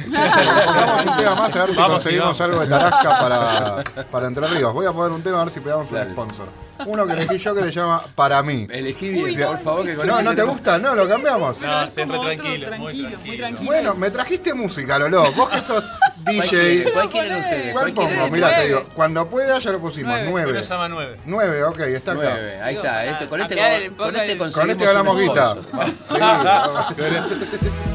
Vamos 0.09 1.07
un 1.07 1.17
tema 1.17 1.35
más 1.35 1.55
a 1.55 1.59
ver 1.59 1.71
si 1.71 1.77
Vamos, 1.77 1.93
conseguimos 1.95 2.41
algo 2.41 2.61
de 2.61 2.67
Tarasca 2.67 3.19
para, 3.19 3.85
para 4.11 4.27
Entre 4.27 4.47
Ríos. 4.49 4.73
Voy 4.73 4.87
a 4.87 4.93
poner 4.93 5.13
un 5.13 5.23
tema 5.23 5.41
a 5.41 5.45
ver 5.45 5.53
si 5.53 5.61
pegamos 5.61 5.91
un 5.91 6.13
sponsor. 6.13 6.49
Uno 6.87 7.07
que 7.07 7.13
elegí 7.13 7.39
yo 7.39 7.55
que 7.55 7.63
se 7.63 7.71
llama 7.71 8.03
Para 8.15 8.43
mí. 8.43 8.67
Elegí 8.71 9.11
bien, 9.11 9.47
por 9.47 9.59
favor, 9.59 9.85
que 9.85 9.95
No, 9.95 10.23
¿no 10.23 10.35
te 10.35 10.43
gusta? 10.43 10.79
No, 10.79 10.95
lo 10.95 11.09
cambiamos. 11.09 11.61
No, 11.61 11.91
siempre 11.91 12.19
tranquilo, 12.19 12.19
muy 12.19 12.37
tranquilo, 12.37 12.67
tranquilo. 12.67 13.19
muy 13.25 13.37
tranquilo. 13.37 13.67
Bueno, 13.67 13.95
me 13.95 14.11
trajiste 14.11 14.55
música, 14.55 14.99
Lolo. 14.99 15.31
Vos 15.33 15.51
que 15.51 15.61
sos 15.61 15.91
DJ. 16.19 16.91
¿Cuál 16.93 17.11
quieren 17.11 17.37
ustedes? 17.37 17.73
¿Cuál 17.73 17.85
¿Cuál 17.85 17.95
quieren 17.95 18.21
pongo? 18.21 18.33
Mirá, 18.33 18.57
te 18.57 18.67
digo. 18.67 18.85
Cuando 18.95 19.29
pueda 19.29 19.59
ya 19.59 19.71
lo 19.71 19.81
pusimos. 19.81 20.13
Nueve. 20.13 20.29
Nueve. 20.31 20.63
llama 20.63 20.89
9. 20.89 21.21
Nueve, 21.27 21.65
ok, 21.65 21.79
está 21.81 22.13
acá. 22.13 22.21
Nueve, 22.23 22.63
ahí 22.63 22.77
está, 22.77 23.05
este, 23.07 23.29
con, 23.29 23.41
este, 23.41 23.57
con, 23.89 23.97
con 23.97 24.17
este 24.17 24.39
Con 24.39 24.71
este 24.71 24.85
ganamos 24.85 25.19
guita. 25.19 25.57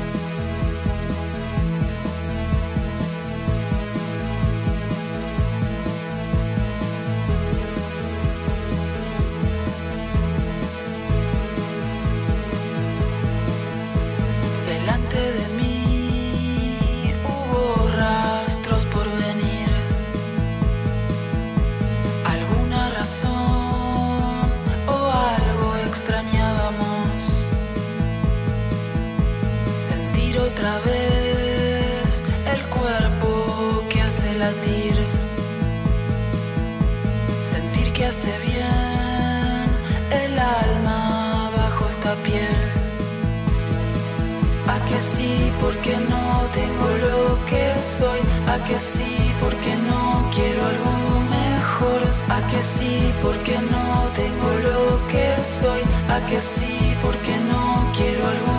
porque 45.89 46.05
no 46.09 46.45
tengo 46.53 46.87
lo 47.07 47.45
que 47.45 47.73
soy. 47.79 48.19
A 48.47 48.63
que 48.65 48.77
sí, 48.77 49.31
porque 49.39 49.75
no 49.89 50.29
quiero 50.33 50.65
algo 50.65 50.93
mejor. 51.29 52.01
A 52.29 52.47
que 52.49 52.61
sí, 52.61 53.11
porque 53.21 53.55
no 53.71 54.07
tengo 54.13 54.49
lo 54.67 55.07
que 55.07 55.35
soy. 55.41 55.81
A 56.09 56.19
que 56.27 56.39
sí, 56.39 56.95
porque 57.01 57.35
no 57.51 57.91
quiero 57.95 58.27
algo 58.27 58.58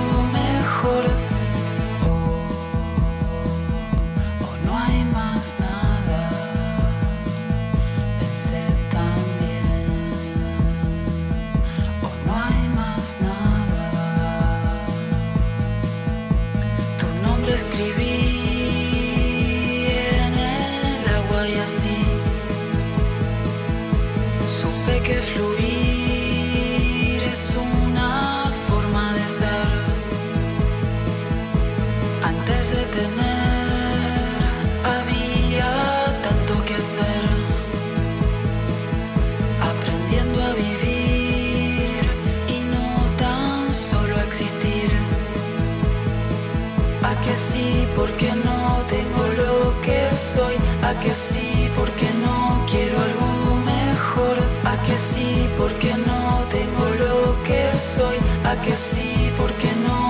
porque 48.00 48.30
no 48.46 48.82
tengo 48.88 49.22
lo 49.42 49.80
que 49.82 50.00
soy. 50.34 50.56
A 50.88 50.92
que 51.02 51.10
sí, 51.10 51.68
porque 51.76 52.08
no 52.24 52.64
quiero 52.70 52.96
algo 53.08 53.56
mejor. 53.74 54.36
A 54.72 54.74
que 54.86 54.96
sí, 54.96 55.46
porque 55.58 55.92
no 56.08 56.22
tengo 56.56 56.86
lo 57.04 57.42
que 57.46 57.62
soy. 57.94 58.16
A 58.50 58.54
que 58.64 58.72
sí, 58.72 59.30
porque 59.36 59.70
no 59.86 60.09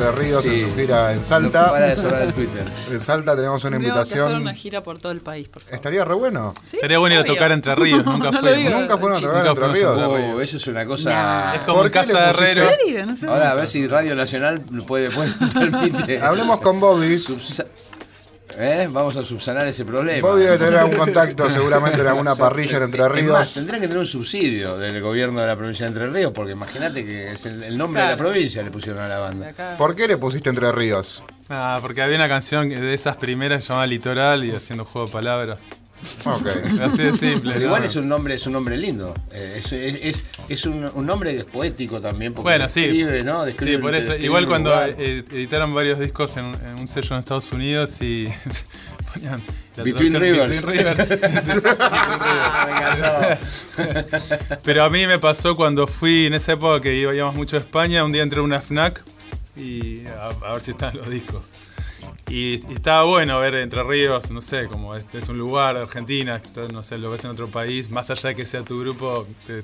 Entre 0.00 0.22
Ríos 0.22 0.42
Sí. 0.42 0.60
en 0.62 0.68
su 0.70 0.76
gira 0.76 1.12
en 1.12 1.18
No 1.18 1.24
Salta. 1.24 1.70
para 1.70 1.86
de 1.86 1.96
sonar 1.96 2.22
el 2.22 2.32
Twitter. 2.32 2.64
En 2.90 3.00
Salta 3.00 3.36
tenemos 3.36 3.62
una 3.64 3.72
Tendríamos 3.76 3.98
que 4.08 4.14
hacer 4.14 4.18
invitación. 4.18 4.42
una 4.42 4.54
gira 4.54 4.82
por 4.82 4.98
todo 4.98 5.12
el 5.12 5.20
país, 5.20 5.48
por 5.48 5.62
favor. 5.62 5.74
Estaría 5.76 6.04
re 6.04 6.14
bueno. 6.14 6.54
¿Sí? 6.64 6.76
Estaría 6.76 6.98
bueno 6.98 7.14
ir 7.16 7.20
a 7.20 7.24
tocar 7.24 7.52
Entre 7.52 7.74
Ríos, 7.74 8.04
nunca 8.06 8.30
No. 8.30 8.40
Nunca 8.40 8.98
fueron 8.98 9.18
a 9.18 9.20
tocar 9.20 9.46
Entre 9.46 9.68
Ríos. 9.68 9.98
Oh, 9.98 10.40
eso 10.40 10.56
es 10.56 10.66
una 10.66 10.86
cosa. 10.86 11.10
Nah. 11.10 11.54
Es 11.56 11.60
como 11.62 11.76
¿Por 11.78 11.86
en 11.86 11.92
casa 11.92 12.18
de 12.20 12.30
Herrero. 12.30 12.62
¿En 12.70 12.78
serio? 12.78 13.06
No 13.06 13.16
sé. 13.16 13.26
Ahora 13.26 13.50
a 13.50 13.54
ver 13.54 13.68
si 13.68 13.86
Radio 13.86 14.14
Nacional 14.16 14.62
puede, 14.86 15.10
puede 15.10 15.30
permite. 15.54 16.20
Hablemos 16.20 16.60
con 16.60 16.80
Bobby. 16.80 17.16
subsa- 17.18 17.66
¿Eh? 18.60 18.88
Vamos 18.90 19.16
a 19.16 19.24
subsanar 19.24 19.66
ese 19.66 19.84
problema. 19.86 20.28
Bobby 20.28 20.42
debe 20.42 20.58
tener 20.58 20.78
algún 20.80 20.96
contacto 20.96 21.48
seguramente 21.48 22.00
en 22.00 22.06
alguna 22.08 22.34
parrilla 22.34 22.76
en 22.76 22.82
Entre 22.84 23.02
Es 23.02 23.08
más, 23.08 23.12
Ríos. 23.14 23.54
tendrían 23.54 23.80
que 23.80 23.88
tener 23.88 24.00
un 24.00 24.06
subsidio 24.06 24.76
del 24.76 25.00
gobierno 25.00 25.40
de 25.40 25.46
la 25.46 25.56
provincia 25.56 25.86
de 25.86 25.92
Entre 25.92 26.10
Ríos, 26.10 26.32
porque 26.34 26.52
imagínate 26.52 27.04
que 27.04 27.32
es 27.32 27.46
el, 27.46 27.62
el 27.62 27.78
nombre 27.78 28.02
de 28.02 28.08
la 28.08 28.16
provincia 28.16 28.62
le 28.62 28.70
pusieron 28.70 29.02
a 29.02 29.08
la 29.08 29.18
banda. 29.18 29.76
¿Por 29.78 29.94
qué 29.94 30.06
le 30.06 30.18
pusiste 30.18 30.50
Entre 30.50 30.70
Ríos? 30.72 31.24
Ah, 31.48 31.78
porque 31.80 32.02
había 32.02 32.16
una 32.16 32.28
canción 32.28 32.68
de 32.68 32.94
esas 32.94 33.16
primeras 33.16 33.66
llamada 33.66 33.86
Litoral 33.86 34.44
y 34.44 34.52
haciendo 34.52 34.84
juego 34.84 35.06
de 35.06 35.12
palabras. 35.12 35.58
Ok. 36.24 36.46
Así 36.80 37.02
de 37.02 37.12
simple. 37.12 37.52
Pero 37.52 37.60
¿no? 37.60 37.66
igual 37.66 37.84
es 37.84 37.96
un 37.96 38.08
nombre, 38.08 38.34
es 38.34 38.46
un 38.46 38.52
nombre 38.54 38.76
lindo. 38.76 39.14
Eh, 39.32 39.56
es, 39.58 39.72
es, 39.72 39.94
es- 40.02 40.24
es 40.48 40.66
un, 40.66 40.90
un 40.94 41.06
nombre 41.06 41.32
que 41.32 41.38
es 41.38 41.44
poético 41.44 42.00
también, 42.00 42.32
porque 42.34 42.50
Bueno, 42.50 42.68
sí. 42.68 42.80
describe, 42.82 43.22
¿no? 43.24 43.44
Describe- 43.46 43.76
Sí, 43.76 43.82
por 43.82 43.94
eso. 43.94 44.16
Igual 44.16 44.46
cuando 44.46 44.70
lugar. 44.70 44.94
eh, 44.98 45.24
editaron 45.30 45.74
varios 45.74 45.98
discos 45.98 46.36
en, 46.36 46.52
en 46.66 46.78
un 46.80 46.88
sello 46.88 47.14
en 47.14 47.18
Estados 47.20 47.52
Unidos 47.52 48.00
y 48.00 48.26
ponían 49.12 49.42
Between 49.76 50.20
Rivers. 50.20 50.64
Between 50.64 50.96
Rivers. 50.96 51.10
Pero 54.64 54.84
a 54.84 54.90
mí 54.90 55.06
me 55.06 55.18
pasó 55.18 55.56
cuando 55.56 55.86
fui 55.86 56.26
en 56.26 56.34
esa 56.34 56.52
época 56.52 56.80
que 56.80 56.94
íbamos 56.96 57.34
mucho 57.34 57.56
a 57.56 57.60
España, 57.60 58.04
un 58.04 58.12
día 58.12 58.22
entré 58.22 58.40
a 58.40 58.42
una 58.42 58.60
FNAC 58.60 59.02
y 59.56 60.06
a, 60.06 60.28
a 60.48 60.52
ver 60.54 60.62
si 60.62 60.70
estaban 60.72 60.96
los 60.96 61.08
discos. 61.08 61.42
Y, 62.30 62.64
y 62.70 62.74
estaba 62.74 63.02
bueno 63.02 63.40
ver 63.40 63.56
Entre 63.56 63.82
Ríos, 63.82 64.30
no 64.30 64.40
sé, 64.40 64.68
como 64.68 64.94
este 64.94 65.18
es 65.18 65.28
un 65.28 65.36
lugar, 65.36 65.76
Argentina, 65.76 66.40
no 66.72 66.82
sé, 66.82 66.96
lo 66.96 67.10
ves 67.10 67.24
en 67.24 67.30
otro 67.30 67.48
país, 67.48 67.90
más 67.90 68.08
allá 68.10 68.30
de 68.30 68.36
que 68.36 68.44
sea 68.44 68.62
tu 68.62 68.80
grupo, 68.80 69.26
te, 69.46 69.62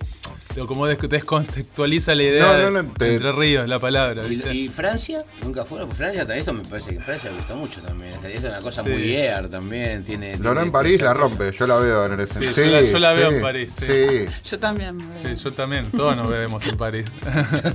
te- 0.61 0.67
como 0.67 0.87
des- 0.87 0.99
descontextualiza 0.99 2.15
la 2.15 2.23
idea 2.23 2.43
No, 2.45 2.59
no, 2.59 2.71
no, 2.71 2.83
de 2.83 2.89
te- 2.99 3.15
Entre 3.15 3.33
Ríos, 3.33 3.69
la 3.69 3.79
palabra, 3.79 4.25
¿Y, 4.25 4.29
¿viste? 4.29 4.55
y 4.55 4.69
Francia? 4.69 5.25
¿Nunca 5.43 5.65
fueron? 5.65 5.89
Pues 5.89 5.99
Francia, 5.99 6.23
esto 6.35 6.53
me 6.53 6.65
parece 6.65 6.91
que 6.97 7.01
Francia 7.03 7.31
gustó 7.33 7.57
mucho 7.57 7.81
también. 7.83 8.13
Es 8.25 8.43
una 8.43 8.59
cosa 8.61 8.83
Sí. 8.83 8.91
muy 8.91 9.15
air 9.15 9.49
también. 9.49 10.05
Tiene, 10.05 10.33
Lorena 10.39 10.51
tiene 10.53 10.63
en 10.63 10.73
París 10.73 11.01
la 11.01 11.15
rompe, 11.15 11.53
yo 11.53 11.67
la 11.67 11.77
veo 11.79 12.07
en 12.07 12.13
el 12.15 12.21
escenario. 12.21 12.55
Sí, 12.55 12.61
yo 12.65 12.71
la- 12.71 12.83
yo 12.83 12.99
la 12.99 13.13
veo 13.13 13.31
en 13.31 13.43
París, 13.43 13.73
sí. 13.79 13.87
Sí. 13.87 14.27
Yo 14.51 14.59
también. 14.59 15.01
Sí, 15.25 15.37
yo 15.37 15.53
también, 15.53 15.91
todos 15.91 16.17
nos 16.17 16.29
vemos 16.29 16.67
en 16.67 16.77
París. 16.77 17.05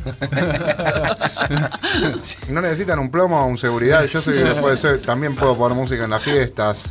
No 2.50 2.62
necesitan 2.62 3.00
un 3.00 3.10
plomo 3.12 3.40
o 3.40 3.46
un 3.46 3.58
seguridad. 3.58 4.06
Yo 4.06 4.22
sé 4.22 4.32
que 4.34 4.44
puede 4.62 4.78
ser, 4.78 5.00
también 5.02 5.36
puedo 5.36 5.58
poner 5.58 5.78
música 5.78 6.04
en 6.04 6.10
las 6.10 6.24
fiestas. 6.24 6.84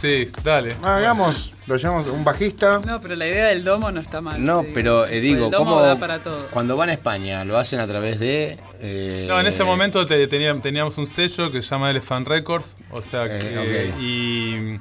Sí, 0.00 0.28
dale. 0.44 0.76
Ah, 0.82 0.96
Hagamos, 0.96 1.52
lo 1.66 1.76
llamamos 1.76 2.06
un 2.08 2.24
bajista. 2.24 2.80
No, 2.86 3.00
pero 3.00 3.16
la 3.16 3.26
idea 3.26 3.46
del 3.46 3.64
domo 3.64 3.90
no 3.92 4.00
está 4.00 4.20
mal. 4.20 4.42
No, 4.42 4.64
pero 4.74 5.06
eh, 5.06 5.20
digo, 5.20 5.46
el 5.46 5.50
domo 5.50 5.72
¿cómo 5.72 5.82
da 5.82 5.98
para 5.98 6.22
todo. 6.22 6.46
cuando 6.50 6.76
van 6.76 6.88
a 6.90 6.92
España 6.92 7.44
lo 7.44 7.56
hacen 7.58 7.80
a 7.80 7.86
través 7.86 8.18
de... 8.20 8.58
eh, 8.80 9.26
No, 9.28 9.40
en 9.40 9.46
ese 9.46 9.64
momento 9.64 10.04
te- 10.06 10.26
tenía- 10.28 10.58
teníamos 10.60 10.98
un 10.98 11.06
sello 11.06 11.50
que 11.50 11.62
se 11.62 11.70
llama 11.70 11.90
Elephant 11.90 12.26
Records, 12.28 12.76
o 12.90 13.00
sea 13.02 13.24
que... 13.26 13.38
Eh, 13.38 13.90
ok. 13.92 14.00
Y... 14.00 14.80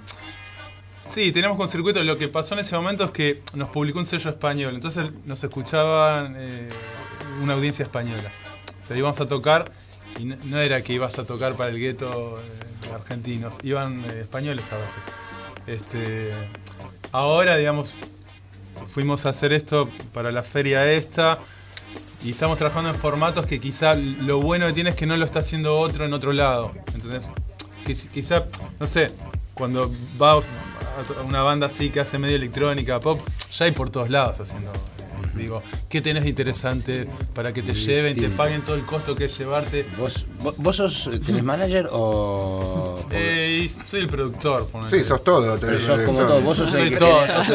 Sí, 1.07 1.31
teníamos 1.31 1.59
un 1.59 1.67
circuito. 1.67 2.01
Lo 2.03 2.17
que 2.17 2.27
pasó 2.27 2.55
en 2.55 2.61
ese 2.61 2.75
momento 2.75 3.03
es 3.05 3.11
que 3.11 3.41
nos 3.53 3.69
publicó 3.69 3.99
un 3.99 4.05
sello 4.05 4.29
español, 4.29 4.73
entonces 4.73 5.05
nos 5.25 5.43
escuchaba 5.43 6.31
eh, 6.35 6.69
una 7.43 7.53
audiencia 7.53 7.83
española. 7.83 8.31
O 8.83 8.85
sea, 8.87 8.97
íbamos 8.97 9.19
a 9.21 9.27
tocar 9.27 9.65
y 10.19 10.25
no, 10.25 10.59
era 10.59 10.81
que 10.81 10.93
ibas 10.93 11.17
a 11.19 11.25
tocar 11.25 11.55
para 11.55 11.69
el 11.71 11.79
gueto 11.79 12.37
eh, 12.39 12.93
argentinos, 12.93 13.55
iban 13.63 14.03
eh, 14.05 14.21
españoles 14.21 14.65
a. 14.71 15.69
Este, 15.69 16.29
ahora, 17.11 17.57
digamos, 17.57 17.93
fuimos 18.87 19.25
a 19.25 19.29
hacer 19.29 19.51
esto 19.53 19.89
para 20.13 20.31
la 20.31 20.43
feria 20.43 20.91
esta 20.91 21.39
y 22.23 22.31
estamos 22.31 22.57
trabajando 22.57 22.89
en 22.89 22.95
formatos 22.95 23.45
que 23.45 23.59
quizá 23.59 23.93
lo 23.95 24.39
bueno 24.39 24.67
que 24.67 24.73
tiene 24.73 24.89
es 24.91 24.95
que 24.95 25.05
no 25.05 25.15
lo 25.17 25.25
está 25.25 25.39
haciendo 25.39 25.77
otro 25.79 26.05
en 26.05 26.13
otro 26.13 26.33
lado. 26.33 26.71
Quiz- 27.85 28.09
Quizá, 28.09 28.45
no 28.79 28.85
sé, 28.85 29.07
cuando 29.53 29.91
va 30.21 30.33
a 30.33 30.41
una 31.27 31.43
banda 31.43 31.67
así 31.67 31.89
que 31.89 31.99
hace 31.99 32.17
medio 32.17 32.35
electrónica, 32.37 32.99
pop, 32.99 33.19
ya 33.51 33.65
hay 33.65 33.71
por 33.71 33.89
todos 33.89 34.09
lados 34.09 34.39
haciendo. 34.39 34.71
Digo, 35.35 35.61
¿qué 35.89 36.01
tenés 36.01 36.23
de 36.23 36.29
interesante 36.29 37.07
para 37.33 37.51
que 37.51 37.61
te 37.61 37.73
lleven, 37.73 38.13
te 38.13 38.21
Distinto. 38.21 38.37
paguen 38.37 38.61
todo 38.61 38.75
el 38.75 38.85
costo 38.85 39.15
que 39.15 39.25
es 39.25 39.37
llevarte? 39.37 39.85
¿Vos, 39.97 40.25
vos, 40.41 40.55
vos 40.57 40.75
sos, 40.77 41.07
eh, 41.07 41.19
tenés 41.19 41.43
manager 41.43 41.89
o...? 41.91 42.99
Eh, 43.11 43.69
soy 43.87 44.01
el 44.01 44.07
productor. 44.07 44.67
Sí, 44.89 45.03
sos 45.03 45.23
todo. 45.23 45.57
Sos 45.57 46.01
como 46.05 46.19
sos- 46.19 46.27
todo, 46.27 46.41
vos 46.41 46.57
sos 46.57 46.69
Soy 46.69 46.81
el 46.83 46.89
que... 46.89 46.95
todo, 46.97 47.25
sos 47.27 47.45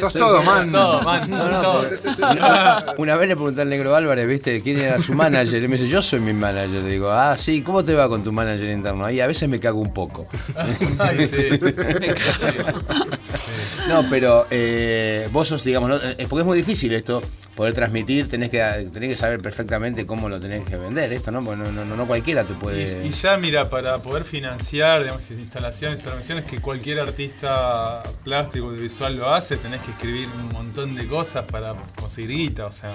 Sos 0.00 0.12
soy- 0.12 0.20
todo, 0.20 0.42
man. 0.42 0.70
Todo, 0.72 1.02
man, 1.02 1.28
No, 1.34 1.50
no, 1.50 1.60
todo. 1.62 1.82
porque- 1.88 3.02
una 3.02 3.16
vez 3.16 3.28
le 3.28 3.34
pregunté 3.36 3.62
al 3.62 3.68
negro 3.68 3.94
Álvarez, 3.96 4.26
¿viste? 4.28 4.62
¿Quién 4.62 4.78
era 4.80 5.02
su 5.02 5.12
manager? 5.14 5.62
Y 5.62 5.68
me 5.68 5.76
dice, 5.76 5.88
yo 5.88 6.00
soy 6.02 6.20
mi 6.20 6.32
manager. 6.32 6.82
Le 6.82 6.90
digo, 6.90 7.10
ah, 7.10 7.36
sí, 7.36 7.62
¿cómo 7.62 7.84
te 7.84 7.94
va 7.94 8.08
con 8.08 8.22
tu 8.22 8.32
manager 8.32 8.68
interno? 8.70 9.04
Ahí 9.04 9.20
a 9.20 9.26
veces 9.26 9.48
me 9.48 9.58
cago 9.60 9.80
un 9.80 9.92
poco. 9.92 10.26
Ay, 10.98 11.26
sí. 11.26 11.58
No, 13.88 14.06
pero 14.08 14.46
eh, 14.50 15.28
vos 15.32 15.48
sos, 15.48 15.62
digamos, 15.64 15.88
¿no? 15.90 15.96
Porque 16.28 16.40
es 16.40 16.44
muy 16.46 16.56
difícil 16.56 16.92
esto, 16.94 17.20
poder 17.54 17.72
transmitir, 17.72 18.28
tenés 18.28 18.50
que, 18.50 18.90
que 18.92 19.16
saber 19.16 19.40
perfectamente 19.40 20.06
cómo 20.06 20.28
lo 20.28 20.40
tenés 20.40 20.64
que 20.64 20.76
vender, 20.76 21.12
esto, 21.12 21.30
¿no? 21.30 21.44
Porque 21.44 21.62
no, 21.62 21.70
no, 21.70 21.84
no, 21.84 21.96
no 21.96 22.06
cualquiera 22.06 22.44
te 22.44 22.54
puede... 22.54 23.04
Y, 23.04 23.08
y 23.08 23.10
ya, 23.12 23.36
mira, 23.36 23.70
para 23.70 23.98
poder 23.98 24.24
financiar 24.24 25.02
digamos, 25.02 25.30
instalaciones, 25.30 26.02
transmisiones 26.02 26.44
que 26.44 26.60
cualquier 26.60 27.00
artista 27.00 28.02
plástico 28.24 28.66
audiovisual 28.66 29.16
lo 29.16 29.32
hace, 29.32 29.56
tenés 29.56 29.82
que 29.82 29.92
escribir 29.92 30.28
un 30.36 30.48
montón 30.48 30.94
de 30.94 31.06
cosas 31.06 31.44
para 31.44 31.74
conseguir 31.96 32.30
guita, 32.30 32.66
o 32.66 32.72
sea, 32.72 32.94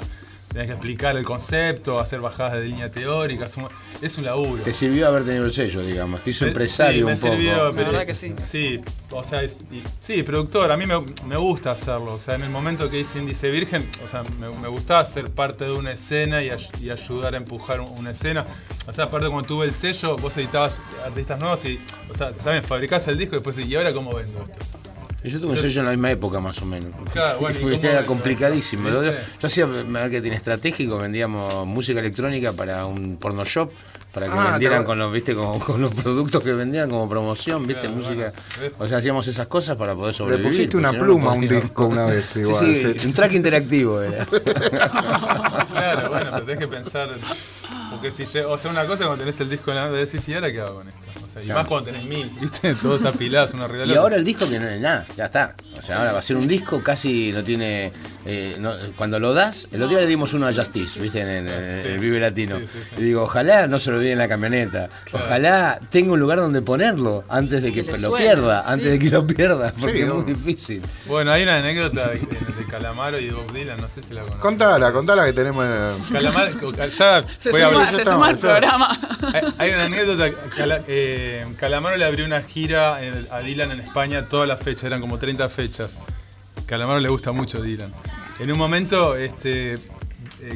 tenés 0.52 0.68
que 0.68 0.74
explicar 0.74 1.16
el 1.16 1.24
concepto, 1.24 2.00
hacer 2.00 2.20
bajadas 2.22 2.54
de 2.54 2.66
línea 2.68 2.90
teórica, 2.90 3.46
es 3.46 3.56
un, 3.58 3.68
es 4.02 4.18
un 4.18 4.26
laburo. 4.26 4.64
Te 4.64 4.74
sirvió 4.74 5.08
haber 5.08 5.24
tenido 5.26 5.46
el 5.46 5.52
sello, 5.54 5.82
digamos, 5.82 6.24
te 6.24 6.32
hizo 6.32 6.46
Me- 6.46 6.50
empresario 6.50 7.00
sí, 7.02 7.06
me 7.06 7.14
un 7.14 7.20
poco. 7.20 7.34
sirvió, 7.34 7.64
La 7.66 7.72
pero- 7.74 7.92
verdad 7.92 8.06
que 8.06 8.16
sí. 8.16 8.34
Sí, 8.38 8.80
o 9.12 9.24
sea, 9.24 9.44
es- 9.44 9.62
y- 9.72 9.84
sí, 10.00 10.24
productor, 10.24 10.72
a 10.72 10.78
mí 10.78 10.86
me, 10.86 11.00
me 11.28 11.38
gusta 11.38 11.72
hacerlo. 11.72 12.14
O 12.14 12.20
sea, 12.20 12.36
en 12.36 12.44
el 12.44 12.50
momento 12.50 12.90
que 12.90 13.00
hice 13.00 13.20
Índice 13.20 13.50
Virgen, 13.52 13.88
o 14.04 14.08
sea, 14.08 14.24
me, 14.40 14.50
me 14.60 14.68
gustaba 14.68 15.06
ser 15.06 15.30
parte 15.30 15.66
de 15.66 15.72
una 15.72 15.92
escena 15.92 16.42
y, 16.42 16.50
ay- 16.50 16.68
y 16.82 16.90
ayudar 16.90 17.36
a 17.36 17.38
empujar 17.38 17.80
un- 17.82 17.98
una 17.98 18.12
escena. 18.12 18.46
O 18.88 18.94
sea, 18.94 19.06
aparte 19.06 19.28
cuando 19.30 19.48
tuve 19.48 19.66
el 19.68 19.74
sello, 19.74 20.18
vos 20.18 20.36
editabas 20.38 20.82
artistas 21.06 21.40
nuevos 21.40 21.64
y, 21.66 21.80
o 22.10 22.14
sea, 22.16 22.32
también 22.32 22.64
fabricás 22.64 23.08
el 23.08 23.18
disco 23.18 23.36
y 23.36 23.40
después, 23.40 23.58
¿y 23.68 23.76
ahora 23.76 23.94
cómo 23.94 24.14
vendo 24.16 24.40
esto? 24.42 24.66
Yo 25.24 25.40
tuve 25.40 25.52
un 25.52 25.58
sello 25.58 25.82
en 25.82 25.86
la 25.86 25.92
misma 25.92 26.12
época 26.12 26.40
más 26.40 26.62
o 26.62 26.66
menos. 26.66 26.92
Claro, 27.12 27.40
bueno, 27.40 27.58
¿y 27.60 27.62
Fue- 27.62 27.78
cómo 27.78 27.90
era 27.92 28.06
complicadísimo. 28.06 28.88
Yo, 28.90 29.04
yo 29.04 29.12
hacía 29.44 29.68
marketing 29.68 30.32
estratégico, 30.32 30.98
vendíamos 30.98 31.66
música 31.68 32.00
electrónica 32.00 32.54
para 32.54 32.86
un 32.86 33.18
porno 33.18 33.44
shop, 33.44 33.70
para 34.14 34.28
que 34.28 34.32
Ah, 34.34 34.52
vendieran 34.52 34.86
con 34.86 34.98
los, 34.98 35.12
viste, 35.12 35.36
con, 35.36 35.60
con 35.60 35.82
los 35.82 35.94
productos 35.94 36.42
que 36.44 36.54
vendían 36.54 36.90
como 36.90 37.08
promoción, 37.10 37.68
viste, 37.68 37.88
Claro, 37.88 37.98
música. 37.98 38.34
O 38.80 38.88
sea, 38.88 38.98
hacíamos 39.00 39.28
esas 39.28 39.48
cosas 39.48 39.76
para 39.76 39.94
poder 39.94 40.14
Le 40.14 40.18
sobrevivir. 40.18 40.48
pusiste 40.52 40.72
porque 40.78 40.88
una 40.90 40.98
pluma 40.98 41.32
a 41.32 41.34
un 41.34 41.48
disco 41.48 41.86
una 41.88 42.06
vez 42.06 42.26
Sí, 42.34 42.40
igual. 42.40 42.56
sí, 42.66 42.94
sí. 42.98 43.08
un 43.08 43.14
track 43.14 43.34
interactivo 43.34 44.02
era. 44.02 44.26
Claro, 45.70 46.10
bueno, 46.10 46.30
pero 46.32 46.46
tenés 46.46 46.60
que 46.60 46.68
pensar. 46.68 47.10
Porque 47.92 48.12
si, 48.12 48.24
o 48.40 48.58
sea, 48.58 48.72
una 48.72 48.86
cosa 48.86 49.06
cuando 49.06 49.24
tenés 49.24 49.40
el 49.42 49.50
disco 49.50 49.72
en 49.72 49.78
la 49.78 49.84
mano, 49.86 49.96
decís, 49.96 50.28
¿y 50.30 50.34
ahora 50.34 50.52
qué 50.52 50.62
hago 50.62 50.76
con 50.76 50.88
esto? 50.88 51.00
O 51.30 51.32
O 51.32 51.34
sea, 51.34 51.42
y 51.44 51.46
Claro. 51.46 51.60
más 51.62 51.68
cuando 51.68 51.92
tenés 51.92 52.06
mil, 52.06 52.30
¿viste? 52.42 52.74
Todos 52.76 53.06
apilados, 53.06 53.54
arriba 53.54 53.80
del 53.86 53.92
Y 53.92 53.96
ahora 53.96 54.16
el 54.16 54.24
disco 54.24 54.50
que 54.50 54.60
no 54.60 54.68
es 54.68 54.82
nada, 54.82 55.06
ya 55.16 55.26
está. 55.26 55.56
O 55.78 55.82
sea, 55.82 56.00
ahora 56.00 56.14
va 56.14 56.20
a 56.20 56.22
ser 56.24 56.38
un 56.38 56.48
disco 56.48 56.82
casi 56.82 57.32
no 57.32 57.44
tiene. 57.44 57.92
eh, 58.26 58.58
no- 58.60 58.74
cuando 58.96 59.18
lo 59.20 59.34
das, 59.34 59.68
el 59.72 59.82
otro 59.82 59.90
día 59.96 60.00
le 60.02 60.06
dimos 60.08 60.34
uno 60.34 60.46
a 60.46 60.54
Justice, 60.54 61.00
¿viste? 61.00 61.22
En, 61.22 61.30
en- 61.30 61.48
en 61.48 61.82
Sí. 61.82 61.88
el 61.88 62.00
Vive 62.00 62.20
Latino. 62.20 62.60
Sí, 62.60 62.68
sí, 62.68 62.80
sí. 62.90 62.96
Y 62.98 63.04
digo, 63.06 63.24
ojalá 63.24 63.66
no 63.68 63.80
se 63.80 63.90
lo 63.92 63.98
olvide 63.98 64.12
en 64.12 64.18
la 64.20 64.28
camioneta. 64.28 64.90
Claro. 65.06 65.26
Ojalá 65.26 65.80
tenga 65.90 66.12
un 66.14 66.20
lugar 66.20 66.38
donde 66.40 66.62
ponerlo 66.62 67.24
antes 67.30 67.62
de 67.64 67.72
que, 67.72 67.86
Que 67.86 67.98
lo 67.98 68.14
pierda, 68.14 68.62
sí. 68.64 68.70
antes 68.74 68.92
de 68.92 69.00
que 69.00 69.10
lo 69.10 69.26
pierda, 69.26 69.74
porque 69.80 69.96
Sí, 69.96 70.02
es 70.02 70.14
muy 70.14 70.24
difícil. 70.26 70.82
Bueno, 71.08 71.32
hay 71.32 71.44
una 71.44 71.56
anécdota 71.58 72.10
de, 72.10 72.20
de 72.20 72.66
Calamaro 72.70 73.20
y 73.20 73.28
de 73.28 73.34
Bob 73.34 73.52
Dylan, 73.54 73.78
no 73.78 73.88
sé 73.88 74.04
si 74.04 74.14
la 74.14 74.22
conocen. 74.22 74.42
Contala, 74.42 74.92
contala 74.92 75.26
que 75.26 75.34
tenemos. 75.34 75.66
eh, 75.66 75.90
Calamaro, 76.12 76.52
ya 76.98 77.24
Se 77.38 77.52
suma, 77.52 77.92
se 77.92 78.04
suma 78.04 78.28
al 78.28 78.38
programa. 78.38 79.00
Hay, 79.34 79.42
hay 79.58 79.72
una 79.72 79.86
anécdota. 79.86 80.30
Cala- 80.56 80.82
eh, 80.88 81.19
Calamaro 81.58 81.98
le 81.98 82.06
abrió 82.06 82.26
una 82.26 82.42
gira 82.44 83.04
en- 83.04 83.28
a 83.32 83.40
Dylan 83.40 83.72
en 83.72 83.80
España 83.80 84.26
todas 84.28 84.48
las 84.48 84.60
fechas, 84.62 84.84
eran 84.86 85.02
como 85.02 85.18
30 85.18 85.50
fechas. 85.50 85.92
Calamaro 86.66 87.00
le 87.00 87.10
gusta 87.10 87.32
mucho 87.32 87.62
Dylan. 87.62 87.92
En 88.40 88.52
un 88.52 88.58
momento, 88.58 89.16
este, 89.16 89.74
eh, 89.74 89.80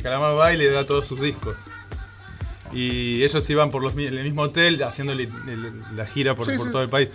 Calamaro 0.02 0.36
va 0.36 0.54
y 0.54 0.58
le 0.58 0.70
da 0.70 0.86
todos 0.86 1.06
sus 1.08 1.20
discos. 1.20 1.58
Y 2.72 3.24
ellos 3.24 3.48
iban 3.50 3.70
por 3.70 3.84
los, 3.84 3.96
el 3.98 4.24
mismo 4.24 4.44
hotel 4.44 4.82
haciendo 4.84 5.14
el- 5.14 5.30
la 5.96 6.06
gira 6.06 6.36
por, 6.36 6.48
Sí, 6.48 6.58
por 6.58 6.68
sí. 6.68 6.72
todo 6.72 6.82
el 6.82 6.90
país. 6.90 7.12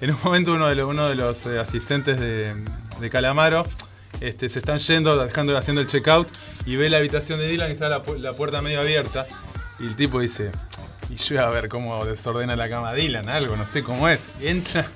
En 0.00 0.10
un 0.10 0.18
momento 0.24 0.52
uno 0.52 0.66
de 0.68 0.74
los, 0.74 0.88
uno 0.88 1.08
de 1.08 1.14
los 1.14 1.46
eh, 1.46 1.58
asistentes 1.58 2.18
de, 2.18 2.54
de 3.00 3.10
Calamaro 3.10 3.64
este, 4.20 4.48
se 4.48 4.58
están 4.60 4.78
yendo, 4.78 5.16
dejando, 5.24 5.56
haciendo 5.56 5.80
el 5.80 5.86
checkout 5.86 6.28
y 6.66 6.76
ve 6.76 6.88
la 6.90 6.96
habitación 6.98 7.38
de 7.38 7.48
Dylan 7.48 7.68
y 7.70 7.72
está 7.72 7.88
la, 7.88 8.02
la 8.18 8.32
puerta 8.32 8.62
medio 8.62 8.80
abierta. 8.80 9.26
Y 9.78 9.86
el 9.86 9.96
tipo 9.96 10.20
dice, 10.20 10.50
y 11.12 11.16
yo 11.16 11.34
iba 11.34 11.44
a 11.46 11.50
ver 11.50 11.68
cómo 11.68 12.04
desordena 12.04 12.56
la 12.56 12.68
cama 12.68 12.92
Dylan, 12.94 13.28
algo, 13.28 13.56
no 13.56 13.66
sé 13.66 13.82
cómo 13.82 14.08
es. 14.08 14.26
Y 14.40 14.48
entra. 14.48 14.86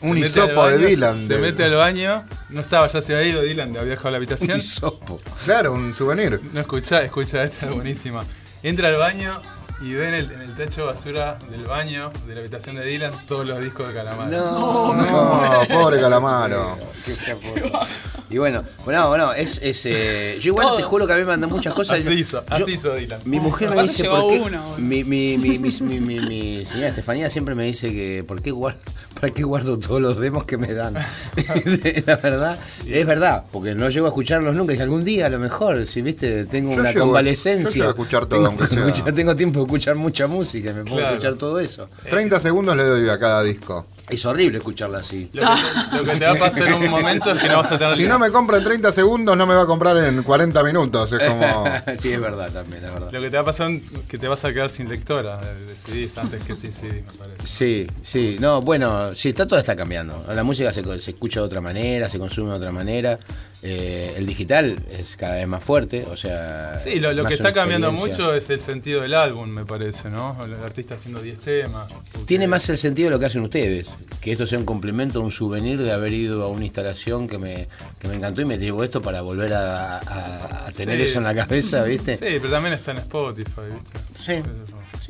Un 0.00 0.18
hisopo 0.18 0.66
de 0.66 0.78
Dylan, 0.78 1.22
Se 1.22 1.34
de- 1.34 1.38
mete 1.40 1.64
al 1.64 1.74
baño, 1.76 2.24
no 2.48 2.60
estaba, 2.60 2.88
ya 2.88 3.00
se 3.00 3.14
había 3.14 3.28
ido 3.28 3.42
Dylan, 3.42 3.68
había 3.76 3.90
dejado 3.90 4.10
la 4.10 4.16
habitación. 4.16 4.58
Hisopo. 4.58 5.20
Claro, 5.44 5.72
un 5.72 5.94
souvenir. 5.94 6.40
No 6.52 6.60
escucha, 6.60 7.02
escucha, 7.02 7.44
esta 7.44 7.68
es 7.68 7.74
buenísima. 7.74 8.24
Entra 8.64 8.88
al 8.88 8.96
baño 8.96 9.40
y 9.82 9.94
ve 9.94 10.08
en 10.08 10.14
el, 10.14 10.30
en 10.30 10.40
el 10.42 10.54
techo 10.54 10.86
basura 10.86 11.38
del 11.50 11.64
baño, 11.64 12.10
de 12.26 12.34
la 12.34 12.40
habitación 12.40 12.76
de 12.76 12.84
Dylan, 12.84 13.12
todos 13.26 13.46
los 13.46 13.60
discos 13.60 13.88
de 13.88 13.94
Calamaro. 13.94 14.30
No, 14.30 14.94
No, 14.94 15.62
pobre 15.68 16.00
Calamaro. 16.00 16.78
Qué 17.04 17.14
capo. 17.16 17.86
Y 18.30 18.38
bueno, 18.38 18.62
bueno, 18.84 19.08
bueno, 19.08 19.32
es, 19.34 19.60
es 19.62 19.84
eh, 19.86 20.38
yo 20.40 20.52
igual 20.52 20.76
te 20.76 20.82
juro 20.82 21.06
que 21.06 21.12
a 21.12 21.16
mí 21.16 21.22
me 21.22 21.28
mandan 21.28 21.50
muchas 21.50 21.74
cosas. 21.74 21.98
Así 21.98 22.12
hizo, 22.14 22.42
así 22.48 22.62
Yo- 22.62 22.68
hizo 22.68 22.94
Dylan. 22.94 23.20
Mi 23.26 23.38
mujer 23.40 23.70
me 23.70 23.82
dice 23.82 24.04
por 24.08 24.30
qué. 24.30 24.40
uno, 24.40 24.62
boludo. 24.62 24.78
mi, 24.78 25.04
mi, 25.04 25.36
mi, 25.36 25.58
mi, 25.58 25.70
mi, 25.80 26.00
mi- 26.00 26.20
mi 26.20 26.64
señora 26.64 26.88
Estefanía 26.88 27.28
siempre 27.28 27.54
me 27.54 27.64
dice 27.64 27.90
que 27.92 28.24
por 28.26 28.40
qué 28.40 28.50
guardo, 28.50 28.80
para 29.20 29.32
qué 29.32 29.42
guardo 29.44 29.78
todos 29.78 30.00
los 30.00 30.18
demos 30.18 30.44
que 30.44 30.56
me 30.58 30.72
dan. 30.74 30.94
La 32.06 32.16
verdad, 32.16 32.58
es 32.86 33.06
verdad, 33.06 33.44
porque 33.52 33.74
no 33.74 33.88
llego 33.88 34.06
a 34.06 34.08
escucharlos 34.10 34.54
nunca. 34.56 34.74
Y 34.74 34.80
algún 34.80 35.04
día 35.04 35.26
a 35.26 35.30
lo 35.30 35.38
mejor, 35.38 35.86
si 35.86 36.02
viste, 36.02 36.44
tengo 36.46 36.72
Yo 36.74 36.80
una 36.80 36.90
llego- 36.90 36.98
yo 36.98 37.04
convalecencia. 37.06 37.72
llego 37.74 37.86
a 37.86 37.90
escuchar 37.90 38.26
todo, 38.26 38.38
tengo, 38.40 38.46
aunque 38.48 38.66
sea. 38.74 38.86
escuchar- 38.86 39.14
tengo 39.14 39.36
tiempo 39.36 39.60
de 39.60 39.64
escuchar 39.66 39.96
mucha 39.96 40.26
música, 40.26 40.72
me 40.72 40.82
Claro. 40.84 41.08
escuchar 41.10 41.34
todo 41.34 41.60
eso. 41.60 41.88
30 42.10 42.40
segundos 42.40 42.76
le 42.76 42.84
doy 42.84 43.08
a 43.08 43.18
cada 43.18 43.42
disco. 43.42 43.86
Es 44.08 44.26
horrible 44.26 44.58
escucharla 44.58 44.98
así. 44.98 45.30
Lo 45.32 45.40
que, 45.42 45.46
te, 45.46 45.96
lo 45.96 46.04
que 46.04 46.16
te 46.18 46.24
va 46.26 46.32
a 46.32 46.38
pasar 46.38 46.68
en 46.68 46.74
un 46.74 46.90
momento 46.90 47.30
es 47.30 47.40
que 47.40 47.48
no 47.48 47.58
vas 47.58 47.72
a 47.72 47.78
tener 47.78 47.96
Si 47.96 48.06
no 48.06 48.18
me 48.18 48.30
compra 48.30 48.58
en 48.58 48.64
30 48.64 48.92
segundos, 48.92 49.36
no 49.36 49.46
me 49.46 49.54
va 49.54 49.62
a 49.62 49.66
comprar 49.66 49.96
en 49.96 50.22
40 50.22 50.62
minutos. 50.64 51.12
Es 51.12 51.28
como. 51.28 51.64
sí, 51.98 52.12
es 52.12 52.20
verdad 52.20 52.50
también, 52.50 52.84
es 52.84 52.92
verdad. 52.92 53.10
Lo 53.12 53.20
que 53.20 53.30
te 53.30 53.36
va 53.36 53.42
a 53.42 53.44
pasar 53.46 53.70
es 53.70 53.82
que 54.08 54.18
te 54.18 54.28
vas 54.28 54.44
a 54.44 54.52
quedar 54.52 54.70
sin 54.70 54.88
lectora 54.88 55.38
de, 55.38 55.64
de 55.66 55.74
CDs 55.74 56.18
antes 56.18 56.44
que 56.44 56.56
sí, 56.56 56.70
sí, 56.72 56.86
me 56.88 57.12
parece. 57.18 57.36
Sí, 57.46 57.86
sí, 58.02 58.36
no, 58.40 58.60
bueno, 58.60 59.14
sí, 59.14 59.30
está 59.30 59.46
todo 59.46 59.58
está 59.58 59.74
cambiando. 59.76 60.24
La 60.34 60.42
música 60.42 60.72
se, 60.72 60.82
co- 60.82 60.98
se 60.98 61.12
escucha 61.12 61.40
de 61.40 61.46
otra 61.46 61.60
manera, 61.60 62.08
se 62.08 62.18
consume 62.18 62.50
de 62.50 62.56
otra 62.56 62.72
manera. 62.72 63.18
Eh, 63.64 64.14
el 64.16 64.26
digital 64.26 64.76
es 64.90 65.16
cada 65.16 65.36
vez 65.36 65.46
más 65.46 65.62
fuerte, 65.62 66.04
o 66.10 66.16
sea. 66.16 66.78
Sí, 66.80 66.98
lo, 66.98 67.24
que 67.24 67.34
está 67.34 67.52
cambiando 67.52 67.92
mucho 67.92 68.34
es 68.34 68.50
el 68.50 68.58
sentido 68.60 69.02
del 69.02 69.14
álbum, 69.14 69.48
me 69.48 69.64
parece, 69.64 70.10
¿no? 70.10 70.36
El 70.44 70.54
artista 70.54 70.96
haciendo 70.96 71.22
10 71.22 71.38
temas. 71.38 71.92
porque- 71.92 72.26
Tiene 72.26 72.48
más 72.48 72.68
el 72.70 72.78
sentido 72.78 73.08
de 73.08 73.14
lo 73.14 73.20
que 73.20 73.26
hacen 73.26 73.42
ustedes, 73.42 73.94
que 74.20 74.32
esto 74.32 74.46
sea 74.48 74.58
un 74.58 74.64
complemento, 74.64 75.20
un 75.20 75.30
souvenir 75.30 75.80
de 75.80 75.92
haber 75.92 76.12
ido 76.12 76.42
a 76.42 76.48
una 76.48 76.64
instalación 76.64 77.28
que 77.28 77.38
me, 77.38 77.68
que 78.00 78.08
me 78.08 78.14
encantó 78.14 78.42
y 78.42 78.46
me 78.46 78.58
llevo 78.58 78.82
esto 78.82 79.00
para 79.00 79.20
volver 79.22 79.52
a, 79.52 79.98
a- 79.98 80.66
a 80.66 80.72
tener 80.72 80.98
Sí. 80.98 81.04
eso 81.04 81.18
en 81.18 81.24
la 81.24 81.34
cabeza, 81.34 81.84
¿viste? 81.84 82.16
Sí, 82.16 82.24
pero 82.40 82.50
también 82.50 82.74
está 82.74 82.90
en 82.90 82.98
Spotify, 82.98 83.60
¿viste? 83.72 83.98
Sí. 84.42 84.42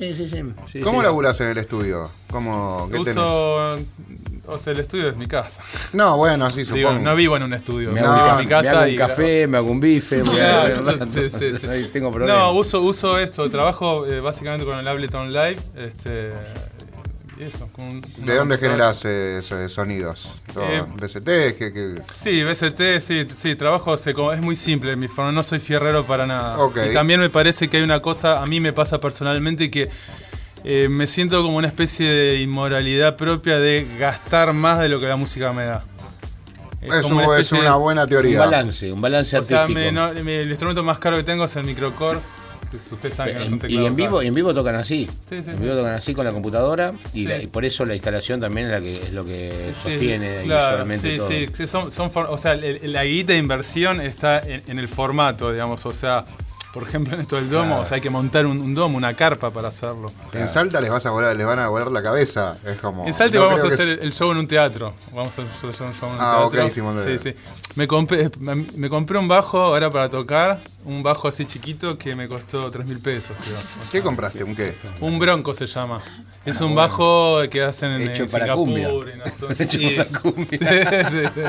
Sí, 0.02 0.14
sí, 0.14 0.28
sí. 0.28 0.42
sí, 0.66 0.80
¿Cómo 0.80 0.98
sí. 0.98 1.04
laburas 1.04 1.40
en 1.42 1.48
el 1.50 1.58
estudio? 1.58 2.10
¿Cómo, 2.28 2.88
¿Qué 2.90 2.98
tenés? 2.98 3.16
Uso. 3.16 3.76
O 4.48 4.58
sea, 4.58 4.72
el 4.72 4.80
estudio 4.80 5.08
es 5.10 5.16
mi 5.16 5.26
casa. 5.26 5.62
No, 5.92 6.16
bueno, 6.16 6.50
sí, 6.50 6.64
Digo, 6.64 6.88
supongo. 6.88 7.04
no 7.04 7.14
vivo 7.14 7.36
en 7.36 7.44
un 7.44 7.54
estudio. 7.54 7.92
Me 7.92 8.00
No, 8.00 8.08
en 8.08 8.14
mi 8.14 8.28
café, 8.28 8.42
me 8.42 8.48
casa 8.48 8.78
hago 8.80 8.88
y 8.88 8.92
un 8.92 8.98
café, 8.98 9.46
me 9.46 9.56
hago 9.58 9.70
un 9.70 9.78
bife, 9.78 10.24
me 10.24 10.30
Claro, 10.30 10.90
hago- 10.90 11.06
sí, 11.06 11.30
sí, 11.30 11.52
sí. 11.60 11.66
Ahí 11.70 11.84
tengo 11.92 12.10
problemas. 12.10 12.36
No, 12.36 12.52
uso, 12.52 12.82
uso 12.82 13.16
esto, 13.20 13.48
trabajo 13.48 14.04
eh, 14.06 14.18
básicamente 14.18 14.64
con 14.66 14.76
el 14.76 14.88
Ableton 14.88 15.32
Live. 15.32 15.58
Este, 15.76 16.32
y 16.80 16.81
eso, 17.42 17.68
con 17.72 17.84
un- 17.86 18.02
¿De 18.18 18.34
dónde 18.36 18.58
generás 18.58 19.04
eh, 19.04 19.38
esos 19.40 19.72
sonidos? 19.72 20.34
Eh, 20.60 20.82
¿BCT? 20.96 21.56
¿Qué, 21.58 21.72
qué? 21.72 21.94
Sí, 22.14 22.42
BST, 22.44 23.00
sí, 23.00 23.26
sí, 23.34 23.56
trabajo 23.56 23.96
se 23.98 24.10
es 24.10 24.40
muy 24.40 24.56
simple, 24.56 24.94
mi 24.96 25.08
forma, 25.08 25.32
no 25.32 25.42
soy 25.42 25.60
fierrero 25.60 26.04
para 26.04 26.26
nada. 26.26 26.56
Y 26.90 26.92
también 26.92 27.20
me 27.20 27.30
parece 27.30 27.68
que 27.68 27.78
hay 27.78 27.82
una 27.82 28.00
cosa, 28.00 28.42
a 28.42 28.46
mí 28.46 28.60
me 28.60 28.72
pasa 28.72 29.00
personalmente 29.00 29.70
que 29.70 29.88
eh, 30.64 30.88
me 30.88 31.06
siento 31.08 31.42
como 31.42 31.56
una 31.56 31.66
especie 31.68 32.08
de 32.08 32.40
inmoralidad 32.40 33.16
propia 33.16 33.58
de 33.58 33.86
gastar 33.98 34.52
más 34.52 34.78
de 34.80 34.88
lo 34.88 35.00
que 35.00 35.06
la 35.06 35.16
música 35.16 35.52
me 35.52 35.64
da. 35.64 35.84
Es 36.80 36.90
de- 37.52 37.60
una 37.60 37.74
buena 37.76 38.02
un 38.04 38.08
teoría. 38.08 38.40
balance, 38.40 38.90
un 38.92 39.00
balance 39.00 39.38
O 39.38 39.42
sea, 39.44 39.62
artístico. 39.62 39.78
me- 39.78 39.92
no, 39.92 40.12
me- 40.24 40.40
el 40.40 40.48
instrumento 40.50 40.82
más 40.82 40.98
caro 40.98 41.16
que 41.16 41.22
tengo 41.22 41.44
es 41.44 41.54
el 41.56 41.64
microcore. 41.64 42.18
Ustedes 42.76 43.14
saben 43.14 43.58
que 43.58 43.68
no 43.68 43.82
y 43.82 43.86
en 43.86 43.96
vivo, 43.96 44.22
y 44.22 44.26
en 44.28 44.34
vivo 44.34 44.54
tocan 44.54 44.74
así. 44.76 45.06
Sí, 45.28 45.42
sí, 45.42 45.50
en 45.50 45.60
vivo 45.60 45.74
tocan 45.74 45.92
así 45.94 46.14
con 46.14 46.24
la 46.24 46.32
computadora 46.32 46.92
y, 47.12 47.20
Sí. 47.20 47.26
la- 47.26 47.42
y 47.42 47.46
por 47.46 47.64
eso 47.64 47.84
la 47.84 47.94
instalación 47.94 48.40
también 48.40 48.66
es, 48.66 48.72
la 48.72 48.80
que, 48.80 48.92
es 48.92 49.12
lo 49.12 49.24
que 49.24 49.72
sostiene 49.74 50.42
claro, 50.44 50.68
visualmente 50.84 51.10
sí, 51.12 51.16
todo. 51.18 51.28
sí, 51.28 51.46
sí, 51.52 51.66
son, 51.66 51.90
son 51.90 52.10
for- 52.10 52.26
o 52.30 52.38
sea, 52.38 52.52
el- 52.54 52.64
el- 52.82 52.92
la 52.92 53.04
guita 53.04 53.32
de 53.32 53.38
inversión 53.38 54.00
está 54.00 54.38
en, 54.40 54.62
en 54.66 54.78
el 54.78 54.88
formato, 54.88 55.52
digamos, 55.52 55.84
o 55.86 55.92
sea, 55.92 56.24
por 56.72 56.82
ejemplo, 56.84 57.14
en 57.14 57.20
esto 57.20 57.36
del 57.36 57.50
domo, 57.50 57.80
o 57.80 57.86
sea, 57.86 57.96
hay 57.96 58.00
que 58.00 58.08
montar 58.10 58.46
un, 58.46 58.60
un 58.60 58.74
domo, 58.74 58.96
una 58.96 59.12
carpa 59.14 59.50
para 59.50 59.68
hacerlo. 59.68 60.10
En 60.32 60.48
Salta 60.48 60.80
les, 60.80 60.90
vas 60.90 61.04
a 61.06 61.10
volar, 61.10 61.36
les 61.36 61.46
van 61.46 61.58
a 61.58 61.68
volar 61.68 61.90
la 61.92 62.02
cabeza. 62.02 62.54
Es 62.64 62.80
como. 62.80 63.06
En 63.06 63.12
Salta 63.12 63.38
no 63.38 63.46
vamos 63.46 63.62
a 63.64 63.74
hacer 63.74 63.98
el 64.02 64.12
show 64.12 64.30
en 64.32 64.38
un 64.38 64.48
teatro. 64.48 64.94
Vamos 65.12 65.38
a 65.38 65.42
hacer 65.42 65.44
un 65.44 65.74
show 65.74 66.08
en 66.08 66.14
un 66.14 66.20
Ah, 66.20 66.38
teatro. 66.50 66.64
ok, 66.66 66.70
Simón, 66.72 66.96
de- 66.96 67.18
Sí, 67.18 67.30
sí. 67.34 67.40
Me 67.76 67.86
compré, 67.86 68.30
me, 68.40 68.54
me 68.76 68.88
compré 68.90 69.18
un 69.18 69.28
bajo 69.28 69.58
ahora 69.60 69.90
para 69.90 70.08
tocar, 70.08 70.60
un 70.84 71.02
bajo 71.02 71.28
así 71.28 71.44
chiquito 71.46 71.96
que 71.98 72.14
me 72.14 72.26
costó 72.28 72.70
3 72.70 72.86
mil 72.86 72.98
pesos, 73.00 73.36
creo. 73.42 73.58
¿Qué 73.92 74.00
compraste? 74.02 74.42
¿Un 74.44 74.54
qué? 74.56 74.74
Un 75.00 75.18
bronco 75.18 75.54
se 75.54 75.66
llama. 75.66 76.02
Es 76.44 76.60
un 76.60 76.74
bajo 76.74 77.38
que 77.50 77.62
hacen 77.62 77.92
en, 77.92 78.08
Hecho 78.10 78.24
en 78.24 78.30
para 78.30 78.44
Singapur. 78.46 78.64
cumbia. 78.66 78.88
y 78.88 79.18
no 79.18 79.50
Hecho 79.58 79.78
sí. 79.78 79.94
para 79.96 80.20
cumbia. 80.20 80.58
Sí, 81.10 81.16
sí, 81.18 81.24
sí. 81.34 81.40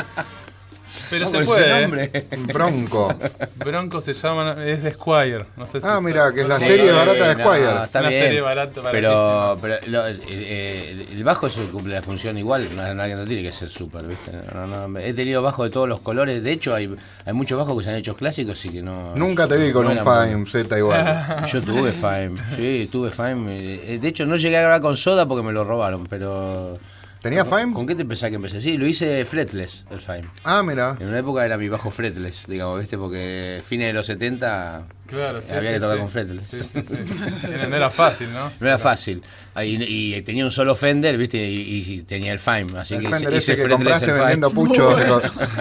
Pero 1.09 1.25
No, 1.25 1.31
se 1.39 1.45
puede. 1.45 1.77
¿eh? 1.77 1.81
nombre. 1.81 2.11
Bronco. 2.53 3.15
Bronco 3.55 4.01
se 4.01 4.13
llama, 4.13 4.55
es 4.65 4.83
de 4.83 4.91
Squire. 4.91 5.45
No 5.57 5.65
sé 5.65 5.81
si 5.81 5.87
Ah, 5.87 5.99
mira, 6.01 6.31
que 6.33 6.41
es 6.41 6.47
la 6.47 6.59
no 6.59 6.65
serie 6.65 6.91
barata 6.91 7.27
de 7.29 7.35
no, 7.35 7.43
Squire. 7.43 7.83
está 7.83 7.99
Una 7.99 8.09
bien. 8.09 8.23
serie 8.23 8.41
barata, 8.41 8.81
pero 8.91 9.57
pero 9.61 9.75
lo- 9.87 10.05
el, 10.07 10.21
el- 10.29 11.07
el 11.11 11.23
bajo 11.23 11.47
que 11.49 11.53
cumple 11.71 11.93
la 11.95 12.01
función 12.01 12.37
igual, 12.37 12.67
no, 12.75 12.93
no, 12.93 13.07
no 13.07 13.25
tiene 13.25 13.43
que 13.43 13.51
ser 13.51 13.69
súper, 13.69 14.05
¿viste? 14.07 14.31
No, 14.53 14.67
no, 14.87 14.99
he 14.99 15.13
tenido 15.13 15.41
bajos 15.41 15.65
de 15.65 15.69
todos 15.71 15.87
los 15.89 16.01
colores, 16.01 16.43
de 16.43 16.51
hecho 16.51 16.73
hay, 16.73 16.93
hay 17.25 17.33
muchos 17.33 17.57
bajos 17.57 17.77
que 17.77 17.83
se 17.83 17.89
han 17.91 17.95
hecho 17.97 18.15
clásicos 18.15 18.63
y 18.65 18.69
que 18.69 18.81
no... 18.81 19.15
Nunca 19.15 19.47
te 19.47 19.57
vi 19.57 19.71
con 19.71 19.85
no 19.85 19.91
un. 19.91 19.97
Fime 19.99 20.45
Z 20.49 20.77
igual. 20.77 21.45
Yo 21.51 21.61
tuve 21.61 21.91
Fime, 21.91 22.35
sí, 22.57 22.87
tuve 22.91 23.09
Fime. 23.11 23.57
eh, 23.57 23.99
De 24.01 24.07
hecho, 24.07 24.25
no 24.25 24.35
llegué 24.35 24.57
a 24.57 24.61
grabar 24.61 24.81
con 24.81 24.97
Soda 24.97 25.27
porque 25.27 25.43
me 25.45 25.51
lo 25.53 25.63
robaron, 25.63 26.05
pero. 26.07 26.77
¿Tenía 27.23 27.45
Fime? 27.45 27.71
¿Con 27.73 27.87
qué 27.87 27.95
te 27.95 28.03
pensás 28.03 28.29
que 28.29 28.35
empecé? 28.35 28.59
Sí, 28.61 28.77
lo 28.77 28.85
hice 28.85 29.23
fretless, 29.23 29.85
el 29.89 30.01
Fime. 30.01 30.25
Ah, 30.43 30.61
mira. 30.61 30.97
En 30.99 31.07
una 31.07 31.19
época 31.19 31.45
era 31.45 31.57
mi 31.57 31.69
bajo 31.69 31.89
fretless, 31.89 32.43
digamos, 32.47 32.81
¿viste? 32.81 32.97
Porque 32.97 33.63
fines 33.65 33.87
de 33.87 33.93
los 33.93 34.05
70 34.05 34.83
Claro, 35.07 35.41
sí, 35.41 35.53
había 35.53 35.69
sí, 35.69 35.73
que 35.75 35.79
tocar 35.79 35.95
sí. 35.95 36.01
con 36.01 36.09
fretless. 36.11 36.47
Sí, 36.47 36.61
sí, 36.61 36.69
sí. 36.85 37.47
Era- 37.49 37.67
No 37.67 37.75
era 37.77 37.89
fácil, 37.89 38.33
¿no? 38.33 38.51
No 38.59 38.67
era 38.67 38.77
fácil. 38.77 39.23
Y, 39.55 40.15
y 40.15 40.21
tenía 40.23 40.43
un 40.43 40.51
solo 40.51 40.75
Fender, 40.75 41.17
¿viste? 41.17 41.37
Y, 41.49 41.93
y 41.93 42.01
tenía 42.01 42.33
el 42.33 42.39
Fime. 42.39 42.77
Así 42.77 42.95
El 42.95 43.01
que 43.03 43.07
Fender 43.09 43.33
hice 43.35 43.53
ese 43.53 43.55
que 43.55 43.63
fretless 43.63 43.77
compraste 43.77 44.05
el 44.05 44.11
vendiendo 44.17 44.49
puchos. 44.51 44.97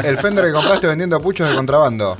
de 0.02 0.08
el 0.08 0.18
Fender 0.18 0.44
que 0.46 0.52
compraste 0.52 0.86
vendiendo 0.88 1.20
puchos 1.20 1.48
de 1.48 1.54
contrabando. 1.54 2.16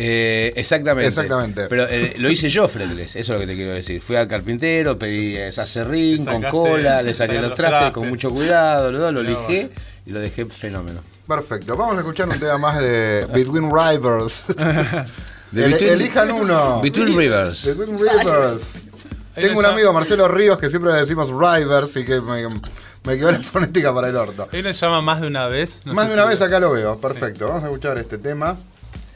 Eh, 0.00 0.52
exactamente. 0.54 1.08
Exactamente. 1.08 1.66
Pero 1.68 1.86
eh, 1.88 2.14
lo 2.18 2.30
hice 2.30 2.48
yo, 2.48 2.68
fretless, 2.68 3.16
eso 3.16 3.18
es 3.18 3.28
lo 3.30 3.38
que 3.40 3.46
te 3.48 3.56
quiero 3.56 3.72
decir. 3.72 4.00
Fui 4.00 4.14
al 4.14 4.28
carpintero, 4.28 4.96
pedí 4.96 5.36
ese 5.36 5.60
acerrín 5.60 6.24
Le 6.24 6.30
con 6.30 6.42
cola, 6.44 7.02
le 7.02 7.12
saqué 7.14 7.34
los 7.40 7.48
los 7.48 7.56
trastes 7.56 7.78
trastes. 7.80 7.94
con 7.94 8.08
mucho 8.08 8.30
cuidado, 8.30 8.92
lo, 8.92 9.10
lo 9.10 9.22
lijé 9.24 9.70
y 10.06 10.10
lo 10.12 10.20
dejé 10.20 10.46
fenómeno. 10.46 11.00
Perfecto. 11.26 11.76
Vamos 11.76 11.96
a 11.96 11.98
escuchar 11.98 12.28
un 12.28 12.38
tema 12.38 12.58
más 12.58 12.78
de 12.80 13.26
Between 13.34 13.70
Rivers. 13.70 14.44
De 15.50 15.64
El- 15.64 15.72
Between- 15.74 15.92
elijan 15.92 16.30
uno. 16.30 16.80
Between 16.82 17.16
Rivers. 17.16 17.64
Between 17.64 17.98
Rivers. 17.98 18.62
Tengo 19.34 19.58
un 19.60 19.66
amigo, 19.66 19.92
Marcelo 19.92 20.28
Ríos, 20.28 20.58
que 20.58 20.68
siempre 20.68 20.92
le 20.92 20.98
decimos 20.98 21.28
Rivers 21.30 21.96
y 21.96 22.04
que 22.04 22.20
me, 22.20 22.46
me 22.46 23.16
quedó 23.16 23.32
la 23.32 23.40
fonética 23.40 23.94
para 23.94 24.08
el 24.08 24.16
orto. 24.16 24.46
Él 24.52 24.64
le 24.64 24.72
llama 24.74 25.00
más 25.00 25.20
de 25.22 25.26
una 25.26 25.46
vez. 25.48 25.80
no 25.84 25.94
Más 25.94 26.08
de 26.08 26.14
una 26.14 26.24
si- 26.24 26.28
vez 26.30 26.42
acá 26.42 26.60
lo 26.60 26.70
veo, 26.72 27.00
perfecto. 27.00 27.46
Vamos 27.48 27.62
a 27.64 27.66
escuchar 27.66 27.96
este 27.98 28.18
tema. 28.18 28.58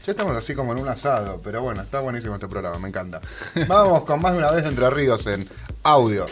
Ya 0.04 0.12
estamos 0.12 0.36
así 0.36 0.54
como 0.54 0.72
en 0.72 0.80
un 0.80 0.88
asado, 0.88 1.40
pero 1.44 1.62
bueno, 1.62 1.82
está 1.82 2.00
buenísimo 2.00 2.34
este 2.34 2.48
programa, 2.48 2.78
me 2.78 2.88
encanta. 2.88 3.20
Vamos 3.68 4.02
con 4.02 4.20
más 4.20 4.32
de 4.32 4.38
una 4.38 4.50
vez 4.50 4.64
Entre 4.64 4.90
Ríos 4.90 5.26
en 5.26 5.48
audio. 5.84 6.26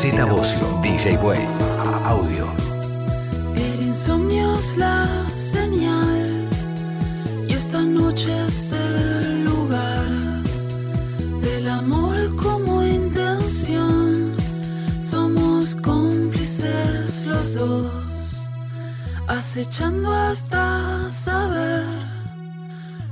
Z 0.00 0.24
Bocio, 0.26 0.80
DJ 0.80 1.18
Way. 1.18 1.44
Audio. 2.04 2.46
El 3.56 3.82
insomnio 3.82 4.56
es 4.56 4.76
la 4.76 5.08
señal 5.34 6.46
y 7.48 7.52
esta 7.52 7.80
noche 7.80 8.30
es 8.46 8.70
el 8.70 9.44
lugar 9.44 10.08
del 11.42 11.68
amor 11.68 12.16
como 12.36 12.84
intención. 12.84 14.36
Somos 15.00 15.74
cómplices 15.74 17.26
los 17.26 17.54
dos, 17.54 18.48
acechando 19.26 20.12
hasta 20.12 21.10
saber. 21.10 21.84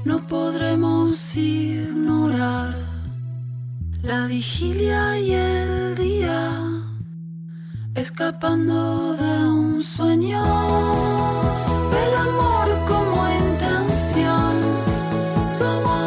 No 0.04 0.24
podremos 0.24 1.34
ignorar 1.34 2.76
la 4.04 4.28
vigilia 4.28 5.18
y 5.18 5.32
el 5.32 5.96
día 5.96 6.65
escapando 7.96 9.16
de 9.16 9.48
un 9.48 9.82
sueño 9.82 10.42
del 11.94 12.14
amor 12.28 12.68
como 12.86 13.26
intención. 13.28 14.54
Somos 15.58 16.05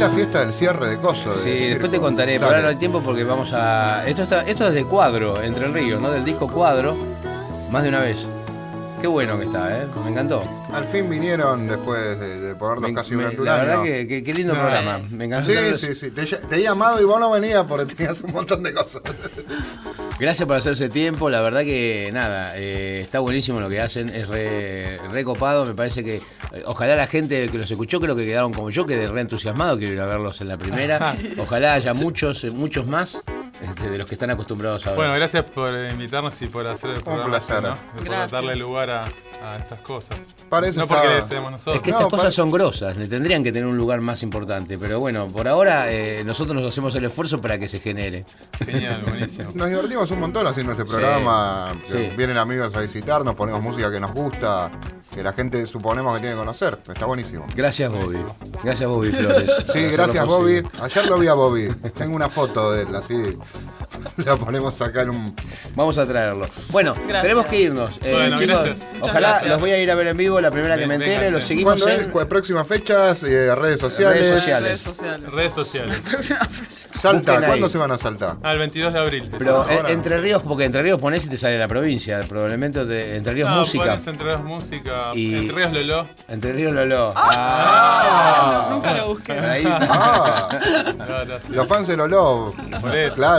la 0.00 0.08
fiesta 0.08 0.40
del 0.40 0.54
cierre 0.54 0.88
de 0.88 0.96
Coso. 0.96 1.30
de 1.30 1.42
Sí, 1.42 1.50
después 1.68 1.90
te 1.90 2.00
contaré, 2.00 2.38
Dale. 2.38 2.46
ahora 2.46 2.62
no 2.62 2.68
hay 2.68 2.76
tiempo 2.76 3.02
porque 3.02 3.22
vamos 3.22 3.52
a. 3.52 4.06
Esto 4.08 4.22
está, 4.22 4.42
esto 4.42 4.66
es 4.66 4.74
de 4.74 4.84
cuadro, 4.86 5.42
Entre 5.42 5.68
Ríos, 5.68 6.00
¿no? 6.00 6.10
Del 6.10 6.24
disco 6.24 6.48
cuadro, 6.48 6.96
más 7.70 7.82
de 7.82 7.90
una 7.90 8.00
vez. 8.00 8.26
Qué 9.00 9.06
bueno 9.06 9.38
que 9.38 9.44
está, 9.46 9.80
¿eh? 9.82 9.86
Me 10.04 10.10
encantó. 10.10 10.44
Al 10.74 10.84
fin 10.84 11.08
vinieron 11.08 11.66
después 11.66 12.20
de, 12.20 12.38
de 12.40 12.54
ponernos 12.54 12.90
Me- 12.90 12.94
casi 12.94 13.12
me- 13.12 13.22
durante 13.22 13.40
un 13.40 13.46
la 13.46 13.54
año. 13.54 13.64
verdad 13.64 13.82
que, 13.82 14.06
que- 14.06 14.22
qué 14.24 14.34
lindo 14.34 14.52
No, 14.54 14.60
programa. 14.60 14.98
Me 15.10 15.24
encantó. 15.24 15.50
Sí, 15.50 15.86
sí, 15.86 15.94
sí. 15.94 16.10
Te, 16.10 16.26
te 16.26 16.56
he 16.56 16.62
llamado 16.62 17.00
y 17.00 17.04
vos 17.04 17.18
no 17.18 17.30
venías 17.30 17.64
porque 17.66 17.94
tenías 17.94 18.20
un 18.22 18.32
montón 18.32 18.62
de 18.62 18.74
cosas. 18.74 19.00
Gracias 20.18 20.46
por 20.46 20.56
hacerse 20.56 20.90
tiempo, 20.90 21.30
la 21.30 21.40
verdad 21.40 21.62
que 21.62 22.10
nada, 22.12 22.52
eh, 22.58 23.00
está 23.00 23.20
buenísimo 23.20 23.58
lo 23.58 23.70
que 23.70 23.80
hacen, 23.80 24.10
es 24.10 24.28
re, 24.28 24.98
re 25.10 25.24
copado, 25.24 25.64
me 25.64 25.72
parece 25.72 26.04
que 26.04 26.16
eh, 26.16 26.62
ojalá 26.66 26.94
la 26.94 27.06
gente 27.06 27.48
que 27.48 27.56
los 27.56 27.70
escuchó 27.70 28.00
creo 28.02 28.14
que 28.14 28.26
quedaron 28.26 28.52
como 28.52 28.68
yo, 28.68 28.84
quedé 28.86 29.08
re 29.08 29.22
entusiasmado, 29.22 29.78
quiero 29.78 29.94
ir 29.94 30.00
a 30.00 30.04
verlos 30.04 30.42
en 30.42 30.48
la 30.48 30.58
primera, 30.58 31.16
ojalá 31.38 31.72
haya 31.72 31.94
muchos, 31.94 32.44
muchos 32.52 32.86
más 32.86 33.22
este, 33.62 33.90
de 33.90 33.98
los 33.98 34.06
que 34.08 34.14
están 34.14 34.30
acostumbrados 34.30 34.86
a 34.86 34.90
ver. 34.90 34.96
Bueno, 34.96 35.14
gracias 35.14 35.44
por 35.50 35.74
eh, 35.76 35.90
invitarnos 35.92 36.40
y 36.42 36.46
por 36.46 36.66
hacer 36.66 36.90
el 36.90 37.02
programa. 37.02 37.26
placer. 37.26 37.62
¿no? 37.62 37.74
Por 38.04 38.30
darle 38.30 38.56
lugar 38.56 38.90
a, 38.90 39.04
a 39.42 39.56
estas 39.58 39.80
cosas. 39.80 40.18
Para 40.48 40.66
eso 40.68 40.80
no 40.80 40.86
porque 40.88 41.18
estemos 41.18 41.50
nosotros. 41.50 41.76
es 41.76 41.82
que 41.82 41.90
no, 41.90 41.96
estas 41.98 42.10
cosas 42.10 42.24
para- 42.24 42.32
son 42.32 42.50
grosas, 42.50 42.96
le 42.96 43.06
tendrían 43.08 43.42
que 43.44 43.52
tener 43.52 43.66
un 43.68 43.76
lugar 43.76 44.00
más 44.00 44.22
importante, 44.22 44.78
pero 44.78 44.98
bueno, 45.00 45.26
por 45.28 45.46
ahora 45.48 45.90
eh, 45.92 46.22
nosotros 46.24 46.54
nos 46.60 46.70
hacemos 46.70 46.94
el 46.96 47.04
esfuerzo 47.04 47.40
para 47.40 47.58
que 47.58 47.68
se 47.68 47.80
genere. 47.80 48.24
Genial, 48.64 49.02
buenísimo. 49.06 49.50
Nos 49.54 49.68
divertimos 49.68 50.10
un 50.10 50.20
montón 50.20 50.46
haciendo 50.46 50.72
este 50.72 50.84
programa. 50.84 51.72
sí. 51.86 52.10
Vienen 52.16 52.36
amigos 52.38 52.74
a 52.74 52.80
visitarnos, 52.80 53.34
ponemos 53.34 53.62
música 53.62 53.90
que 53.90 54.00
nos 54.00 54.12
gusta, 54.12 54.70
que 55.14 55.22
la 55.22 55.32
gente 55.32 55.64
suponemos 55.66 56.14
que 56.14 56.20
tiene 56.20 56.34
que 56.34 56.38
conocer. 56.40 56.78
Está 56.92 57.06
buenísimo. 57.06 57.46
Gracias 57.54 57.90
Bobby, 57.90 58.18
gracias 58.62 58.88
Bobby 58.88 59.10
Flores. 59.12 59.50
Sí, 59.72 59.80
gracias 59.92 60.26
Bobby. 60.26 60.62
Ayer 60.80 61.06
lo 61.06 61.18
vi 61.18 61.28
a 61.28 61.34
Bobby. 61.34 61.68
Tengo 61.94 62.14
una 62.16 62.28
foto 62.28 62.72
de 62.72 62.82
él, 62.82 62.94
así. 62.94 63.14
La 64.24 64.36
ponemos 64.36 64.80
acá 64.80 65.02
en 65.02 65.10
un. 65.10 65.36
Vamos 65.74 65.98
a 65.98 66.06
traerlo. 66.06 66.48
Bueno, 66.70 66.94
Gracias. 66.94 67.22
tenemos 67.22 67.46
que 67.46 67.60
irnos. 67.60 67.98
Eh, 68.02 68.12
Bueno, 68.12 68.38
chicos, 68.38 68.64
gracias. 68.64 68.88
Ojalá 69.02 69.28
gracias. 69.30 69.50
los 69.50 69.60
voy 69.60 69.70
a 69.70 69.78
ir 69.82 69.90
a 69.90 69.94
ver 69.94 70.06
en 70.08 70.16
vivo 70.16 70.40
la 70.40 70.50
primera 70.50 70.76
que 70.78 70.86
me 70.86 70.94
entere. 70.94 71.30
Los 71.30 71.44
seguimos 71.44 71.84
en 71.86 72.10
Próximas 72.28 72.66
fechas, 72.66 73.22
eh, 73.24 73.54
redes 73.54 73.80
sociales. 73.80 74.20
Redes 74.28 74.82
sociales. 74.82 75.32
Redes 75.32 75.54
sociales. 75.54 76.02
Redes. 76.10 76.34
Salta, 77.00 77.18
Busquen 77.32 77.44
ahí. 77.44 77.48
¿cuándo 77.48 77.68
se 77.68 77.78
van 77.78 77.90
a 77.92 77.98
saltar? 77.98 78.36
Ah, 78.42 78.52
el 78.52 78.58
22 78.58 78.92
de 78.92 78.98
abril. 78.98 79.30
Pero 79.38 79.66
eh, 79.70 79.82
Entre 79.88 80.18
Ríos, 80.20 80.42
porque 80.42 80.64
Entre 80.66 80.82
Ríos 80.82 80.98
ponés 81.00 81.24
y 81.24 81.28
te 81.30 81.36
sale 81.38 81.58
la 81.58 81.66
provincia. 81.68 82.20
Probablemente 82.28 82.84
de 82.84 83.16
Entre 83.16 83.32
Ríos 83.32 83.48
no, 83.50 83.60
Música. 83.60 83.84
pones 83.84 84.06
Entre 84.06 84.24
Ríos 84.26 84.44
Música. 84.44 85.10
Y- 85.14 85.34
Entre 85.36 85.54
Ríos 85.56 85.72
Lolo. 85.72 86.08
Entre 86.28 86.52
Ríos 86.52 86.72
Lolo. 86.74 87.12
Ah. 87.16 88.68
Nunca 88.70 88.92
lo 88.94 89.08
busqué. 89.08 89.32
Ahí. 89.32 89.64
Ah, 89.66 90.48
No, 91.10 91.24
no, 91.24 91.40
sí. 91.40 91.52
los 91.52 91.66
fans 91.66 91.88
de 91.88 91.96
Lolo. 91.96 92.54
Por 92.80 92.94
eso. 92.94 93.14
Claro. 93.16 93.29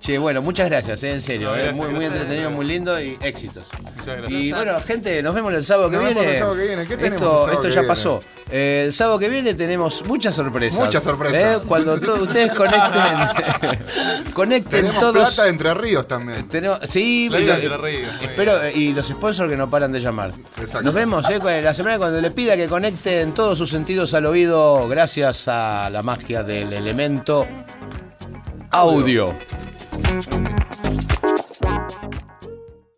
Che, 0.00 0.18
bueno, 0.18 0.42
muchas 0.42 0.68
gracias, 0.68 1.00
eh, 1.04 1.12
en 1.12 1.20
serio. 1.22 1.50
No, 1.50 1.54
eh, 1.54 1.58
gracias, 1.58 1.76
muy, 1.76 1.86
muy 1.86 1.94
gracias. 2.00 2.14
entretenido, 2.22 2.50
muy 2.50 2.66
lindo 2.66 3.00
y 3.00 3.16
éxitos. 3.22 3.68
Muchas 3.96 4.16
gracias. 4.18 4.32
Y 4.32 4.52
bueno, 4.52 4.80
gente, 4.80 5.22
nos 5.22 5.32
vemos 5.32 5.54
el 5.54 5.64
sábado 5.64 5.90
que 5.90 5.96
Nos 5.96 6.04
vemos 6.06 6.22
viene. 6.22 6.32
el 6.34 6.40
sábado 6.40 6.56
que 6.58 6.66
viene. 6.66 6.86
¿Qué 6.86 6.96
tenemos 6.96 7.12
el 7.12 7.14
esto 7.14 7.30
sábado 7.30 7.52
esto 7.52 7.62
que 7.62 7.68
ya 7.68 7.80
viene? 7.82 7.88
pasó. 7.88 8.20
Eh, 8.50 8.82
el 8.86 8.92
sábado 8.92 9.18
que 9.20 9.28
viene 9.28 9.54
tenemos 9.54 10.04
muchas 10.04 10.34
sorpresas. 10.34 10.80
Muchas 10.80 11.04
sorpresas. 11.04 11.62
Eh, 11.62 11.64
Cuando 11.68 12.00
todos 12.00 12.22
ustedes 12.22 12.50
conecten, 12.52 14.32
conecten 14.34 14.70
Tenemos 14.80 14.98
todos. 15.00 15.12
plata 15.28 15.44
de 15.44 15.48
Entre 15.50 15.74
Ríos 15.74 16.08
también. 16.08 16.48
Tenemos- 16.48 16.80
sí, 16.82 17.28
de 17.28 17.38
Entre 17.38 17.76
Ríos, 17.76 18.12
espero, 18.22 18.68
y 18.74 18.92
los 18.92 19.06
sponsors 19.06 19.48
que 19.48 19.56
no 19.56 19.70
paran 19.70 19.92
de 19.92 20.00
llamar. 20.00 20.30
Exacto. 20.58 20.82
Nos 20.82 20.94
vemos 20.94 21.30
eh, 21.30 21.62
la 21.62 21.74
semana 21.74 21.98
cuando 21.98 22.20
le 22.20 22.32
pida 22.32 22.56
que 22.56 22.66
conecten 22.66 23.32
todos 23.34 23.56
sus 23.56 23.70
sentidos 23.70 24.12
al 24.14 24.26
oído 24.26 24.88
gracias 24.88 25.46
a 25.46 25.88
la 25.90 26.02
magia 26.02 26.42
del 26.42 26.72
elemento 26.72 27.46
audio. 28.72 29.36